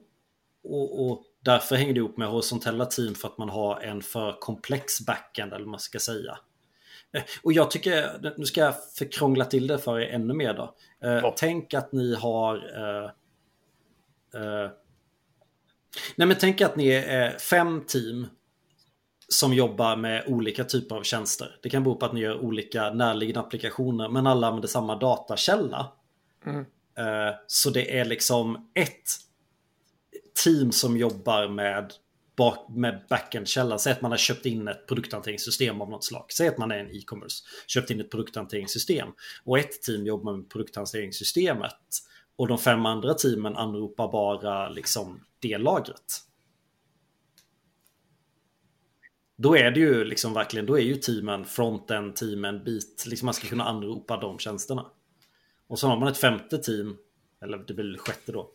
Och, 0.65 1.07
och 1.11 1.23
därför 1.41 1.77
hänger 1.77 1.93
det 1.93 1.99
ihop 1.99 2.17
med 2.17 2.29
horisontella 2.29 2.87
team 2.87 3.15
för 3.15 3.29
att 3.29 3.39
man 3.39 3.49
har 3.49 3.81
en 3.81 4.03
för 4.03 4.37
komplex 4.41 5.01
backend, 5.01 5.53
eller 5.53 5.65
vad 5.65 5.71
man 5.71 5.81
ska 5.81 5.99
säga. 5.99 6.39
Eh, 7.13 7.23
Och 7.43 7.53
jag 7.53 7.71
tycker, 7.71 8.33
nu 8.37 8.45
ska 8.45 8.61
jag 8.61 8.75
förkrångla 8.99 9.45
till 9.45 9.67
det 9.67 9.79
för 9.79 10.01
er 10.01 10.09
ännu 10.09 10.35
mer 10.35 10.55
då. 10.55 10.75
Eh, 11.03 11.11
Ja. 11.13 11.35
Tänk 11.39 11.75
att 11.75 11.93
ni 11.93 12.15
har... 12.15 12.57
Eh, 12.57 13.11
eh, 14.43 14.71
nej 16.17 16.29
men 16.29 16.37
tänk 16.41 16.61
att 16.61 16.77
ni 16.77 16.89
är 16.89 17.39
fem 17.39 17.85
team 17.87 18.27
som 19.29 19.55
jobbar 19.55 19.97
med 19.97 20.25
olika 20.27 20.65
typer 20.65 20.97
av 20.97 21.03
tjänster. 21.03 21.59
Det 21.63 21.71
kan 21.71 21.85
bero 21.85 21.95
på 21.95 22.07
att 22.07 22.13
ni 22.13 22.21
gör 22.21 22.39
olika 22.41 22.91
närliggande 22.91 23.41
applikationer 23.41 24.09
men 24.09 24.27
alla 24.27 24.47
använder 24.47 24.69
samma 24.69 24.97
datakälla. 24.97 25.93
Mm. 26.47 26.61
Eh, 26.99 27.35
Så 27.47 27.71
det 27.71 27.99
är 27.99 28.05
liksom 28.05 28.71
ett 28.75 29.11
team 30.45 30.73
som 30.73 30.97
jobbar 30.97 31.49
med, 31.49 31.93
bak, 32.37 32.69
med 32.69 33.07
backend-källan. 33.09 33.79
Säg 33.79 33.93
att 33.93 34.03
man 34.03 34.11
har 34.11 34.19
köpt 34.19 34.47
in 34.47 34.69
ett 34.69 34.87
produkthanteringssystem 34.87 35.81
av 35.81 35.91
något 35.91 36.05
slag. 36.05 36.33
Säg 36.33 36.49
att 36.49 36.59
man 36.59 36.71
är 36.71 36.79
en 36.79 36.91
e-commerce. 36.91 37.45
Köpt 37.67 37.91
in 37.91 38.01
ett 38.01 38.11
produkthanteringssystem. 38.11 39.09
Och 39.45 39.59
ett 39.59 39.83
team 39.83 40.07
jobbar 40.07 40.37
med 40.37 40.51
produkthanteringssystemet. 40.51 41.79
Och 42.37 42.49
de 42.49 42.59
fem 42.59 42.87
andra 42.87 43.15
teamen 43.15 43.57
anropar 43.57 44.13
bara 44.13 44.69
liksom 44.69 45.25
det 45.39 45.59
lagret. 45.59 46.25
Då 49.37 49.57
är 49.57 49.71
det 49.71 49.81
ju 49.81 50.05
liksom 50.05 50.35
verkligen, 50.35 50.67
då 50.67 50.79
är 50.79 50.83
ju 50.83 50.95
teamen, 50.95 51.45
fronten, 51.45 52.15
teamen, 52.15 52.65
bit, 52.65 53.05
liksom 53.07 53.27
man 53.27 53.35
ska 53.35 53.49
kunna 53.49 53.65
anropa 53.65 54.17
de 54.17 54.39
tjänsterna. 54.39 54.87
Och 55.67 55.79
så 55.79 55.89
har 55.89 55.97
man 55.97 56.09
ett 56.09 56.19
femte 56.19 56.59
team, 56.59 56.97
eller 57.43 57.59
det 57.59 57.75
blir 57.75 57.99
sjätte 57.99 58.33
då, 58.33 58.51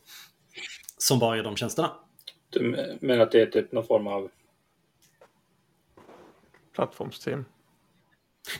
som 0.97 1.19
bara 1.19 1.37
gör 1.37 1.43
de 1.43 1.55
tjänsterna. 1.55 1.91
Du 2.49 2.97
menar 3.01 3.23
att 3.23 3.31
det 3.31 3.41
är 3.41 3.45
typ 3.45 3.71
någon 3.71 3.85
form 3.85 4.07
av... 4.07 4.29
Plattformsteam. 6.73 7.45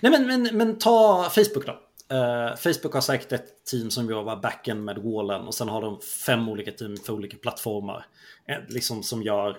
Nej 0.02 0.12
men, 0.12 0.28
men, 0.28 0.58
men 0.58 0.78
ta 0.78 1.24
Facebook 1.24 1.66
då. 1.66 1.80
Eh, 2.16 2.56
Facebook 2.56 2.94
har 2.94 3.02
säkert 3.02 3.32
ett 3.32 3.66
team 3.66 3.92
som 3.92 4.10
jobbar 4.10 4.36
backend 4.36 4.84
med 4.84 4.98
wallen 4.98 5.42
och 5.42 5.54
sen 5.54 5.70
har 5.70 5.82
de 5.82 6.02
fem 6.02 6.50
olika 6.50 6.72
team 6.72 6.98
för 6.98 7.14
olika 7.14 7.38
plattformar. 7.38 8.06
Eh, 8.48 8.58
liksom 8.68 9.04
som 9.04 9.24
gör 9.24 9.58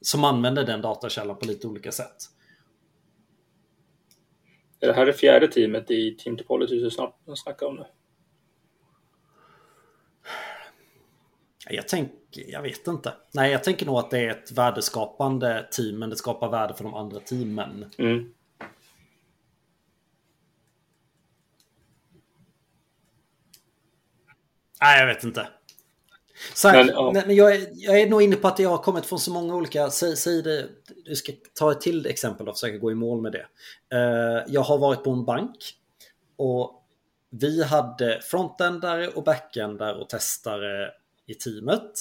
som 0.00 0.24
använder 0.24 0.64
den 0.64 0.80
datakällan 0.80 1.38
på 1.38 1.46
lite 1.46 1.66
olika 1.66 1.92
sätt. 1.92 2.16
Är 4.80 4.86
det 4.86 4.92
här 4.92 5.06
det 5.06 5.12
fjärde 5.12 5.48
teamet 5.48 5.90
i 5.90 6.16
Team 6.16 6.36
Topology 6.36 6.90
snart 6.90 7.14
snackar 7.36 7.66
om 7.66 7.74
nu? 7.74 7.84
Jag 11.70 11.88
tänker, 11.88 12.50
jag 12.50 12.62
vet 12.62 12.86
inte. 12.86 13.12
Nej, 13.32 13.52
jag 13.52 13.64
tänker 13.64 13.86
nog 13.86 13.98
att 13.98 14.10
det 14.10 14.18
är 14.18 14.30
ett 14.30 14.52
värdeskapande 14.52 15.68
team, 15.70 15.98
men 15.98 16.10
det 16.10 16.16
skapar 16.16 16.50
värde 16.50 16.74
för 16.74 16.84
de 16.84 16.94
andra 16.94 17.20
teamen. 17.20 17.90
Mm. 17.98 18.32
Nej, 24.80 25.00
jag 25.00 25.06
vet 25.06 25.24
inte. 25.24 25.48
Så 26.54 26.68
men, 26.72 26.86
ja. 26.86 27.10
men, 27.14 27.36
jag, 27.36 27.54
är, 27.54 27.66
jag 27.74 28.00
är 28.00 28.10
nog 28.10 28.22
inne 28.22 28.36
på 28.36 28.48
att 28.48 28.58
jag 28.58 28.70
har 28.70 28.78
kommit 28.78 29.06
från 29.06 29.18
så 29.18 29.30
många 29.30 29.54
olika... 29.54 29.90
Säg, 29.90 30.16
säg 30.16 30.42
det, 30.42 30.68
du 31.04 31.16
ska 31.16 31.32
ta 31.54 31.72
ett 31.72 31.80
till 31.80 32.06
exempel 32.06 32.48
och 32.48 32.54
försöka 32.54 32.78
gå 32.78 32.90
i 32.90 32.94
mål 32.94 33.20
med 33.20 33.32
det. 33.32 33.46
Eh, 33.96 34.44
jag 34.46 34.60
har 34.60 34.78
varit 34.78 35.04
på 35.04 35.10
en 35.10 35.24
bank 35.24 35.74
och 36.36 36.84
vi 37.30 37.64
hade 37.64 38.20
frontendare 38.22 39.08
och 39.08 39.24
backendare 39.24 39.94
och 39.94 40.08
testare 40.08 40.90
i 41.26 41.34
teamet. 41.34 41.92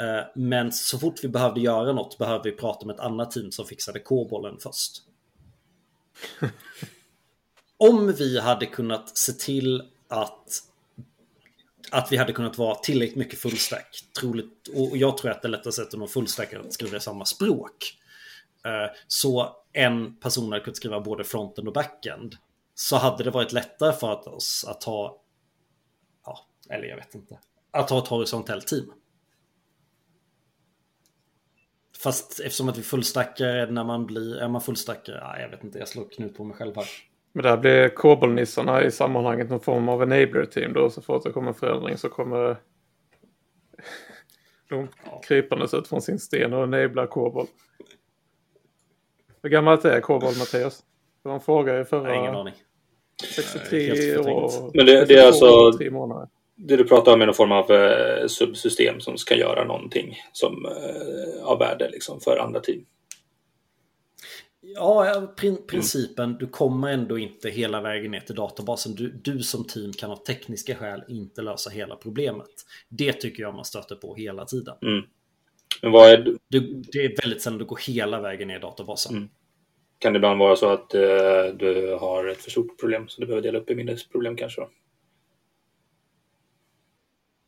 Eh, 0.00 0.26
men 0.34 0.72
så 0.72 0.98
fort 0.98 1.24
vi 1.24 1.28
behövde 1.28 1.60
göra 1.60 1.92
något 1.92 2.18
behövde 2.18 2.50
vi 2.50 2.56
prata 2.56 2.86
med 2.86 2.94
ett 2.94 3.00
annat 3.00 3.30
team 3.30 3.52
som 3.52 3.66
fixade 3.66 4.00
K-bollen 4.00 4.58
först. 4.60 5.02
Om 7.76 8.12
vi 8.12 8.40
hade 8.40 8.66
kunnat 8.66 9.16
se 9.18 9.32
till 9.32 9.82
att 10.08 10.62
att 11.90 12.12
vi 12.12 12.16
hade 12.16 12.32
kunnat 12.32 12.58
vara 12.58 12.74
tillräckligt 12.74 13.16
mycket 13.16 13.38
fullstack. 13.38 14.04
Troligt, 14.20 14.68
och 14.74 14.96
jag 14.96 15.18
tror 15.18 15.30
att 15.30 15.42
det 15.42 15.48
lättaste 15.48 15.82
sättet 15.82 15.94
att 15.94 16.00
nå 16.00 16.06
fullstack 16.06 16.52
är 16.52 16.60
att 16.60 16.72
skriva 16.72 17.00
samma 17.00 17.24
språk. 17.24 17.98
Eh, 18.64 18.96
Så 19.06 19.56
en 19.72 20.16
person 20.16 20.52
hade 20.52 20.64
kunnat 20.64 20.76
skriva 20.76 21.00
både 21.00 21.24
fronten 21.24 21.66
och 21.66 21.72
backend. 21.72 22.36
Så 22.74 22.96
hade 22.96 23.24
det 23.24 23.30
varit 23.30 23.52
lättare 23.52 23.92
för 23.92 24.28
oss 24.34 24.64
att 24.68 24.84
ha, 24.84 25.22
ja, 26.24 26.46
eller 26.68 26.84
jag 26.84 26.96
vet 26.96 27.14
inte, 27.14 27.38
att 27.72 27.90
ha 27.90 27.98
ett 27.98 28.08
horisontellt 28.08 28.66
team. 28.66 28.92
Fast 32.02 32.40
eftersom 32.40 32.68
att 32.68 32.78
vi 32.78 32.82
fullstackar 32.82 33.66
när 33.66 33.84
man 33.84 34.06
blir, 34.06 34.36
är 34.36 34.48
man 34.48 34.60
fullstackare, 34.60 35.18
ja, 35.20 35.38
jag 35.40 35.48
vet 35.48 35.64
inte, 35.64 35.78
jag 35.78 35.88
slår 35.88 36.04
knut 36.04 36.36
på 36.36 36.44
mig 36.44 36.56
själv 36.56 36.76
här. 36.76 36.86
Men 37.32 37.42
där 37.42 37.56
blir 37.56 37.88
kobolnissarna 37.88 38.84
i 38.84 38.90
sammanhanget 38.90 39.50
någon 39.50 39.60
form 39.60 39.88
av 39.88 40.02
enabler 40.02 40.44
team 40.44 40.72
då. 40.72 40.90
Så 40.90 41.02
fort 41.02 41.22
det 41.24 41.30
kommer 41.30 41.52
förändring 41.52 41.96
så 41.96 42.08
kommer 42.08 42.56
De 44.68 44.88
krypandes 45.22 45.74
ut 45.74 45.88
från 45.88 46.02
sin 46.02 46.18
sten 46.18 46.52
och 46.52 46.68
neblar 46.68 47.06
kobold. 47.06 47.48
Hur 49.42 49.50
gammalt 49.50 49.84
är 49.84 50.00
kobold, 50.00 50.38
Mattias? 50.38 50.82
Det 51.22 51.28
var 51.28 51.34
en 51.34 51.40
fråga 51.40 51.80
i 51.80 51.84
förra... 51.84 52.16
ingen 52.16 52.34
aning. 52.34 52.54
63 53.34 54.16
år. 54.18 54.70
Men 54.74 54.86
det, 54.86 55.04
det 55.04 55.14
är 55.14 55.26
alltså... 55.26 55.78
Det 56.64 56.76
du 56.76 56.84
pratar 56.84 57.12
om 57.12 57.22
är 57.22 57.26
någon 57.26 57.34
form 57.34 57.52
av 57.52 57.70
eh, 57.70 58.26
subsystem 58.26 59.00
som 59.00 59.18
ska 59.18 59.36
göra 59.36 59.64
någonting 59.64 60.16
som 60.32 60.66
eh, 60.66 61.44
av 61.44 61.58
värde 61.58 61.90
liksom, 61.90 62.20
för 62.20 62.38
andra 62.38 62.60
team. 62.60 62.84
Ja, 64.60 65.32
prin 65.36 65.66
principen. 65.66 66.36
Du 66.40 66.46
kommer 66.46 66.92
ändå 66.92 67.18
inte 67.18 67.50
hela 67.50 67.80
vägen 67.80 68.10
ner 68.10 68.20
till 68.20 68.34
databasen. 68.34 68.94
Du, 68.94 69.12
du 69.24 69.42
som 69.42 69.64
team 69.64 69.92
kan 69.92 70.10
av 70.10 70.16
tekniska 70.16 70.74
skäl 70.74 71.02
inte 71.08 71.42
lösa 71.42 71.70
hela 71.70 71.96
problemet. 71.96 72.50
Det 72.88 73.12
tycker 73.12 73.42
jag 73.42 73.54
man 73.54 73.64
stöter 73.64 73.96
på 73.96 74.14
hela 74.14 74.44
tiden. 74.44 74.74
Mm. 74.82 75.02
Men 75.82 75.92
vad 75.92 76.10
är... 76.10 76.36
Du, 76.48 76.82
det 76.92 76.98
är 76.98 77.22
väldigt 77.22 77.42
sällan 77.42 77.58
du 77.58 77.64
går 77.64 77.78
hela 77.86 78.20
vägen 78.20 78.48
ner 78.48 78.56
i 78.56 78.60
databasen. 78.60 79.16
Mm. 79.16 79.28
Kan 79.98 80.12
det 80.12 80.16
ibland 80.16 80.38
vara 80.38 80.56
så 80.56 80.68
att 80.68 80.94
eh, 80.94 81.44
du 81.58 81.96
har 82.00 82.26
ett 82.26 82.42
för 82.42 82.50
stort 82.50 82.80
problem 82.80 83.08
så 83.08 83.20
du 83.20 83.26
behöver 83.26 83.42
dela 83.42 83.58
upp 83.58 83.70
i 83.70 83.74
mindre 83.74 83.96
problem 84.12 84.36
kanske? 84.36 84.60
Då? 84.60 84.68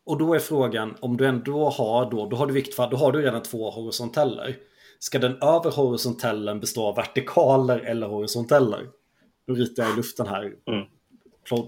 Och 0.07 0.19
då 0.19 0.35
är 0.35 0.39
frågan 0.39 0.97
om 1.01 1.17
du 1.17 1.27
ändå 1.27 1.69
har 1.71 2.11
då, 2.11 2.27
då 2.27 2.37
har 2.37 2.47
du 2.47 2.53
viktfall, 2.53 2.91
då 2.91 2.97
har 2.97 3.13
du 3.13 3.23
redan 3.23 3.43
två 3.43 3.71
horisonteller. 3.71 4.57
Ska 4.99 5.19
den 5.19 5.43
över 5.43 5.71
horisontellen 5.71 6.61
bestå 6.61 6.87
av 6.87 6.97
vertikaler 6.97 7.79
eller 7.79 8.07
horisonteller? 8.07 8.89
Nu 9.47 9.55
ritar 9.55 9.83
jag 9.83 9.93
i 9.93 9.97
luften 9.97 10.27
här. 10.27 10.43
Mm. 10.45 10.87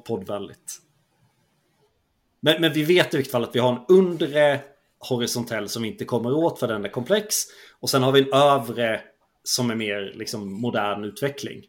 Poddvänligt. 0.07 0.73
Men, 2.41 2.61
men 2.61 2.73
vi 2.73 2.83
vet 2.83 3.15
i 3.15 3.17
vilket 3.17 3.33
fall 3.33 3.45
att 3.45 3.55
vi 3.55 3.59
har 3.59 3.73
en 3.73 3.85
undre 3.89 4.61
horisontell 4.99 5.69
som 5.69 5.85
inte 5.85 6.05
kommer 6.05 6.35
åt 6.35 6.59
för 6.59 6.69
den 6.69 6.85
är 6.85 6.89
komplex. 6.89 7.37
Och 7.81 7.91
sen 7.91 8.03
har 8.03 8.13
vi 8.13 8.23
en 8.23 8.33
övre 8.33 9.01
som 9.43 9.71
är 9.71 9.75
mer 9.75 10.13
liksom, 10.15 10.53
modern 10.53 11.05
utveckling. 11.05 11.63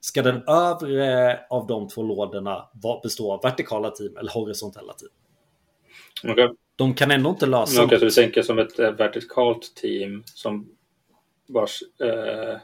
Ska 0.00 0.22
den 0.22 0.42
övre 0.48 1.40
av 1.50 1.66
de 1.66 1.88
två 1.88 2.02
lådorna 2.02 2.68
bestå 3.02 3.32
av 3.32 3.42
vertikala 3.42 3.90
team 3.90 4.16
eller 4.16 4.32
horisontella 4.32 4.92
team? 4.92 5.10
Okay. 6.24 6.48
De 6.76 6.94
kan 6.94 7.10
ändå 7.10 7.30
inte 7.30 7.46
lösa 7.46 7.84
okay, 7.84 7.98
så 7.98 8.04
du 8.04 8.10
tänker 8.10 8.42
som 8.42 8.58
ett 8.58 8.78
vertikalt 8.78 9.74
team 9.74 10.22
som 10.26 10.68
vars 11.46 11.82
eh, 12.00 12.56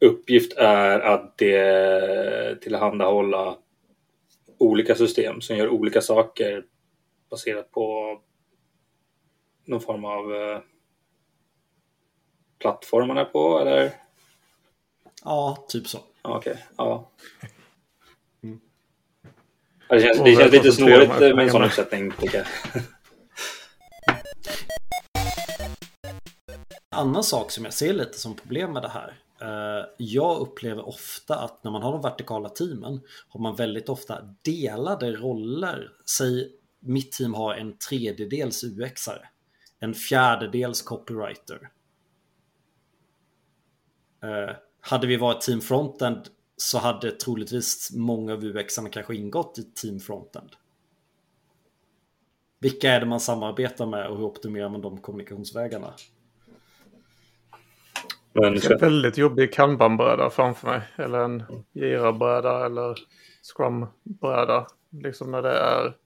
uppgift 0.00 0.52
är 0.56 1.00
att 1.00 1.38
det 1.38 2.60
tillhandahålla 2.60 3.58
olika 4.58 4.94
system 4.94 5.40
som 5.40 5.56
gör 5.56 5.68
olika 5.68 6.00
saker 6.00 6.64
baserat 7.30 7.70
på 7.70 8.18
någon 9.64 9.80
form 9.80 10.04
av 10.04 10.34
eh, 10.34 10.60
plattform 12.58 13.08
man 13.08 13.18
är 13.18 13.24
på 13.24 13.58
eller? 13.58 13.92
Ja, 15.24 15.64
typ 15.68 15.88
så. 15.88 15.98
Okej, 16.22 16.52
okay. 16.52 16.62
ja. 16.76 17.10
Det 19.88 20.00
känns, 20.00 20.24
det 20.24 20.36
känns 20.36 20.52
lite 20.52 20.72
snårigt 20.72 21.18
med 21.18 21.38
en 21.38 21.50
sån 21.50 21.64
uppsättning 21.64 22.12
tycker 22.20 22.38
jag. 22.38 22.82
annan 26.96 27.24
sak 27.24 27.50
som 27.50 27.64
jag 27.64 27.74
ser 27.74 27.92
lite 27.92 28.18
som 28.18 28.36
problem 28.36 28.72
med 28.72 28.82
det 28.82 28.88
här. 28.88 29.18
Eh, 29.40 29.84
jag 29.96 30.38
upplever 30.38 30.88
ofta 30.88 31.38
att 31.38 31.64
när 31.64 31.70
man 31.70 31.82
har 31.82 31.92
de 31.92 32.02
vertikala 32.02 32.48
teamen 32.48 33.00
har 33.28 33.40
man 33.40 33.56
väldigt 33.56 33.88
ofta 33.88 34.22
delade 34.42 35.12
roller. 35.12 35.90
Säg 36.10 36.52
mitt 36.80 37.12
team 37.12 37.34
har 37.34 37.54
en 37.54 37.78
tredjedels 37.78 38.64
UXare, 38.64 39.28
en 39.80 39.94
fjärdedels 39.94 40.82
copywriter. 40.82 41.68
Eh, 44.22 44.56
hade 44.80 45.06
vi 45.06 45.16
varit 45.16 45.40
team 45.40 45.60
frontend 45.60 46.28
så 46.56 46.78
hade 46.78 47.10
troligtvis 47.10 47.92
många 47.96 48.32
av 48.32 48.44
UXarna 48.44 48.88
kanske 48.88 49.14
ingått 49.16 49.58
i 49.58 49.62
team 49.62 50.00
frontend. 50.00 50.50
Vilka 52.58 52.90
är 52.92 53.00
det 53.00 53.06
man 53.06 53.20
samarbetar 53.20 53.86
med 53.86 54.08
och 54.08 54.16
hur 54.16 54.24
optimerar 54.24 54.68
man 54.68 54.80
de 54.80 55.00
kommunikationsvägarna? 55.00 55.92
Men... 58.32 58.52
Jag 58.52 58.62
ser 58.62 58.78
väldigt 58.78 59.18
jobbig 59.18 59.52
kanbanbräda 59.52 60.30
framför 60.30 60.68
mig. 60.68 60.80
Eller 60.96 61.18
en 61.18 61.42
gira-bräda 61.72 62.66
eller 62.66 62.98
scrum-bräda. 63.42 64.66
Liksom 64.90 65.30
när 65.30 65.42
det 65.42 65.58
är... 65.58 65.96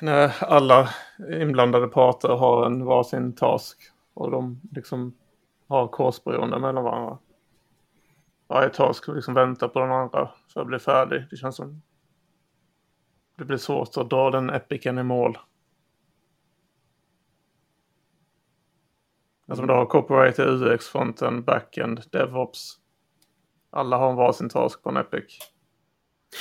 När 0.00 0.44
alla 0.44 0.88
inblandade 1.40 1.88
parter 1.88 2.28
har 2.28 2.66
en 2.66 2.84
varsin 2.84 3.32
task. 3.32 3.78
Och 4.14 4.30
de 4.30 4.60
liksom 4.72 5.14
har 5.68 5.88
korsberoende 5.88 6.58
mellan 6.58 6.84
varandra. 6.84 7.18
Varje 8.52 8.70
task 8.70 9.08
liksom 9.08 9.34
vänta 9.34 9.68
på 9.68 9.80
den 9.80 9.92
andra 9.92 10.30
för 10.52 10.60
att 10.60 10.66
bli 10.66 10.78
färdig. 10.78 11.24
Det 11.30 11.36
känns 11.36 11.56
som... 11.56 11.82
Det 13.38 13.44
blir 13.44 13.56
svårt 13.56 13.96
att 13.96 14.10
dra 14.10 14.30
den 14.30 14.50
epiken 14.50 14.98
i 14.98 15.02
mål. 15.02 15.38
Alltså 19.46 19.66
du 19.66 19.72
har 19.72 19.86
copyright, 19.86 20.38
UX, 20.38 20.86
fronten, 20.86 21.42
backend, 21.42 22.02
DevOps. 22.10 22.78
Alla 23.70 23.96
har 23.96 24.10
en 24.10 24.16
varsin 24.16 24.48
task 24.48 24.82
på 24.82 24.88
en 24.88 24.96
Epic. 24.96 25.38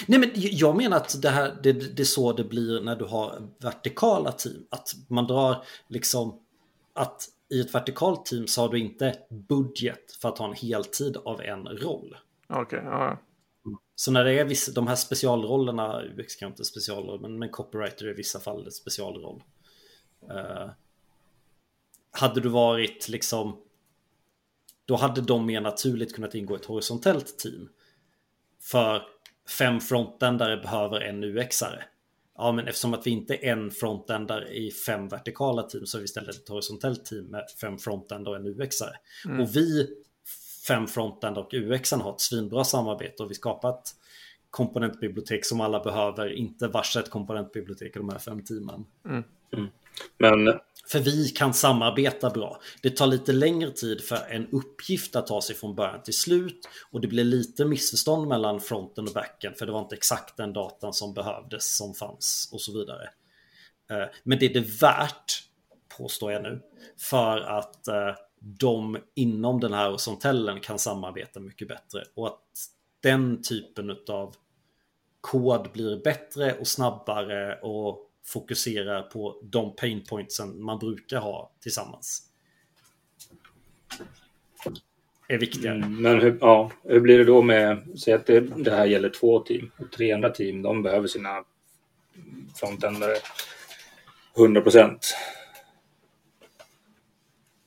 Nej 0.07 0.19
men 0.19 0.29
jag 0.33 0.77
menar 0.77 0.97
att 0.97 1.21
det, 1.21 1.29
här, 1.29 1.59
det, 1.63 1.73
det 1.73 2.03
är 2.03 2.05
så 2.05 2.33
det 2.33 2.43
blir 2.43 2.81
när 2.81 2.95
du 2.95 3.05
har 3.05 3.41
vertikala 3.59 4.31
team. 4.31 4.65
Att 4.69 4.89
man 5.07 5.27
drar 5.27 5.63
liksom 5.87 6.39
att 6.93 7.27
i 7.51 7.61
ett 7.61 7.75
vertikalt 7.75 8.25
team 8.25 8.47
så 8.47 8.61
har 8.61 8.69
du 8.69 8.79
inte 8.79 9.17
budget 9.29 10.11
för 10.21 10.29
att 10.29 10.37
ha 10.37 10.47
en 10.47 10.53
heltid 10.53 11.17
av 11.17 11.41
en 11.41 11.67
roll. 11.67 12.17
Okej, 12.49 12.79
okay, 12.79 12.89
ja. 12.89 13.21
Så 13.95 14.11
när 14.11 14.23
det 14.23 14.39
är 14.39 14.45
vissa, 14.45 14.71
de 14.71 14.87
här 14.87 14.95
specialrollerna, 14.95 16.03
UX 16.03 16.35
kan 16.35 16.49
inte 16.49 16.65
specialroll, 16.65 17.21
men, 17.21 17.39
men 17.39 17.49
copywriter 17.49 18.05
är 18.05 18.09
i 18.09 18.13
vissa 18.13 18.39
fall 18.39 18.67
ett 18.67 18.73
specialroll. 18.73 19.43
Uh, 20.31 20.69
hade 22.11 22.41
du 22.41 22.49
varit 22.49 23.09
liksom 23.09 23.57
då 24.85 24.95
hade 24.95 25.21
de 25.21 25.45
mer 25.45 25.61
naturligt 25.61 26.15
kunnat 26.15 26.35
ingå 26.35 26.53
i 26.53 26.57
ett 26.57 26.65
horisontellt 26.65 27.39
team. 27.39 27.69
För 28.61 29.03
fem 29.57 29.79
frontändare 29.79 30.57
behöver 30.57 31.01
en 31.01 31.23
UXare. 31.23 31.83
Ja, 32.41 32.51
men 32.51 32.67
eftersom 32.67 32.93
att 32.93 33.07
vi 33.07 33.11
inte 33.11 33.35
är 33.35 33.51
en 33.51 33.71
frontändare 33.71 34.47
i 34.47 34.71
fem 34.71 35.07
vertikala 35.07 35.63
team 35.63 35.85
så 35.85 35.97
är 35.97 35.99
vi 35.99 36.05
istället 36.05 36.35
ett 36.35 36.49
horisontellt 36.49 37.05
team 37.05 37.25
med 37.25 37.43
fem 37.61 37.77
frontändare 37.77 38.35
och 38.35 38.41
en 38.41 38.61
UXare. 38.61 38.95
Mm. 39.25 39.39
Och 39.39 39.55
vi 39.55 39.87
fem 40.67 40.87
frontändare 40.87 41.45
och 41.45 41.53
UXen 41.53 42.01
har 42.01 42.11
ett 42.11 42.21
svinbra 42.21 42.63
samarbete 42.63 43.23
och 43.23 43.31
vi 43.31 43.35
skapar 43.35 43.69
ett 43.69 43.95
komponentbibliotek 44.49 45.45
som 45.45 45.61
alla 45.61 45.83
behöver, 45.83 46.33
inte 46.33 46.67
varsitt 46.67 47.09
komponentbibliotek 47.09 47.95
i 47.95 47.99
de 47.99 48.09
här 48.09 48.19
fem 48.19 48.43
teamen. 48.43 48.85
Mm. 49.05 49.23
Mm. 49.53 49.69
Men 50.17 50.59
för 50.87 50.99
vi 50.99 51.29
kan 51.29 51.53
samarbeta 51.53 52.29
bra. 52.29 52.61
Det 52.81 52.89
tar 52.89 53.07
lite 53.07 53.31
längre 53.31 53.71
tid 53.71 54.03
för 54.03 54.25
en 54.29 54.47
uppgift 54.51 55.15
att 55.15 55.27
ta 55.27 55.41
sig 55.41 55.55
från 55.55 55.75
början 55.75 56.03
till 56.03 56.17
slut 56.17 56.69
och 56.91 57.01
det 57.01 57.07
blir 57.07 57.23
lite 57.23 57.65
missförstånd 57.65 58.27
mellan 58.27 58.61
fronten 58.61 59.07
och 59.07 59.13
backen 59.13 59.53
för 59.55 59.65
det 59.65 59.71
var 59.71 59.79
inte 59.79 59.95
exakt 59.95 60.37
den 60.37 60.53
datan 60.53 60.93
som 60.93 61.13
behövdes 61.13 61.77
som 61.77 61.93
fanns 61.93 62.49
och 62.51 62.61
så 62.61 62.79
vidare. 62.79 63.09
Eh, 63.91 64.07
men 64.23 64.39
det 64.39 64.45
är 64.45 64.53
det 64.53 64.81
värt, 64.81 65.43
påstår 65.97 66.31
jag 66.31 66.43
nu, 66.43 66.61
för 66.97 67.37
att 67.37 67.87
eh, 67.87 68.15
de 68.39 68.97
inom 69.15 69.59
den 69.59 69.73
här 69.73 69.87
horisontellen 69.87 70.59
kan 70.59 70.79
samarbeta 70.79 71.39
mycket 71.39 71.67
bättre 71.67 72.03
och 72.15 72.27
att 72.27 72.67
den 72.99 73.41
typen 73.41 73.97
av 74.09 74.35
kod 75.21 75.71
blir 75.71 76.03
bättre 76.03 76.53
och 76.53 76.67
snabbare 76.67 77.59
och 77.59 78.10
fokuserar 78.23 79.01
på 79.01 79.39
de 79.43 79.75
pain 79.75 80.03
pointsen 80.09 80.63
man 80.63 80.79
brukar 80.79 81.19
ha 81.19 81.51
tillsammans. 81.59 82.27
Är 85.27 85.37
viktigare. 85.37 85.75
Mm, 85.75 86.01
men 86.01 86.21
hur, 86.21 86.37
ja, 86.41 86.71
hur 86.83 86.99
blir 86.99 87.17
det 87.17 87.23
då 87.23 87.41
med, 87.41 87.99
säg 87.99 88.13
att 88.13 88.25
det, 88.25 88.39
det 88.39 88.71
här 88.71 88.85
gäller 88.85 89.09
två 89.09 89.39
team 89.39 89.71
och 89.77 89.91
tre 89.91 90.11
andra 90.11 90.29
team, 90.29 90.61
de 90.61 90.83
behöver 90.83 91.07
sina 91.07 91.43
frontändare 92.55 93.15
100 94.37 94.61
procent. 94.61 95.15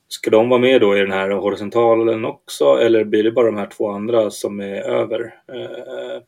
Ska 0.07 0.31
de 0.31 0.49
vara 0.49 0.59
med 0.59 0.81
då 0.81 0.97
i 0.97 0.99
den 0.99 1.11
här 1.11 1.29
horisontalen 1.29 2.25
också 2.25 2.65
eller 2.65 3.03
blir 3.03 3.23
det 3.23 3.31
bara 3.31 3.45
de 3.45 3.57
här 3.57 3.67
två 3.67 3.89
andra 3.89 4.31
som 4.31 4.59
är 4.59 4.81
över? 4.81 5.41
Eh, 5.47 6.21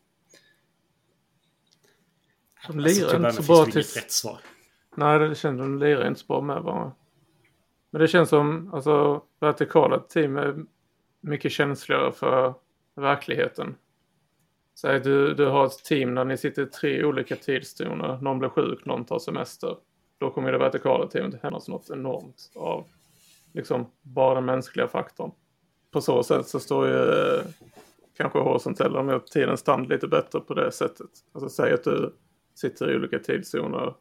de 2.67 2.79
lirar 2.79 3.03
alltså, 3.03 3.17
inte 3.17 3.43
så 3.43 3.53
bra 3.53 3.65
tills... 3.65 3.95
Rätt 3.95 4.11
svar. 4.11 4.37
Nej, 4.95 5.19
det 5.19 5.25
känns 5.25 5.41
som 5.41 5.57
de 5.57 5.79
lirar 5.79 6.07
inte 6.07 6.19
så 6.19 6.25
bra 6.25 6.41
med 6.41 6.61
varandra. 6.61 6.91
Men 7.89 8.01
det 8.01 8.07
känns 8.07 8.29
som, 8.29 8.73
alltså 8.73 9.21
vertikala 9.39 9.99
team 9.99 10.37
är 10.37 10.55
mycket 11.21 11.51
känsligare 11.51 12.11
för 12.11 12.53
verkligheten. 12.95 13.75
Säg 14.75 14.99
du, 14.99 15.33
du 15.33 15.45
har 15.45 15.65
ett 15.65 15.83
team 15.83 16.15
där 16.15 16.25
ni 16.25 16.37
sitter 16.37 16.61
i 16.61 16.65
tre 16.65 17.03
olika 17.03 17.35
tidszoner. 17.35 18.17
Någon 18.21 18.39
blir 18.39 18.49
sjuk, 18.49 18.85
någon 18.85 19.05
tar 19.05 19.19
semester. 19.19 19.77
då 20.17 20.29
kommer 20.29 20.51
det 20.51 20.57
vertikala 20.57 21.07
teamet 21.07 21.43
hända 21.43 21.59
något 21.67 21.89
enormt 21.89 22.51
av 22.55 22.87
liksom 23.53 23.91
bara 24.01 24.35
den 24.35 24.45
mänskliga 24.45 24.87
faktorn. 24.87 25.31
På 25.91 26.01
så 26.01 26.23
sätt 26.23 26.47
så 26.47 26.59
står 26.59 26.87
ju 26.87 26.93
eh, 26.93 27.45
kanske 28.17 28.39
horisontella 28.39 29.03
med 29.03 29.25
tidens 29.25 29.59
stand 29.59 29.89
lite 29.89 30.07
bättre 30.07 30.39
på 30.39 30.53
det 30.53 30.71
sättet. 30.71 31.09
Alltså 31.33 31.49
säg 31.49 31.73
att 31.73 31.83
du 31.83 32.13
sitter 32.57 32.91
i 32.91 32.95
olika 32.95 33.19
tidszoner, 33.19 33.93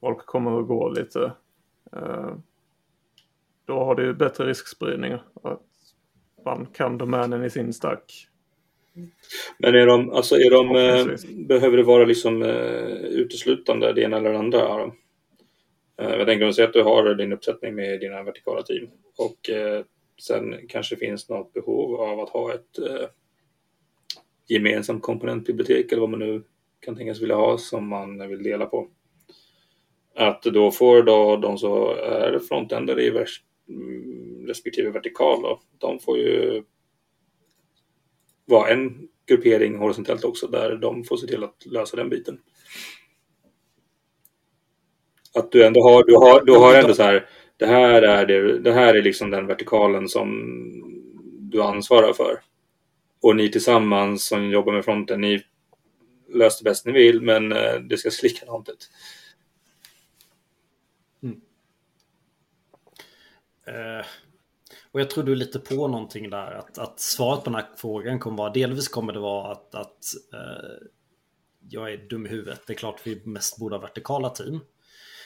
folk 0.00 0.26
kommer 0.26 0.50
och 0.50 0.66
går 0.66 0.94
lite. 0.94 1.32
Eh, 1.92 2.34
då 3.64 3.84
har 3.84 3.94
du 3.94 4.14
bättre 4.14 4.46
riskspridning. 4.46 5.12
Att 5.42 5.62
man 6.44 6.66
kan 6.66 6.98
domänen 6.98 7.44
i 7.44 7.50
sin 7.50 7.72
stack. 7.72 8.28
Men 9.58 9.74
är 9.74 9.86
de, 9.86 10.10
alltså 10.10 10.36
är 10.36 10.50
de, 10.50 10.76
eh, 10.76 11.16
behöver 11.46 11.76
det 11.76 11.82
vara 11.82 12.04
liksom 12.04 12.42
eh, 12.42 12.96
uteslutande 12.96 13.92
det 13.92 14.02
ena 14.02 14.16
eller 14.16 14.32
det 14.32 14.38
andra? 14.38 14.58
Ja. 14.58 14.94
Eh, 15.96 16.10
jag 16.10 16.26
tänker 16.26 16.52
säga 16.52 16.68
att 16.68 16.74
du 16.74 16.82
har 16.82 17.14
din 17.14 17.32
uppsättning 17.32 17.74
med 17.74 18.00
dina 18.00 18.22
vertikala 18.22 18.62
team 18.62 18.88
och 19.18 19.50
eh, 19.50 19.84
sen 20.20 20.68
kanske 20.68 20.96
finns 20.96 21.28
något 21.28 21.52
behov 21.52 22.00
av 22.00 22.20
att 22.20 22.30
ha 22.30 22.54
ett 22.54 22.78
gemensamt 24.48 25.02
komponentbibliotek 25.02 25.92
eller 25.92 26.00
vad 26.00 26.10
man 26.10 26.20
nu 26.20 26.42
kan 26.82 26.96
tänkas 26.96 27.22
vilja 27.22 27.36
ha 27.36 27.58
som 27.58 27.88
man 27.88 28.28
vill 28.28 28.42
dela 28.42 28.66
på. 28.66 28.88
Att 30.14 30.42
då 30.42 30.70
får 30.70 31.02
då 31.02 31.36
de 31.36 31.58
som 31.58 31.72
är 31.88 32.38
frontändare 32.48 33.02
i 33.02 33.10
vers, 33.10 33.42
mm, 33.68 34.46
respektive 34.46 34.90
vertikal 34.90 35.42
då, 35.42 35.60
de 35.78 35.98
får 35.98 36.18
ju 36.18 36.62
vara 38.44 38.68
en 38.68 39.08
gruppering 39.26 39.78
horisontellt 39.78 40.24
också 40.24 40.46
där 40.46 40.76
de 40.76 41.04
får 41.04 41.16
se 41.16 41.26
till 41.26 41.44
att 41.44 41.66
lösa 41.66 41.96
den 41.96 42.08
biten. 42.08 42.38
Att 45.34 45.52
du 45.52 45.66
ändå 45.66 45.82
har, 45.82 46.04
du 46.04 46.14
har, 46.14 46.44
du 46.44 46.52
har 46.52 46.74
ändå 46.74 46.94
så 46.94 47.02
här, 47.02 47.26
det 47.56 47.66
här 47.66 48.02
är, 48.02 48.26
det, 48.26 48.58
det 48.58 48.72
här 48.72 48.94
är 48.94 49.02
liksom 49.02 49.30
den 49.30 49.46
vertikalen 49.46 50.08
som 50.08 50.28
du 51.38 51.62
ansvarar 51.62 52.12
för. 52.12 52.40
Och 53.22 53.36
ni 53.36 53.48
tillsammans 53.48 54.26
som 54.26 54.50
jobbar 54.50 54.72
med 54.72 54.84
fronten, 54.84 55.20
ni 55.20 55.42
lös 56.34 56.58
det 56.58 56.64
bäst 56.64 56.86
ni 56.86 56.92
vill, 56.92 57.20
men 57.20 57.52
eh, 57.52 57.74
det 57.74 57.96
ska 57.96 58.10
se 58.10 58.26
likadant 58.26 58.68
ut. 58.68 58.90
Mm. 61.22 61.40
Eh, 63.66 64.06
och 64.92 65.00
jag 65.00 65.10
tror 65.10 65.24
du 65.24 65.32
är 65.32 65.36
lite 65.36 65.58
på 65.58 65.88
någonting 65.88 66.30
där. 66.30 66.52
Att, 66.52 66.78
att 66.78 67.00
svaret 67.00 67.44
på 67.44 67.50
den 67.50 67.54
här 67.54 67.68
frågan 67.76 68.18
kommer 68.18 68.36
vara, 68.36 68.52
delvis 68.52 68.88
kommer 68.88 69.12
det 69.12 69.20
vara 69.20 69.52
att, 69.52 69.74
att 69.74 70.14
uh, 70.34 70.88
jag 71.68 71.92
är 71.92 71.96
dum 71.96 72.26
i 72.26 72.28
huvudet. 72.28 72.60
Det 72.66 72.72
är 72.72 72.76
klart 72.76 73.00
vi 73.04 73.22
mest 73.24 73.58
borde 73.58 73.76
ha 73.76 73.80
vertikala 73.80 74.30
team. 74.30 74.60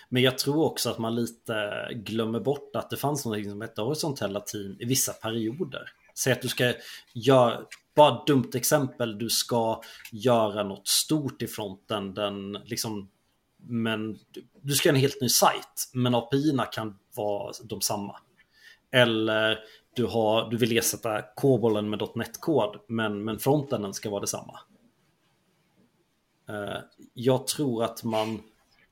Men 0.08 0.22
jag 0.22 0.38
tror 0.38 0.64
också 0.64 0.90
att 0.90 0.98
man 0.98 1.14
lite 1.14 1.88
glömmer 1.94 2.40
bort 2.40 2.76
att 2.76 2.90
det 2.90 2.96
fanns 2.96 3.24
något 3.24 3.44
som 3.44 3.60
hette 3.60 3.82
horisontella 3.82 4.40
team 4.40 4.76
i 4.80 4.84
vissa 4.84 5.12
perioder. 5.12 5.92
Säg 6.14 6.32
att 6.32 6.42
du 6.42 6.48
ska 6.48 6.72
göra, 7.12 7.66
bara 7.96 8.18
ett 8.18 8.26
dumt 8.26 8.50
exempel, 8.54 9.18
du 9.18 9.30
ska 9.30 9.80
göra 10.12 10.62
något 10.62 10.88
stort 10.88 11.42
i 11.42 11.46
fronten, 11.46 12.14
den 12.14 12.52
liksom, 12.52 13.10
men 13.56 14.18
du 14.62 14.74
ska 14.74 14.88
göra 14.88 14.96
en 14.96 15.00
helt 15.00 15.20
ny 15.20 15.28
sajt, 15.28 15.90
men 15.92 16.14
API-erna 16.14 16.64
kan 16.64 16.98
vara 17.16 17.52
de 17.64 17.80
samma. 17.80 18.16
Eller 18.90 19.58
du, 19.94 20.06
har, 20.06 20.50
du 20.50 20.56
vill 20.56 20.78
ersätta 20.78 21.22
kobolen 21.22 21.90
med 21.90 22.08
.NET-kod, 22.14 22.76
men, 22.86 23.24
men 23.24 23.38
frontenden 23.38 23.94
ska 23.94 24.10
vara 24.10 24.20
detsamma. 24.20 24.60
Eh, 26.48 26.78
jag 27.14 27.46
tror 27.46 27.84
att 27.84 28.04
man 28.04 28.42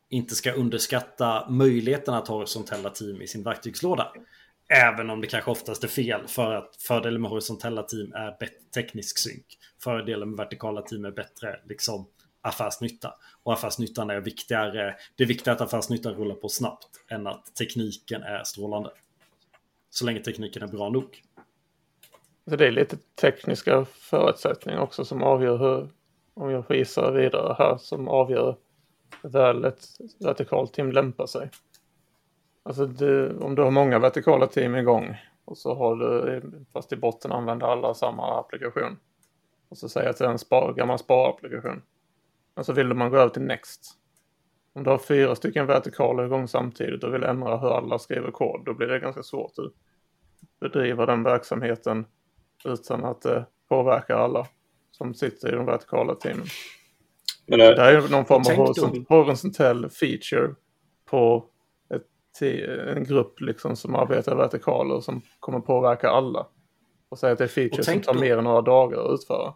inte 0.08 0.34
ska 0.34 0.52
underskatta 0.52 1.50
möjligheten 1.50 2.14
att 2.14 2.28
ha 2.28 2.36
horisontella 2.36 2.90
team 2.90 3.22
i 3.22 3.26
sin 3.26 3.42
verktygslåda. 3.42 4.12
Även 4.68 5.10
om 5.10 5.20
det 5.20 5.26
kanske 5.26 5.50
oftast 5.50 5.84
är 5.84 5.88
fel 5.88 6.26
för 6.26 6.54
att 6.54 6.76
fördelen 6.76 7.22
med 7.22 7.30
horisontella 7.30 7.82
team 7.82 8.12
är 8.12 8.36
bättre 8.40 8.64
teknisk 8.74 9.18
synk. 9.18 9.46
Fördelen 9.82 10.30
med 10.30 10.36
vertikala 10.36 10.82
team 10.82 11.04
är 11.04 11.10
bättre 11.10 11.60
liksom, 11.64 12.06
affärsnytta. 12.42 13.14
Och 13.42 13.52
affärsnyttan 13.52 14.10
är 14.10 14.20
viktigare. 14.20 14.96
Det 15.16 15.22
är 15.22 15.28
viktigare 15.28 15.56
att 15.56 15.60
affärsnyttan 15.60 16.14
rullar 16.14 16.34
på 16.34 16.48
snabbt 16.48 16.88
än 17.08 17.26
att 17.26 17.54
tekniken 17.54 18.22
är 18.22 18.44
strålande. 18.44 18.90
Så 19.90 20.06
länge 20.06 20.20
tekniken 20.20 20.62
är 20.62 20.66
bra 20.66 20.90
nog. 20.90 21.22
Så 22.48 22.56
det 22.56 22.66
är 22.66 22.70
lite 22.70 22.96
tekniska 23.20 23.84
förutsättningar 23.84 24.80
också 24.80 25.04
som 25.04 25.22
avgör 25.22 25.56
hur, 25.56 25.88
om 26.34 26.50
jag 26.50 26.66
får 26.66 26.76
gissa 26.76 27.10
vidare 27.10 27.56
här, 27.58 27.76
som 27.76 28.08
avgör 28.08 28.56
väl 29.22 29.64
ett 29.64 29.84
vertikalt 30.20 30.72
team 30.72 30.92
lämpar 30.92 31.26
sig. 31.26 31.50
Alltså 32.66 32.86
det, 32.86 33.34
om 33.36 33.54
du 33.54 33.62
har 33.62 33.70
många 33.70 33.98
vertikala 33.98 34.46
team 34.46 34.76
igång 34.76 35.16
och 35.44 35.58
så 35.58 35.74
har 35.74 35.96
du, 35.96 36.42
fast 36.72 36.92
i 36.92 36.96
botten 36.96 37.32
använder 37.32 37.66
alla 37.66 37.94
samma 37.94 38.38
applikation. 38.40 38.98
Och 39.68 39.78
så 39.78 39.88
säger 39.88 40.06
jag 40.06 40.10
att 40.10 40.18
det 40.18 40.24
är 40.24 40.28
en 40.28 40.38
spar, 40.38 40.74
gammal 40.76 40.98
sparapplikation. 40.98 41.82
Men 42.54 42.64
så 42.64 42.72
vill 42.72 42.94
man 42.94 43.10
gå 43.10 43.16
över 43.16 43.28
till 43.28 43.42
Next. 43.42 43.98
Om 44.72 44.84
du 44.84 44.90
har 44.90 44.98
fyra 44.98 45.34
stycken 45.34 45.66
vertikaler 45.66 46.24
igång 46.24 46.48
samtidigt 46.48 47.04
och 47.04 47.14
vill 47.14 47.22
ändra 47.22 47.56
hur 47.56 47.76
alla 47.76 47.98
skriver 47.98 48.30
kod, 48.30 48.64
då 48.64 48.74
blir 48.74 48.86
det 48.86 48.98
ganska 48.98 49.22
svårt 49.22 49.52
att 49.58 49.72
bedriva 50.60 51.06
den 51.06 51.22
verksamheten 51.22 52.06
utan 52.64 53.04
att 53.04 53.22
det 53.22 53.46
påverkar 53.68 54.16
alla 54.16 54.46
som 54.90 55.14
sitter 55.14 55.48
i 55.48 55.56
de 55.56 55.66
vertikala 55.66 56.14
teamen. 56.14 56.46
Men, 57.46 57.58
det 57.58 57.82
här 57.82 57.92
är 57.92 58.08
någon 58.08 58.24
form 58.24 58.42
av 58.58 59.04
horisontell 59.08 59.90
feature 59.90 60.54
på 61.04 61.44
en 62.42 63.04
grupp 63.04 63.40
liksom 63.40 63.76
som 63.76 63.94
arbetar 63.94 64.36
vertikaler 64.36 65.00
som 65.00 65.22
kommer 65.40 65.60
påverka 65.60 66.08
alla. 66.08 66.46
Och 67.08 67.18
säga 67.18 67.32
att 67.32 67.38
det 67.38 67.44
är 67.44 67.48
feature 67.48 67.84
som 67.84 68.00
tar 68.00 68.14
då, 68.14 68.20
mer 68.20 68.38
än 68.38 68.44
några 68.44 68.62
dagar 68.62 68.98
att 68.98 69.20
utföra. 69.20 69.54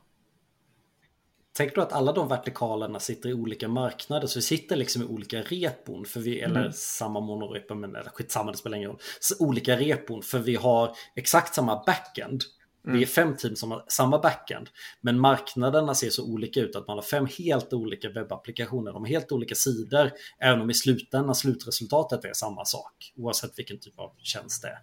Tänk 1.56 1.74
då 1.74 1.80
att 1.80 1.92
alla 1.92 2.12
de 2.12 2.28
vertikalerna 2.28 3.00
sitter 3.00 3.28
i 3.28 3.34
olika 3.34 3.68
marknader, 3.68 4.26
så 4.26 4.38
vi 4.38 4.42
sitter 4.42 4.76
liksom 4.76 5.02
i 5.02 5.04
olika 5.04 5.42
repon, 5.42 6.04
för 6.04 6.20
vi, 6.20 6.40
mm. 6.42 6.56
eller 6.56 6.70
samma 6.70 7.20
monorepo, 7.20 7.74
men 7.74 7.96
eller 7.96 8.10
skitsamma, 8.10 8.50
det 8.50 8.58
spelar 8.58 8.76
ingen 8.76 8.90
roll. 8.90 8.98
Så 9.20 9.44
olika 9.46 9.76
repon, 9.76 10.22
för 10.22 10.38
vi 10.38 10.54
har 10.54 10.96
exakt 11.16 11.54
samma 11.54 11.82
backend, 11.86 12.42
Mm. 12.84 12.96
Vi 12.96 13.02
är 13.02 13.06
fem 13.06 13.36
team 13.36 13.56
som 13.56 13.70
har 13.70 13.84
samma 13.88 14.18
backend. 14.18 14.68
Men 15.00 15.20
marknaderna 15.20 15.94
ser 15.94 16.10
så 16.10 16.24
olika 16.24 16.60
ut 16.60 16.76
att 16.76 16.86
man 16.86 16.96
har 16.96 17.02
fem 17.02 17.26
helt 17.38 17.72
olika 17.72 18.08
webbapplikationer. 18.08 18.92
De 18.92 19.02
har 19.02 19.08
helt 19.08 19.32
olika 19.32 19.54
sidor. 19.54 20.10
Även 20.38 20.60
om 20.60 20.70
i 20.70 20.74
slutändan 20.74 21.34
slutresultatet 21.34 22.24
är 22.24 22.32
samma 22.32 22.64
sak. 22.64 23.12
Oavsett 23.16 23.58
vilken 23.58 23.78
typ 23.78 23.98
av 23.98 24.12
tjänst 24.22 24.62
det 24.62 24.68
är. 24.68 24.78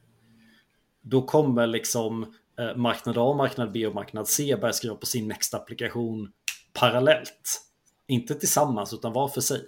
Då 1.02 1.22
kommer 1.22 1.68
liksom 1.68 2.34
eh, 2.60 2.76
marknad 2.76 3.18
A, 3.18 3.34
marknad 3.34 3.72
B 3.72 3.88
och 3.88 3.96
marknad 3.96 4.28
C 4.28 4.58
börja 4.62 4.74
skriva 4.74 4.96
på 4.96 5.06
sin 5.06 5.32
Next-applikation 5.32 6.28
parallellt. 6.74 7.62
Inte 8.08 8.36
tillsammans 8.36 8.94
utan 8.94 9.14
var 9.14 9.28
för 9.28 9.42
sig. 9.42 9.62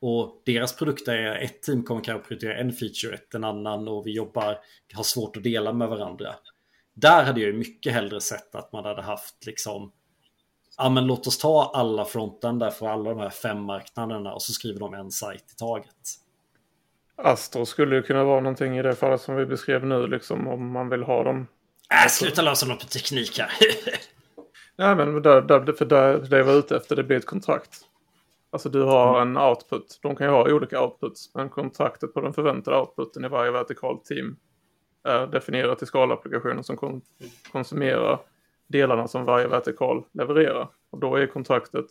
Och 0.00 0.42
deras 0.46 0.76
produkter 0.76 1.16
är, 1.16 1.44
ett 1.44 1.62
team 1.62 1.82
kommer 1.82 2.04
kanske 2.04 2.28
prioritera 2.28 2.58
en 2.58 2.72
feature, 2.72 3.14
ett 3.14 3.34
en 3.34 3.44
annan 3.44 3.88
och 3.88 4.06
vi 4.06 4.12
jobbar, 4.12 4.58
har 4.94 5.02
svårt 5.02 5.36
att 5.36 5.42
dela 5.42 5.72
med 5.72 5.88
varandra. 5.88 6.34
Där 6.94 7.24
hade 7.24 7.40
jag 7.40 7.52
ju 7.52 7.58
mycket 7.58 7.92
hellre 7.92 8.20
sett 8.20 8.54
att 8.54 8.72
man 8.72 8.84
hade 8.84 9.02
haft 9.02 9.46
liksom 9.46 9.92
Ja 10.76 10.88
men 10.88 11.06
låt 11.06 11.26
oss 11.26 11.38
ta 11.38 11.70
alla 11.74 12.04
fronten 12.04 12.58
där 12.58 12.70
för 12.70 12.86
alla 12.86 13.10
de 13.10 13.18
här 13.18 13.30
fem 13.30 13.62
marknaderna 13.62 14.32
och 14.32 14.42
så 14.42 14.52
skriver 14.52 14.80
de 14.80 14.94
en 14.94 15.10
sajt 15.10 15.52
i 15.52 15.56
taget. 15.56 15.94
Astro 17.16 17.66
skulle 17.66 17.96
ju 17.96 18.02
kunna 18.02 18.24
vara 18.24 18.40
någonting 18.40 18.78
i 18.78 18.82
det 18.82 18.94
fallet 18.94 19.20
som 19.20 19.36
vi 19.36 19.46
beskrev 19.46 19.86
nu 19.86 20.06
liksom 20.06 20.48
om 20.48 20.72
man 20.72 20.88
vill 20.88 21.02
ha 21.02 21.24
dem. 21.24 21.46
Äh, 22.04 22.08
sluta 22.08 22.42
lösa 22.42 22.66
något 22.66 22.80
på 22.80 22.86
teknik 22.86 23.38
här. 23.38 23.50
Nej 24.76 24.96
men 24.96 25.22
där, 25.22 25.42
där, 25.42 25.72
för 25.72 25.84
där, 25.84 26.18
det 26.18 26.38
jag 26.38 26.44
var 26.44 26.54
ute 26.54 26.76
efter 26.76 26.96
det 26.96 27.04
blir 27.04 27.16
ett 27.16 27.26
kontrakt. 27.26 27.80
Alltså 28.52 28.68
du 28.68 28.82
har 28.82 29.22
mm. 29.22 29.36
en 29.36 29.42
output. 29.42 29.98
De 30.02 30.16
kan 30.16 30.26
ju 30.26 30.32
ha 30.32 30.52
olika 30.52 30.82
outputs. 30.82 31.34
Men 31.34 31.48
kontraktet 31.48 32.14
på 32.14 32.20
den 32.20 32.32
förväntade 32.32 32.76
outputen 32.76 33.24
i 33.24 33.28
varje 33.28 33.50
vertikal 33.50 33.98
team 33.98 34.36
är 35.02 35.26
definierat 35.26 35.82
i 35.82 35.86
skalapplikationen 35.86 36.64
som 36.64 36.76
kon 36.76 37.02
konsumerar 37.52 38.20
delarna 38.66 39.08
som 39.08 39.24
varje 39.24 39.48
vertikal 39.48 40.04
levererar. 40.12 40.68
Och 40.90 40.98
då 40.98 41.16
är 41.16 41.26
kontraktet, 41.26 41.86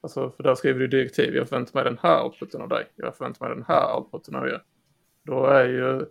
alltså 0.00 0.30
för 0.30 0.42
där 0.42 0.54
skriver 0.54 0.80
du 0.80 0.86
direktiv, 0.86 1.36
jag 1.36 1.48
förväntar 1.48 1.74
mig 1.74 1.84
den 1.84 1.98
här 2.02 2.24
outputen 2.24 2.62
av 2.62 2.68
dig, 2.68 2.86
jag 2.96 3.16
förväntar 3.16 3.46
mig 3.46 3.56
den 3.56 3.64
här 3.68 3.96
outputen 3.96 4.34
av 4.34 4.48
er. 4.48 4.62
Då 5.22 5.46
är 5.46 5.64
ju 5.64 6.06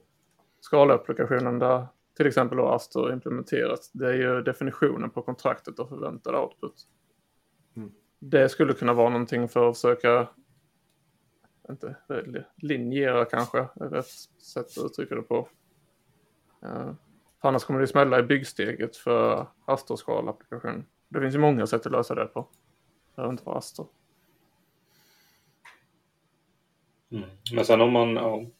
skalapplikationen 0.59 1.59
där 1.59 1.87
till 2.17 2.27
exempel 2.27 2.57
då 2.57 2.67
Astor 2.67 3.13
implementerat, 3.13 3.89
det 3.93 4.07
är 4.07 4.13
ju 4.13 4.41
definitionen 4.41 5.09
på 5.09 5.21
kontraktet 5.21 5.79
och 5.79 5.89
förväntad 5.89 6.35
output. 6.35 6.75
Mm. 7.75 7.91
Det 8.19 8.49
skulle 8.49 8.73
kunna 8.73 8.93
vara 8.93 9.09
någonting 9.09 9.49
för 9.49 9.69
att 9.69 9.77
försöka 9.77 10.27
inte, 11.69 11.95
linjera 12.55 13.25
kanske, 13.25 13.57
är 13.59 13.89
rätt 13.89 14.09
sätt 14.53 14.77
att 14.77 14.85
uttrycka 14.85 15.15
det 15.15 15.21
på. 15.21 15.47
För 17.41 17.47
annars 17.47 17.63
kommer 17.63 17.79
det 17.79 17.87
smälla 17.87 18.19
i 18.19 18.23
byggsteget 18.23 18.97
för 18.97 19.47
Astors 19.65 19.99
skalapplikation. 19.99 20.85
Det 21.09 21.21
finns 21.21 21.35
ju 21.35 21.39
många 21.39 21.67
sätt 21.67 21.85
att 21.85 21.91
lösa 21.91 22.15
det 22.15 22.25
på. 22.25 22.39
Det 22.39 23.15
behöver 23.15 23.31
inte 23.31 23.43
vara 23.43 23.57
Astor. 23.57 23.87
Mm. 27.11 27.29
Men 27.53 27.65
sen 27.65 27.81
om 27.81 27.91
man, 27.91 28.17
om 28.17 28.51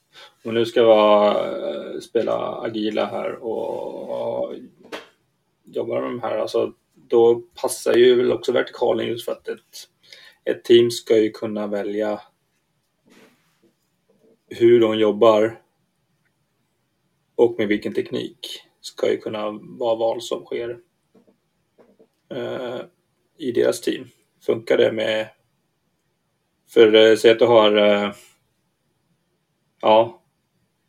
man 0.44 0.54
nu 0.54 0.66
ska 0.66 0.84
vara, 0.84 1.58
eh, 1.58 2.00
spela 2.00 2.62
agila 2.62 3.06
här 3.06 3.44
och, 3.44 4.44
och 4.44 4.54
jobba 5.64 5.94
med 5.94 6.04
de 6.04 6.20
här, 6.22 6.38
alltså, 6.38 6.74
då 6.94 7.42
passar 7.62 7.94
ju 7.94 8.16
väl 8.16 8.32
också 8.32 8.52
vertikalen 8.52 9.08
just 9.08 9.26
för 9.26 9.32
att 9.32 9.48
ett, 9.48 9.90
ett 10.44 10.64
team 10.64 10.92
ska 10.92 11.18
ju 11.18 11.32
kunna 11.32 11.68
välja 11.68 12.22
hur 14.48 14.80
de 14.80 15.00
jobbar 15.00 15.63
och 17.36 17.56
med 17.58 17.68
vilken 17.68 17.94
teknik 17.94 18.64
ska 18.82 19.12
ju 19.12 19.18
kunna 19.18 19.52
vara 19.52 19.96
val 19.96 20.22
som 20.22 20.46
sker 20.46 20.80
eh, 22.32 22.80
i 23.38 23.52
deras 23.52 23.82
team. 23.82 24.08
Funkar 24.46 24.78
det 24.78 24.92
med... 24.92 25.30
För 26.70 26.96
eh, 26.96 27.16
säg 27.16 27.32
att 27.32 27.40
du 27.40 27.46
har... 27.46 27.76
Eh, 27.76 28.12
ja, 29.82 30.22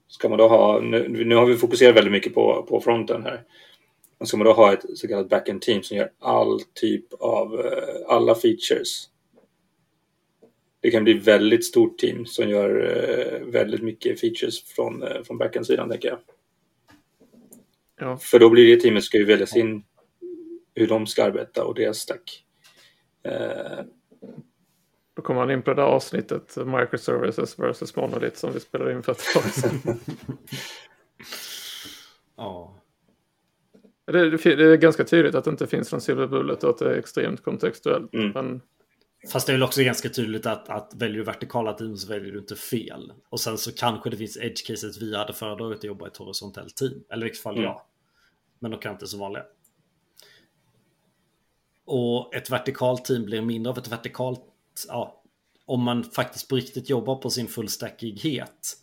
ska 0.09 0.29
man 0.29 0.39
då 0.39 0.49
ha... 0.49 0.81
Nu, 0.81 1.25
nu 1.25 1.35
har 1.35 1.47
vi 1.47 1.57
fokuserat 1.57 1.97
väldigt 1.97 2.13
mycket 2.13 2.35
på, 2.35 2.67
på 2.69 2.81
fronten 2.81 3.23
här. 3.23 3.43
Men 4.19 4.27
ska 4.27 4.37
man 4.37 4.47
då 4.47 4.53
ha 4.53 4.73
ett 4.73 4.99
så 4.99 5.09
kallat 5.09 5.29
backend 5.29 5.63
team 5.63 5.83
som 5.83 5.97
gör 5.97 6.11
all 6.19 6.61
typ 6.75 7.13
av... 7.13 7.61
Eh, 7.61 8.15
alla 8.15 8.35
features 8.35 9.09
det 10.85 10.91
kan 10.91 11.05
bli 11.05 11.15
väldigt 11.15 11.65
stort 11.65 11.99
team 11.99 12.27
som 12.27 12.49
gör 12.49 12.71
eh, 12.81 13.47
väldigt 13.47 13.83
mycket 13.83 14.21
features 14.21 14.65
från, 14.65 15.03
eh, 15.03 15.23
från 15.23 15.39
backend-sidan, 15.39 15.91
tänker 15.91 16.09
jag. 16.09 16.19
Ja. 18.01 18.17
För 18.17 18.39
då 18.39 18.51
blir 18.51 18.77
det 18.77 18.83
teamet 18.83 19.05
ska 19.05 19.19
ju 19.19 19.25
välja 19.25 19.47
sin, 19.47 19.85
hur 20.75 20.87
de 20.87 21.07
ska 21.07 21.25
arbeta 21.25 21.65
och 21.65 21.75
deras 21.75 21.99
stack. 21.99 22.45
Eh. 23.23 23.85
Då 25.17 25.23
kommer 25.23 25.41
man 25.41 25.51
in 25.51 25.63
på 25.63 25.71
det 25.71 25.77
där 25.77 25.89
avsnittet 25.89 26.57
Microservices 26.57 27.59
versus 27.59 27.97
Monolith 27.97 28.37
som 28.37 28.53
vi 28.53 28.61
spelade 28.61 28.93
in 28.93 29.03
för 29.03 29.13
ett 29.13 29.35
tag 29.35 29.45
sedan. 29.45 29.81
ja. 32.37 32.81
Det, 34.07 34.31
det, 34.31 34.65
är 34.65 34.77
ganska 34.77 35.05
tydligt 35.05 35.35
att 35.35 35.45
det 35.45 35.51
inte 35.51 35.67
finns 35.67 35.93
någon 35.93 36.01
silver 36.01 36.27
bullet 36.27 36.65
och 36.65 36.71
att 36.71 36.79
det 36.79 36.91
är 36.95 36.99
extremt 36.99 37.45
kontextuellt. 37.45 38.15
Mm. 38.15 38.31
Men 38.31 38.61
Fast 39.29 39.47
det 39.47 39.53
är 39.53 39.55
väl 39.55 39.63
också 39.63 39.83
ganska 39.83 40.09
tydligt 40.09 40.47
att, 40.47 40.69
att 40.69 40.93
väljer 40.95 41.19
du 41.19 41.25
vertikala 41.25 41.73
team 41.73 41.97
så 41.97 42.09
väljer 42.09 42.33
du 42.33 42.39
inte 42.39 42.57
fel. 42.57 43.13
Och 43.29 43.41
sen 43.41 43.59
så 43.59 43.73
kanske 43.73 44.11
det 44.11 44.17
finns 44.17 44.37
edge 44.37 44.67
cases 44.67 45.03
vi 45.03 45.17
hade 45.17 45.33
föredragit 45.33 45.79
att 45.79 45.85
jobba 45.85 46.07
i 46.07 46.09
ett 46.09 46.17
horisontellt 46.17 46.77
team. 46.77 47.05
Eller 47.11 47.23
i 47.23 47.25
vilket 47.25 47.43
fall 47.43 47.55
mm. 47.55 47.65
jag. 47.65 47.83
Men 48.59 48.71
de 48.71 48.81
kan 48.81 48.93
inte 48.93 49.07
så 49.07 49.19
vanliga. 49.19 49.45
Och 51.85 52.35
ett 52.35 52.51
vertikalt 52.51 53.05
team 53.05 53.25
blir 53.25 53.43
mindre 53.43 53.71
av 53.71 53.79
ett 53.79 53.93
vertikalt, 53.93 54.45
ja, 54.89 55.23
om 55.67 55.83
man 55.83 56.05
faktiskt 56.05 56.49
på 56.49 56.57
riktigt 56.57 56.91
jobbar 56.91 57.17
på 57.17 57.31
sin 57.31 57.49
fullstackighet. 57.49 58.77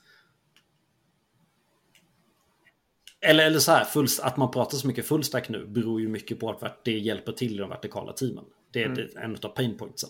Eller, 3.21 3.45
eller 3.45 3.59
så 3.59 3.71
här, 3.71 3.85
full, 3.85 4.07
att 4.21 4.37
man 4.37 4.51
pratar 4.51 4.77
så 4.77 4.87
mycket 4.87 5.05
fullstack 5.05 5.49
nu 5.49 5.65
beror 5.65 6.01
ju 6.01 6.07
mycket 6.07 6.39
på 6.39 6.49
att 6.49 6.83
det 6.85 6.99
hjälper 6.99 7.31
till 7.31 7.55
i 7.55 7.57
de 7.57 7.69
vertikala 7.69 8.13
teamen. 8.13 8.45
Det 8.73 8.83
är 8.83 8.85
mm. 8.85 9.07
en 9.15 9.37
av 9.43 9.49
pain 9.49 9.77
pointsen. 9.77 10.09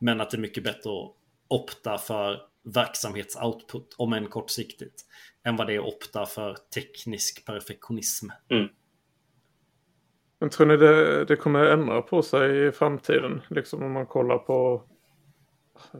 Men 0.00 0.20
att 0.20 0.30
det 0.30 0.36
är 0.36 0.40
mycket 0.40 0.64
bättre 0.64 0.90
att 0.90 1.16
opta 1.48 1.98
för 1.98 2.40
verksamhetsoutput, 2.74 3.94
om 3.98 4.12
än 4.12 4.26
kortsiktigt, 4.26 5.04
än 5.44 5.56
vad 5.56 5.66
det 5.66 5.74
är 5.74 5.78
att 5.78 5.94
opta 5.94 6.26
för 6.26 6.56
teknisk 6.74 7.46
perfektionism. 7.46 8.26
Mm. 8.50 8.68
Men 10.40 10.50
tror 10.50 10.66
ni 10.66 10.76
det, 10.76 11.24
det 11.24 11.36
kommer 11.36 11.64
ändra 11.64 12.02
på 12.02 12.22
sig 12.22 12.66
i 12.66 12.72
framtiden? 12.72 13.40
Liksom 13.48 13.82
om 13.82 13.92
man 13.92 14.06
kollar 14.06 14.38
på 14.38 14.84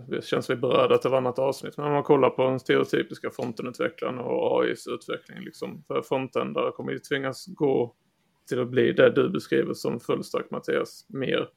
det 0.08 0.24
känns 0.24 0.50
vi 0.50 0.56
berörda 0.56 0.98
till 0.98 1.14
annat 1.14 1.38
avsnitt. 1.38 1.76
Men 1.76 1.86
om 1.86 1.92
man 1.92 2.02
kollar 2.02 2.30
på 2.30 2.44
den 2.44 2.60
stereotypiska 2.60 3.30
frontenutvecklaren 3.30 4.18
och 4.18 4.60
AIs 4.60 4.86
utveckling. 4.86 5.44
Liksom, 5.44 5.84
för 5.86 6.02
frontändare 6.02 6.72
kommer 6.72 6.92
ju 6.92 6.98
tvingas 6.98 7.46
gå 7.46 7.94
till 8.48 8.60
att 8.60 8.68
bli 8.68 8.92
det 8.92 9.10
du 9.10 9.30
beskriver 9.30 9.74
som 9.74 10.00
fullstack 10.00 10.50
Mattias. 10.50 11.06
Mer 11.08 11.48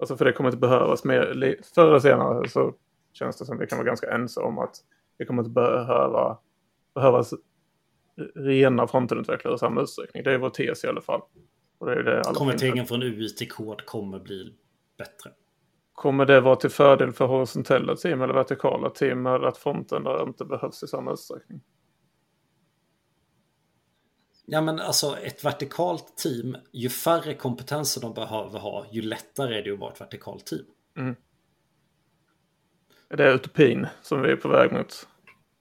Alltså 0.00 0.16
för 0.16 0.24
det 0.24 0.32
kommer 0.32 0.50
inte 0.50 0.60
behövas 0.60 1.04
mer. 1.04 1.56
Förr 1.74 1.88
eller 1.88 1.98
senare 1.98 2.48
så 2.48 2.74
känns 3.12 3.38
det 3.38 3.44
som 3.44 3.58
vi 3.58 3.66
kan 3.66 3.78
vara 3.78 3.86
ganska 3.86 4.10
ense 4.14 4.40
om 4.40 4.58
att 4.58 4.76
det 5.18 5.24
kommer 5.24 5.42
inte 5.42 5.50
behöva 5.50 6.38
behövas 6.94 7.34
rena 8.34 8.86
frontenutvecklare 8.86 9.54
i 9.54 9.58
samma 9.58 9.80
utsträckning. 9.80 10.22
Det 10.22 10.32
är 10.32 10.38
vår 10.38 10.50
tes 10.50 10.84
i 10.84 10.86
alla 10.86 11.00
fall. 11.00 11.20
Och 11.78 11.86
det 11.86 11.92
är 11.92 12.02
det 12.02 12.22
alla 12.22 12.34
Konverteringen 12.34 12.86
från 12.86 13.02
UI 13.02 13.28
till 13.28 13.50
kod 13.50 13.86
kommer 13.86 14.18
bli 14.18 14.54
bättre. 14.98 15.30
Kommer 15.92 16.26
det 16.26 16.40
vara 16.40 16.56
till 16.56 16.70
fördel 16.70 17.12
för 17.12 17.26
horisontella 17.26 17.96
team 17.96 18.22
eller 18.22 18.34
vertikala 18.34 18.90
team 18.90 19.26
eller 19.26 19.46
att 19.46 19.56
fronten 19.56 20.04
där 20.04 20.22
inte 20.22 20.44
behövs 20.44 20.82
i 20.82 20.86
samma 20.86 21.12
utsträckning? 21.12 21.60
Ja 24.52 24.60
men 24.60 24.80
alltså 24.80 25.16
ett 25.18 25.44
vertikalt 25.44 26.16
team, 26.16 26.56
ju 26.72 26.88
färre 26.88 27.34
kompetenser 27.34 28.00
de 28.00 28.14
behöver 28.14 28.58
ha, 28.58 28.86
ju 28.92 29.02
lättare 29.02 29.58
är 29.58 29.62
det 29.62 29.72
att 29.72 29.78
vara 29.78 29.92
ett 29.92 30.00
vertikalt 30.00 30.46
team. 30.46 30.64
Mm. 30.96 31.14
Det 33.08 33.24
är 33.24 33.34
utopin 33.34 33.86
som 34.02 34.22
vi 34.22 34.30
är 34.30 34.36
på 34.36 34.48
väg 34.48 34.72
mot. 34.72 35.08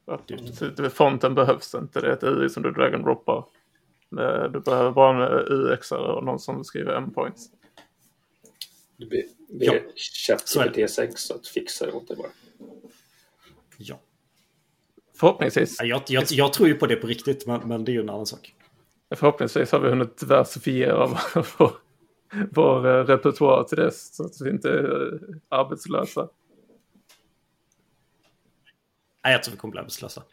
Att 0.06 0.94
fronten 0.94 1.36
behövs 1.36 1.76
inte, 1.76 2.02
det 2.02 2.08
är 2.08 2.12
ett 2.12 2.24
UI 2.24 2.50
som 2.50 2.64
du 2.64 2.72
drag 2.72 2.94
and 2.94 3.04
droppar. 3.04 3.46
Du 4.50 4.60
behöver 4.60 4.92
bara 4.92 5.40
en 5.40 5.46
UX 5.48 5.92
och 5.92 6.24
någon 6.24 6.40
som 6.40 6.64
skriver 6.64 6.94
endpoints. 6.94 7.50
Du 8.98 9.06
ber 9.06 9.24
ja. 9.50 9.74
ChatGPT 10.28 10.90
6 10.90 11.32
att 11.32 11.48
fixa 11.48 11.86
det 11.86 11.92
åt 11.92 12.08
dig 12.08 12.18
bara. 12.18 12.32
Ja. 13.78 14.00
Förhoppningsvis. 15.16 15.78
Jag, 15.84 16.02
jag, 16.08 16.24
jag, 16.30 16.54
tror 16.54 16.68
ju 16.68 16.76
på 16.76 16.88
det 16.88 16.96
på 16.96 17.08
riktigt, 17.08 17.46
men, 17.46 17.68
men 17.68 17.86
det 17.86 17.92
är 17.92 17.94
ju 17.94 18.02
en 18.02 18.10
annan 18.10 18.26
sak. 18.26 18.56
Förhoppningsvis 19.16 19.72
har 19.72 19.80
vi 19.80 19.90
hunnit 19.90 20.18
diversifiera 20.18 21.08
vår, 21.58 21.72
vår 22.52 22.88
eh, 22.88 23.06
repertoar 23.06 23.64
till 23.64 23.78
dess 23.78 24.16
så 24.16 24.26
att 24.26 24.42
vi 24.42 24.50
inte 24.50 24.70
är 24.70 25.20
arbetslösa. 25.50 26.28
Nej, 29.24 29.34
jag 29.34 29.44
tror 29.44 29.52
vi 29.52 29.58
kommer 29.58 29.72
bli 29.72 29.80
arbetslösa. 29.80 30.24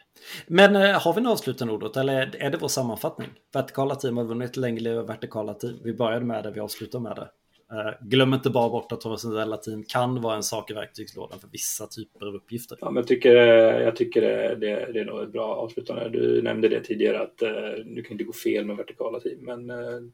Men 0.47 0.75
eh, 0.75 1.01
har 1.01 1.13
vi 1.13 1.21
några 1.21 1.33
avslutande 1.33 1.73
ord 1.73 1.97
eller 1.97 2.35
är 2.35 2.49
det 2.49 2.57
vår 2.57 2.67
sammanfattning? 2.67 3.29
Vertikala 3.53 3.95
team 3.95 4.17
har 4.17 4.23
vunnit 4.23 4.57
längre 4.57 5.03
vertikala 5.03 5.53
team. 5.53 5.79
Vi 5.83 5.93
började 5.93 6.25
med 6.25 6.43
det, 6.43 6.51
vi 6.51 6.59
avslutar 6.59 6.99
med 6.99 7.15
det. 7.15 7.29
Uh, 7.73 8.07
glöm 8.07 8.33
inte 8.33 8.49
bara 8.49 8.69
bort 8.69 8.91
att 8.91 9.03
horisontella 9.03 9.57
team 9.57 9.83
kan 9.83 10.21
vara 10.21 10.35
en 10.35 10.43
sak 10.43 10.71
i 10.71 10.73
verktygslådan 10.73 11.39
för 11.39 11.47
vissa 11.47 11.87
typer 11.87 12.25
av 12.25 12.35
uppgifter. 12.35 12.77
Ja, 12.81 12.89
men 12.89 12.95
jag 12.95 13.07
tycker, 13.07 13.35
jag 13.81 13.95
tycker 13.95 14.21
det, 14.21 14.55
det, 14.55 14.91
det 14.93 14.99
är 14.99 15.05
nog 15.05 15.21
ett 15.21 15.31
bra 15.31 15.55
avslutande. 15.55 16.09
Du 16.09 16.41
nämnde 16.41 16.69
det 16.69 16.83
tidigare 16.83 17.19
att 17.19 17.41
uh, 17.43 17.85
du 17.85 18.03
kan 18.03 18.11
inte 18.11 18.23
gå 18.23 18.33
fel 18.33 18.65
med 18.65 18.77
vertikala 18.77 19.19
team, 19.19 19.39
men 19.45 19.69
uh, 19.69 20.09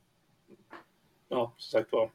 ja, 1.30 1.54
som 1.58 1.80
sagt 1.80 1.92
var. 1.92 2.12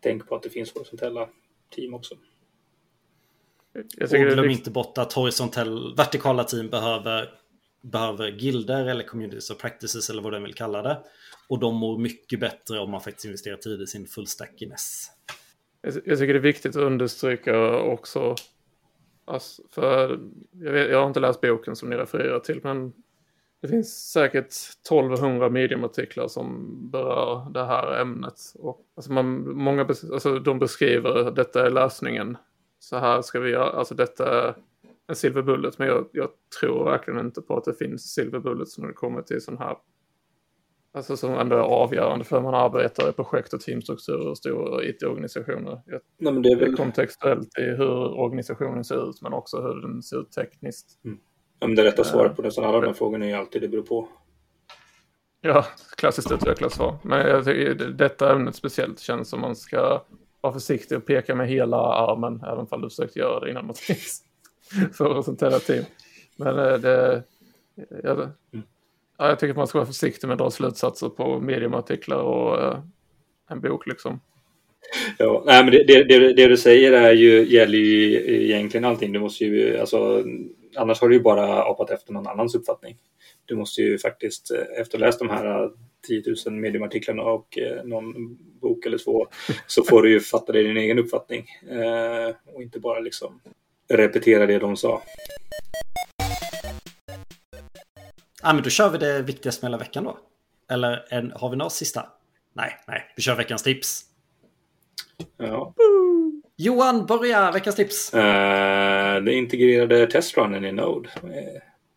Tänk 0.00 0.28
på 0.28 0.34
att 0.34 0.42
det 0.42 0.50
finns 0.50 0.74
horisontella 0.74 1.28
team 1.70 1.94
också. 1.94 2.14
Och 4.00 4.08
glöm 4.08 4.50
inte 4.50 4.70
bort 4.70 4.98
att 4.98 5.12
horisontell, 5.12 5.94
vertikala 5.96 6.44
team 6.44 6.70
behöver, 6.70 7.30
behöver 7.84 8.28
gilder 8.28 8.86
eller 8.86 9.04
communities 9.04 9.50
of 9.50 9.58
practices 9.58 10.10
eller 10.10 10.22
vad 10.22 10.32
den 10.32 10.42
vill 10.42 10.54
kalla 10.54 10.82
det. 10.82 10.98
Och 11.48 11.58
de 11.58 11.76
mår 11.76 11.98
mycket 11.98 12.40
bättre 12.40 12.78
om 12.78 12.90
man 12.90 13.00
faktiskt 13.00 13.24
investerar 13.24 13.56
tid 13.56 13.82
i 13.82 13.86
sin 13.86 14.06
fullstackiness. 14.06 15.06
Jag, 15.80 15.94
jag 15.94 16.18
tycker 16.18 16.34
det 16.34 16.38
är 16.38 16.42
viktigt 16.42 16.76
att 16.76 16.82
understryka 16.82 17.78
också. 17.78 18.34
Alltså, 19.24 19.62
för 19.70 20.18
jag, 20.52 20.72
vet, 20.72 20.90
jag 20.90 21.00
har 21.00 21.06
inte 21.06 21.20
läst 21.20 21.40
boken 21.40 21.76
som 21.76 21.90
ni 21.90 21.96
refererar 21.96 22.40
till, 22.40 22.60
men 22.62 22.92
det 23.62 23.68
finns 23.68 24.12
säkert 24.12 24.46
1200 24.46 25.50
mediumartiklar 25.50 26.28
som 26.28 26.70
berör 26.90 27.50
det 27.50 27.64
här 27.64 28.00
ämnet. 28.00 28.40
Och, 28.54 28.80
alltså 28.96 29.12
man, 29.12 29.56
många, 29.56 29.82
alltså 30.12 30.38
de 30.38 30.58
beskriver 30.58 31.30
detta 31.30 31.66
är 31.66 31.70
lösningen. 31.70 32.36
Så 32.78 32.98
här 32.98 33.22
ska 33.22 33.40
vi 33.40 33.50
göra, 33.50 33.70
alltså 33.70 33.94
detta 33.94 34.54
en 35.06 35.16
silver 35.16 35.42
bullet. 35.42 35.78
Men 35.78 35.88
jag, 35.88 36.08
jag 36.12 36.28
tror 36.60 36.84
verkligen 36.84 37.20
inte 37.20 37.42
på 37.42 37.56
att 37.56 37.64
det 37.64 37.74
finns 37.74 38.14
silver 38.14 38.38
bullets 38.38 38.78
när 38.78 38.86
det 38.86 38.92
kommer 38.92 39.22
till 39.22 39.40
sån 39.40 39.58
här 39.58 39.76
Alltså 40.96 41.16
som 41.16 41.34
ändå 41.34 41.56
är 41.56 41.60
avgörande 41.60 42.24
för 42.24 42.36
hur 42.36 42.42
man 42.42 42.54
arbetar 42.54 43.08
i 43.08 43.12
projekt 43.12 43.52
och 43.52 43.60
teamstrukturer 43.60 44.28
och 44.28 44.38
stora 44.38 44.84
IT-organisationer. 44.84 45.80
Nej, 45.86 46.32
men 46.32 46.42
det 46.42 46.48
är 46.48 46.56
väl... 46.56 46.76
Kontextuellt 46.76 47.58
i 47.58 47.62
hur 47.62 48.18
organisationen 48.18 48.84
ser 48.84 49.10
ut 49.10 49.22
men 49.22 49.32
också 49.32 49.60
hur 49.60 49.80
den 49.80 50.02
ser 50.02 50.20
ut 50.20 50.32
tekniskt. 50.32 51.04
Mm. 51.04 51.18
Ja, 51.58 51.66
men 51.66 51.76
det 51.76 51.84
rätta 51.84 52.04
svaret 52.04 52.36
på 52.36 52.42
nästan 52.42 52.64
alla 52.64 52.80
de 52.80 52.86
här 52.86 52.94
frågorna 52.94 53.26
är 53.26 53.36
alltid 53.36 53.62
det 53.62 53.68
beror 53.68 53.82
på. 53.82 54.08
Ja, 55.40 55.64
klassiskt 55.96 56.32
utvecklat 56.32 56.72
svar. 56.72 56.96
Men 57.02 57.18
jag 57.18 57.44
tycker 57.44 57.74
detta 57.74 58.32
ämnet 58.32 58.54
speciellt 58.54 59.00
känns 59.00 59.28
som 59.28 59.40
man 59.40 59.56
ska 59.56 60.02
vara 60.40 60.52
försiktig 60.52 60.98
och 60.98 61.06
peka 61.06 61.34
med 61.34 61.48
hela 61.48 61.76
armen 61.76 62.42
även 62.46 62.66
om 62.70 62.80
du 62.80 62.88
försökt 62.88 63.16
göra 63.16 63.40
det 63.40 63.50
innan 63.50 63.66
Mattias. 63.66 64.22
för 64.92 65.18
ett 65.18 65.24
sånt 65.24 65.40
här 65.40 65.58
team. 65.58 65.84
Men 66.36 66.58
eh, 66.58 66.78
det... 66.78 67.22
jag. 68.02 68.30
Ja, 69.18 69.28
jag 69.28 69.38
tycker 69.38 69.50
att 69.50 69.56
man 69.56 69.66
ska 69.66 69.78
vara 69.78 69.86
försiktig 69.86 70.26
med 70.26 70.34
att 70.34 70.38
dra 70.38 70.50
slutsatser 70.50 71.08
på 71.08 71.40
mediumartiklar 71.40 72.18
och 72.18 72.62
eh, 72.62 72.78
en 73.50 73.60
bok 73.60 73.86
liksom. 73.86 74.20
Ja, 75.18 75.42
nej, 75.46 75.64
men 75.64 75.72
det, 75.72 75.84
det, 75.84 76.04
det, 76.04 76.32
det, 76.32 76.48
du 76.48 76.56
säger 76.56 76.92
är 76.92 77.12
ju, 77.12 77.44
gäller 77.44 77.78
ju 77.78 78.14
egentligen 78.44 78.84
allting. 78.84 79.12
Du 79.12 79.20
måste 79.20 79.44
ju, 79.44 79.78
alltså, 79.78 80.24
annars 80.76 81.00
har 81.00 81.08
du 81.08 81.14
ju 81.14 81.22
bara 81.22 81.62
apat 81.62 81.90
efter 81.90 82.12
någon 82.12 82.26
annans 82.26 82.54
uppfattning. 82.54 82.96
Du 83.44 83.56
måste 83.56 83.82
ju 83.82 83.98
faktiskt 83.98 84.50
eh, 84.50 84.58
efterläsa 84.58 84.80
efterläst 84.80 85.18
de 85.18 85.28
här 85.28 85.70
10 86.06 86.22
000 86.46 86.54
mediumartiklarna 86.54 87.22
och 87.22 87.58
någon 87.84 88.36
bok 88.60 88.86
eller 88.86 88.98
två 88.98 89.26
så 89.66 89.84
får 89.84 90.02
du 90.02 90.10
ju 90.10 90.20
fatta 90.20 90.52
dig 90.52 90.62
din 90.62 90.76
egen 90.76 90.98
uppfattning 90.98 91.46
och 92.54 92.62
inte 92.62 92.80
bara 92.80 93.00
liksom 93.00 93.40
repetera 93.88 94.46
det 94.46 94.58
de 94.58 94.76
sa. 94.76 95.02
Ja, 98.42 98.52
men 98.52 98.62
då 98.62 98.70
kör 98.70 98.90
vi 98.90 98.98
det 98.98 99.22
viktigaste 99.22 99.64
med 99.64 99.70
hela 99.70 99.78
veckan 99.78 100.04
då. 100.04 100.18
Eller 100.70 101.06
en, 101.10 101.32
har 101.36 101.50
vi 101.50 101.56
några 101.56 101.70
sista? 101.70 102.06
Nej, 102.52 102.76
nej, 102.88 103.12
vi 103.16 103.22
kör 103.22 103.34
veckans 103.34 103.62
tips. 103.62 104.02
Ja. 105.36 105.74
Johan, 106.56 107.06
börja 107.06 107.50
veckans 107.50 107.76
tips. 107.76 108.14
Uh, 108.14 108.20
det 109.24 109.32
integrerade 109.32 110.06
testrunnen 110.06 110.64
i 110.64 110.72
Node. 110.72 111.08
Uh, 111.24 111.30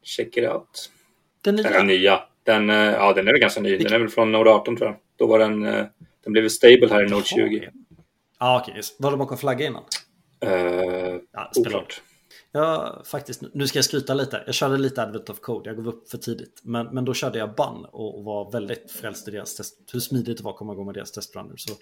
check 0.04 0.38
it 0.38 0.50
out. 0.50 0.92
Den 1.42 1.56
nya? 1.56 1.70
Den 1.70 1.88
nya. 1.88 2.20
Den, 2.44 2.70
uh, 2.70 2.76
ja, 2.76 3.14
den 3.14 3.28
är 3.28 3.32
väl 3.32 3.42
ganska 3.42 3.62
ny. 3.62 3.78
Den 3.78 3.94
är 3.94 4.00
väl 4.00 4.10
från 4.10 4.32
Node 4.32 4.50
18 4.50 4.78
tror 4.78 4.90
jag. 4.90 4.98
Då 5.16 5.28
var 5.28 5.40
den, 5.40 5.62
den 6.24 6.34
blev 6.34 6.50
stable 6.50 6.88
här 6.90 7.06
i 7.06 7.10
Node 7.10 7.26
20. 7.26 7.70
Ja, 7.70 7.72
ah, 8.38 8.60
okej. 8.60 8.72
Okay. 8.72 8.84
Var 9.00 9.12
det 9.12 9.18
bakom 9.18 9.38
flagga 9.38 9.66
innan? 9.66 9.84
Uh, 10.46 11.20
ja, 11.32 11.52
oklart. 11.56 12.02
Ja, 12.52 13.02
faktiskt. 13.06 13.42
Nu 13.54 13.68
ska 13.68 13.78
jag 13.78 13.86
skryta 13.86 14.14
lite. 14.14 14.44
Jag 14.46 14.56
körde 14.56 14.78
lite 14.78 15.04
Advent 15.04 15.30
of 15.30 15.40
Code. 15.40 15.70
Jag 15.70 15.78
gav 15.78 15.88
upp 15.88 16.10
för 16.10 16.18
tidigt. 16.18 16.62
Men, 16.64 16.88
men 16.88 17.06
då 17.06 17.14
körde 17.14 17.40
jag 17.40 17.56
BAN 17.56 17.86
och, 17.86 18.24
var 18.24 18.52
väldigt 18.52 18.92
frälst 18.92 19.28
i 19.28 19.32
deras 19.32 19.56
test. 19.56 19.80
Hur 19.94 20.00
smidigt 20.00 20.38
det 20.38 20.44
var 20.44 20.52
att 20.52 20.58
komma 20.58 20.74
igång 20.74 20.86
med 20.86 20.96
deras 20.96 21.12
testrunner. 21.12 21.58
Så 21.58 21.74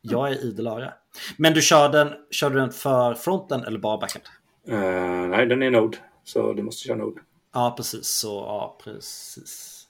jag 0.00 0.30
är 0.30 0.44
idel 0.44 0.66
öra. 0.66 0.92
Men 1.36 1.54
du 1.54 1.62
kör 1.62 1.88
den, 1.88 2.08
kör 2.30 2.50
du 2.50 2.56
den 2.56 2.72
för 2.72 3.14
fronten 3.14 3.64
eller 3.64 3.78
bara 3.78 3.98
backend? 3.98 4.24
Uh, 4.68 5.28
nej, 5.28 5.46
den 5.46 5.62
är 5.62 5.70
Node. 5.70 5.98
Så 6.24 6.52
du 6.52 6.62
måste 6.62 6.86
köra 6.86 6.96
Node. 6.96 7.20
Ja, 7.54 7.74
precis. 7.76 8.06
Så, 8.06 8.28
ja, 8.28 8.78
precis. 8.84 9.81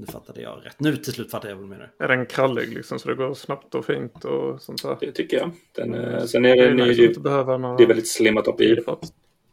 Nu 0.00 0.06
fattade 0.06 0.42
jag 0.42 0.62
rätt. 0.64 0.80
Nu 0.80 0.96
till 0.96 1.12
slut 1.12 1.30
fattade 1.30 1.52
jag 1.52 1.56
vad 1.56 1.64
du 1.64 1.68
menar. 1.68 1.90
Är 1.98 2.08
den 2.08 2.26
krallig 2.26 2.74
liksom 2.74 2.98
så 2.98 3.08
det 3.08 3.14
går 3.14 3.34
snabbt 3.34 3.74
och 3.74 3.84
fint 3.84 4.24
och 4.24 4.62
sånt 4.62 4.82
där? 4.82 4.96
Det 5.00 5.12
tycker 5.12 5.36
jag. 5.36 5.50
Den, 5.72 5.94
mm. 5.94 6.28
Sen 6.28 6.44
är 6.44 6.56
det, 6.56 6.74
det, 6.74 6.82
är, 6.82 6.92
ju, 6.92 7.12
några... 7.22 7.76
det 7.76 7.82
är 7.82 7.86
väldigt 7.86 8.08
slimmat 8.08 8.46
upp 8.46 8.60
i. 8.60 8.84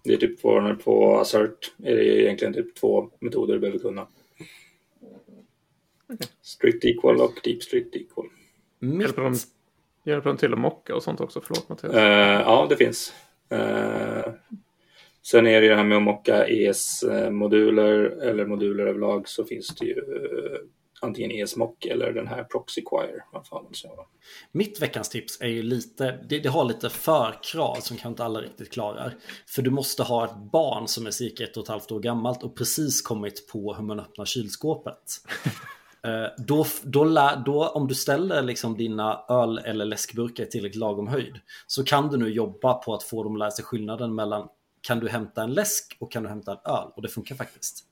Det 0.03 0.13
är 0.13 0.17
typ 0.17 0.41
på, 0.41 0.75
på 0.83 1.17
Assert 1.19 1.73
är 1.83 1.95
det 1.95 2.21
egentligen 2.21 2.53
typ 2.53 2.75
två 2.75 3.09
metoder 3.19 3.53
du 3.53 3.59
behöver 3.59 3.79
kunna. 3.79 4.07
Okay. 6.09 6.27
Strict 6.41 6.85
equal 6.85 7.21
och 7.21 7.33
deep 7.43 7.63
strict 7.63 7.95
equal. 7.95 8.25
Hjälper 8.79 9.21
de, 9.21 9.35
hjälper 10.03 10.29
de 10.29 10.37
till 10.37 10.53
att 10.53 10.59
mocka 10.59 10.95
och 10.95 11.03
sånt 11.03 11.21
också? 11.21 11.41
Förlåt 11.41 11.69
Mattias. 11.69 11.93
Uh, 11.93 12.01
ja, 12.01 12.67
det 12.69 12.75
finns. 12.75 13.13
Uh, 13.53 14.33
sen 15.31 15.47
är 15.47 15.61
det 15.61 15.67
det 15.67 15.75
här 15.75 15.83
med 15.83 15.97
att 15.97 16.03
mocka 16.03 16.47
ES-moduler 16.47 18.03
eller 18.03 18.45
moduler 18.45 18.87
överlag 18.87 19.27
så 19.27 19.45
finns 19.45 19.67
det 19.67 19.85
ju 19.85 19.95
uh, 19.95 20.57
antingen 21.01 21.31
ES-mock 21.31 21.85
eller 21.85 22.11
den 22.11 22.27
här 22.27 22.43
Proxy 22.43 22.81
Choir. 22.85 23.23
Mitt 24.51 24.81
veckans 24.81 25.09
tips 25.09 25.41
är 25.41 25.47
ju 25.47 25.63
lite, 25.63 26.19
det, 26.29 26.39
det 26.39 26.49
har 26.49 26.65
lite 26.65 26.89
förkrav 26.89 27.75
som 27.75 27.97
kanske 27.97 28.07
inte 28.07 28.23
alla 28.23 28.41
riktigt 28.41 28.71
klarar. 28.71 29.13
För 29.47 29.61
du 29.61 29.71
måste 29.71 30.03
ha 30.03 30.25
ett 30.25 30.51
barn 30.51 30.87
som 30.87 31.07
är 31.07 31.11
cirka 31.11 31.43
ett 31.43 31.57
och 31.57 31.63
ett 31.63 31.69
halvt 31.69 31.91
år 31.91 31.99
gammalt 31.99 32.43
och 32.43 32.57
precis 32.57 33.01
kommit 33.01 33.47
på 33.47 33.73
hur 33.73 33.83
man 33.83 33.99
öppnar 33.99 34.25
kylskåpet. 34.25 35.03
Eh, 36.03 36.27
då, 36.37 36.65
då, 36.83 37.03
då, 37.45 37.67
om 37.67 37.87
du 37.87 37.95
ställer 37.95 38.41
liksom 38.41 38.77
dina 38.77 39.25
öl 39.29 39.57
eller 39.57 39.85
läskburkar 39.85 40.43
i 40.43 40.47
tillräckligt 40.47 40.79
lagom 40.79 41.07
höjd 41.07 41.39
så 41.67 41.83
kan 41.83 42.09
du 42.09 42.17
nu 42.17 42.29
jobba 42.29 42.73
på 42.73 42.93
att 42.93 43.03
få 43.03 43.23
dem 43.23 43.33
att 43.33 43.39
lära 43.39 43.51
sig 43.51 43.65
skillnaden 43.65 44.15
mellan 44.15 44.47
kan 44.87 44.99
du 44.99 45.09
hämta 45.09 45.43
en 45.43 45.53
läsk 45.53 45.97
och 45.99 46.11
kan 46.11 46.23
du 46.23 46.29
hämta 46.29 46.51
en 46.51 46.57
öl 46.65 46.91
och 46.95 47.01
det 47.01 47.07
funkar 47.07 47.35
faktiskt. 47.35 47.85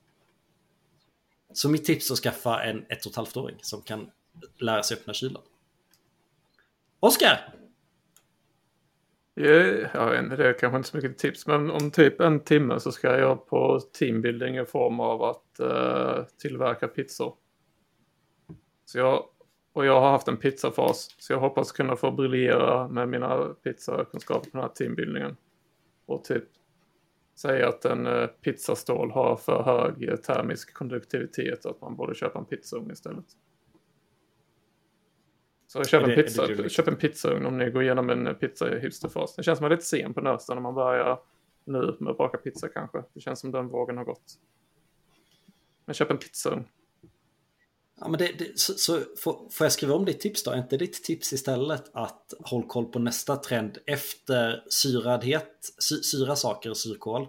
Så 1.52 1.68
mitt 1.68 1.84
tips 1.84 2.10
är 2.10 2.14
att 2.14 2.18
skaffa 2.18 2.62
en 2.64 2.86
ett 2.88 3.06
och 3.06 3.10
ett 3.10 3.16
halvt 3.16 3.36
åring 3.36 3.56
som 3.62 3.82
kan 3.82 4.10
lära 4.58 4.82
sig 4.82 4.96
öppna 4.96 5.12
kylen. 5.12 5.42
Oskar! 7.00 7.54
Ja, 9.34 9.44
det 10.36 10.48
är 10.48 10.58
kanske 10.58 10.76
inte 10.76 10.88
så 10.88 10.96
mycket 10.96 11.18
tips, 11.18 11.46
men 11.46 11.70
om 11.70 11.90
typ 11.90 12.20
en 12.20 12.40
timme 12.40 12.80
så 12.80 12.92
ska 12.92 13.18
jag 13.18 13.46
på 13.46 13.80
teambuilding 13.80 14.56
i 14.58 14.64
form 14.64 15.00
av 15.00 15.22
att 15.22 15.60
uh, 15.60 16.24
tillverka 16.38 16.88
pizzor. 16.88 17.34
Så 18.84 18.98
jag, 18.98 19.24
och 19.72 19.86
jag 19.86 20.00
har 20.00 20.10
haft 20.10 20.28
en 20.28 20.36
pizzafas, 20.36 21.14
så 21.18 21.32
jag 21.32 21.40
hoppas 21.40 21.72
kunna 21.72 21.96
få 21.96 22.10
briljera 22.10 22.88
med 22.88 23.08
mina 23.08 23.44
pizzakunskaper 23.44 24.50
på 24.50 24.56
den 24.56 24.60
här 24.60 24.74
teambuildingen. 24.74 25.36
Och 26.06 26.24
typ 26.24 26.55
säga 27.36 27.68
att 27.68 27.84
en 27.84 28.06
eh, 28.06 28.26
pizzastål 28.26 29.10
har 29.10 29.36
för 29.36 29.62
hög 29.62 30.08
eh, 30.08 30.16
termisk 30.16 30.74
konduktivitet 30.74 31.64
och 31.64 31.70
att 31.70 31.80
man 31.80 31.96
borde 31.96 32.14
köpa 32.14 32.38
en 32.38 32.44
pizzaugn 32.44 32.90
istället. 32.90 33.24
Så 35.66 35.84
köp 35.84 36.08
en, 36.08 36.14
pizza, 36.14 36.68
köp 36.68 36.88
en 36.88 36.96
pizzaugn 36.96 37.46
om 37.46 37.58
ni 37.58 37.70
går 37.70 37.82
igenom 37.82 38.10
en 38.10 38.26
eh, 38.26 38.32
pizza 38.32 38.68
hipsterfas. 38.68 39.36
Det 39.36 39.42
känns 39.42 39.58
som 39.58 39.64
att 39.64 39.70
man 39.70 39.72
är 39.72 39.76
lite 39.76 39.86
sen 39.86 40.14
på 40.14 40.20
nösten 40.20 40.56
när 40.56 40.62
man 40.62 40.74
börjar 40.74 41.18
nu 41.64 41.96
med 42.00 42.10
att 42.10 42.18
baka 42.18 42.38
pizza 42.38 42.68
kanske. 42.68 43.02
Det 43.14 43.20
känns 43.20 43.40
som 43.40 43.50
den 43.50 43.68
vågen 43.68 43.96
har 43.96 44.04
gått. 44.04 44.34
Men 45.84 45.94
köp 45.94 46.10
en 46.10 46.18
pizzaugn. 46.18 46.64
Ja, 48.00 48.08
men 48.08 48.18
det, 48.18 48.32
det, 48.38 48.58
så, 48.58 48.72
så 48.72 49.00
får, 49.18 49.50
får 49.50 49.64
jag 49.64 49.72
skriva 49.72 49.94
om 49.94 50.04
ditt 50.04 50.20
tips 50.20 50.42
då? 50.42 50.50
Är 50.50 50.58
inte 50.58 50.76
ditt 50.76 51.04
tips 51.04 51.32
istället 51.32 51.90
att 51.92 52.34
håll 52.40 52.66
koll 52.66 52.84
på 52.84 52.98
nästa 52.98 53.36
trend 53.36 53.78
efter 53.86 54.62
syradhet, 54.68 55.52
sy, 55.78 56.02
syra 56.02 56.36
saker 56.36 56.70
och 56.70 56.76
syrkål. 56.76 57.26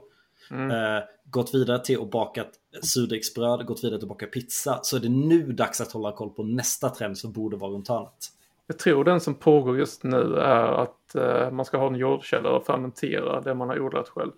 Mm. 0.51 0.71
Eh, 0.71 1.03
gått 1.25 1.55
vidare 1.55 1.79
till 1.79 2.01
att 2.01 2.11
baka 2.11 2.45
surdegsbröd, 2.81 3.65
gått 3.65 3.83
vidare 3.83 3.99
till 3.99 4.05
att 4.05 4.09
baka 4.09 4.25
pizza. 4.25 4.79
Så 4.83 4.95
är 4.95 4.99
det 4.99 5.09
nu 5.09 5.51
dags 5.51 5.81
att 5.81 5.91
hålla 5.91 6.11
koll 6.11 6.29
på 6.29 6.43
nästa 6.43 6.89
trend 6.89 7.17
som 7.17 7.31
borde 7.31 7.57
vara 7.57 7.71
runt 7.71 7.87
hörnet. 7.87 8.31
Jag 8.67 8.79
tror 8.79 9.03
den 9.03 9.21
som 9.21 9.35
pågår 9.35 9.77
just 9.79 10.03
nu 10.03 10.35
är 10.35 10.81
att 10.81 11.15
eh, 11.15 11.51
man 11.51 11.65
ska 11.65 11.77
ha 11.77 11.87
en 11.87 11.95
jordkällare 11.95 12.53
och 12.53 12.65
fermentera 12.65 13.41
det 13.41 13.53
man 13.53 13.69
har 13.69 13.79
odlat 13.79 14.09
själv. 14.09 14.31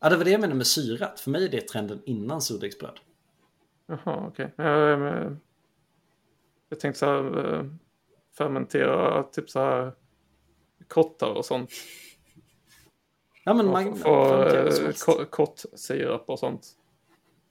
Ja, 0.00 0.08
det 0.08 0.16
var 0.16 0.24
det 0.24 0.30
jag 0.30 0.40
menade 0.40 0.56
med 0.56 0.66
syrat. 0.66 1.20
För 1.20 1.30
mig 1.30 1.44
är 1.44 1.48
det 1.48 1.68
trenden 1.68 2.02
innan 2.04 2.42
surdegsbröd. 2.42 2.98
Jaha, 3.86 4.26
okej. 4.28 4.52
Okay. 4.54 5.36
Jag 6.72 6.80
tänkte 6.80 6.98
så 6.98 7.06
här, 7.06 7.54
eh, 7.54 7.64
fermentera 8.38 9.22
typ 9.22 9.50
så 9.50 9.60
här 9.60 9.92
kottar 10.88 11.30
och 11.30 11.44
sånt. 11.44 11.70
Ja 13.44 13.54
men 13.54 13.66
man... 13.66 13.96
Få 13.96 14.42
eh, 14.44 15.24
kottsirap 15.30 16.24
och 16.28 16.38
sånt. 16.38 16.66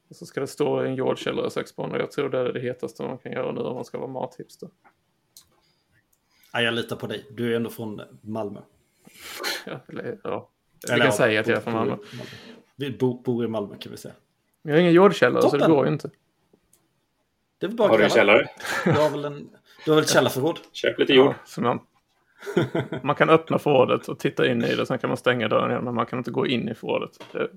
Och 0.09 0.15
så 0.15 0.25
ska 0.25 0.39
det 0.39 0.47
stå 0.47 0.83
i 0.83 0.87
en 0.87 0.95
jordkällare 0.95 1.49
sex 1.49 1.77
månader. 1.77 1.99
Jag 1.99 2.11
tror 2.11 2.29
det 2.29 2.39
är 2.39 2.53
det 2.53 2.59
hetaste 2.59 3.03
man 3.03 3.17
kan 3.17 3.31
göra 3.31 3.51
nu 3.51 3.61
om 3.61 3.75
man 3.75 3.85
ska 3.85 3.97
vara 3.97 4.11
mathipster. 4.11 4.69
Ja, 6.53 6.61
jag 6.61 6.73
litar 6.73 6.95
på 6.95 7.07
dig. 7.07 7.25
Du 7.31 7.51
är 7.51 7.55
ändå 7.55 7.69
från 7.69 8.01
Malmö. 8.21 8.59
Ja, 9.65 9.79
eller, 9.87 10.19
ja. 10.23 10.49
Vi 10.93 10.99
kan 10.99 11.13
säga 11.13 11.39
att 11.39 11.47
jag 11.47 11.57
är 11.57 11.61
från 11.61 11.73
Malmö. 11.73 11.97
Vi 12.75 12.97
bor, 12.97 13.23
bor 13.23 13.45
i 13.45 13.47
Malmö 13.47 13.77
kan 13.77 13.91
vi 13.91 13.97
säga. 13.97 14.13
Jag 14.61 14.71
har 14.71 14.79
ingen 14.79 14.93
jordkällare 14.93 15.41
Toppen. 15.41 15.59
så 15.59 15.67
det 15.67 15.73
går 15.73 15.85
ju 15.85 15.93
inte. 15.93 16.09
Det 17.61 17.65
är 17.65 17.67
väl 17.67 17.77
bara 17.77 17.89
har 17.89 17.97
du 17.97 18.03
en 18.03 18.09
källare? 18.09 18.49
Du 18.85 18.91
har 18.91 19.09
väl, 19.09 19.25
en, 19.25 19.49
du 19.85 19.91
har 19.91 19.95
väl 19.95 20.03
ett 20.03 20.09
källarförråd? 20.13 20.59
Köp 20.71 20.99
lite 20.99 21.13
jord. 21.13 21.33
Ja, 21.57 21.61
man, 21.61 21.79
man 23.03 23.15
kan 23.15 23.29
öppna 23.29 23.59
förrådet 23.59 24.07
och 24.07 24.19
titta 24.19 24.51
in 24.51 24.63
i 24.63 24.75
det. 24.75 24.85
Sen 24.85 24.99
kan 24.99 25.07
man 25.07 25.17
stänga 25.17 25.47
dörren 25.47 25.71
igen. 25.71 25.83
Men 25.83 25.95
man 25.95 26.05
kan 26.05 26.19
inte 26.19 26.31
gå 26.31 26.47
in 26.47 26.69
i 26.69 26.73
förrådet. 26.73 27.19
Det, 27.31 27.47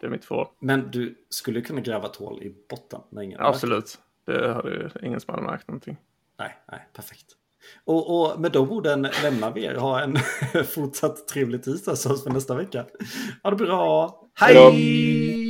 det 0.00 0.06
är 0.06 0.10
mitt 0.10 0.24
förråd. 0.24 0.46
Men 0.58 0.90
du 0.90 1.14
skulle 1.28 1.60
kunna 1.60 1.80
gräva 1.80 2.06
ett 2.06 2.16
hål 2.16 2.42
i 2.42 2.54
botten? 2.70 3.00
När 3.10 3.22
ingen 3.22 3.40
Absolut. 3.40 3.98
Det 4.26 4.52
hade 4.52 4.90
ingen 5.02 5.20
som 5.20 5.34
hade 5.34 5.46
märkt 5.46 5.68
någonting. 5.68 5.96
Nej, 6.38 6.56
nej, 6.72 6.88
perfekt. 6.92 7.26
Och, 7.84 8.20
och 8.20 8.40
med 8.40 8.52
de 8.52 8.70
orden 8.70 9.08
lämnar 9.22 9.52
vi 9.52 9.64
er. 9.64 9.74
Ha 9.74 10.00
en 10.00 10.16
fortsatt 10.64 11.28
trevlig 11.28 11.62
tisdag 11.62 11.96
så 11.96 12.08
hörs 12.08 12.26
vi 12.26 12.30
nästa 12.30 12.54
vecka. 12.54 12.84
Ha 13.42 13.50
det 13.50 13.56
bra. 13.56 14.20
Hej! 14.34 14.54
Hej 14.54 15.49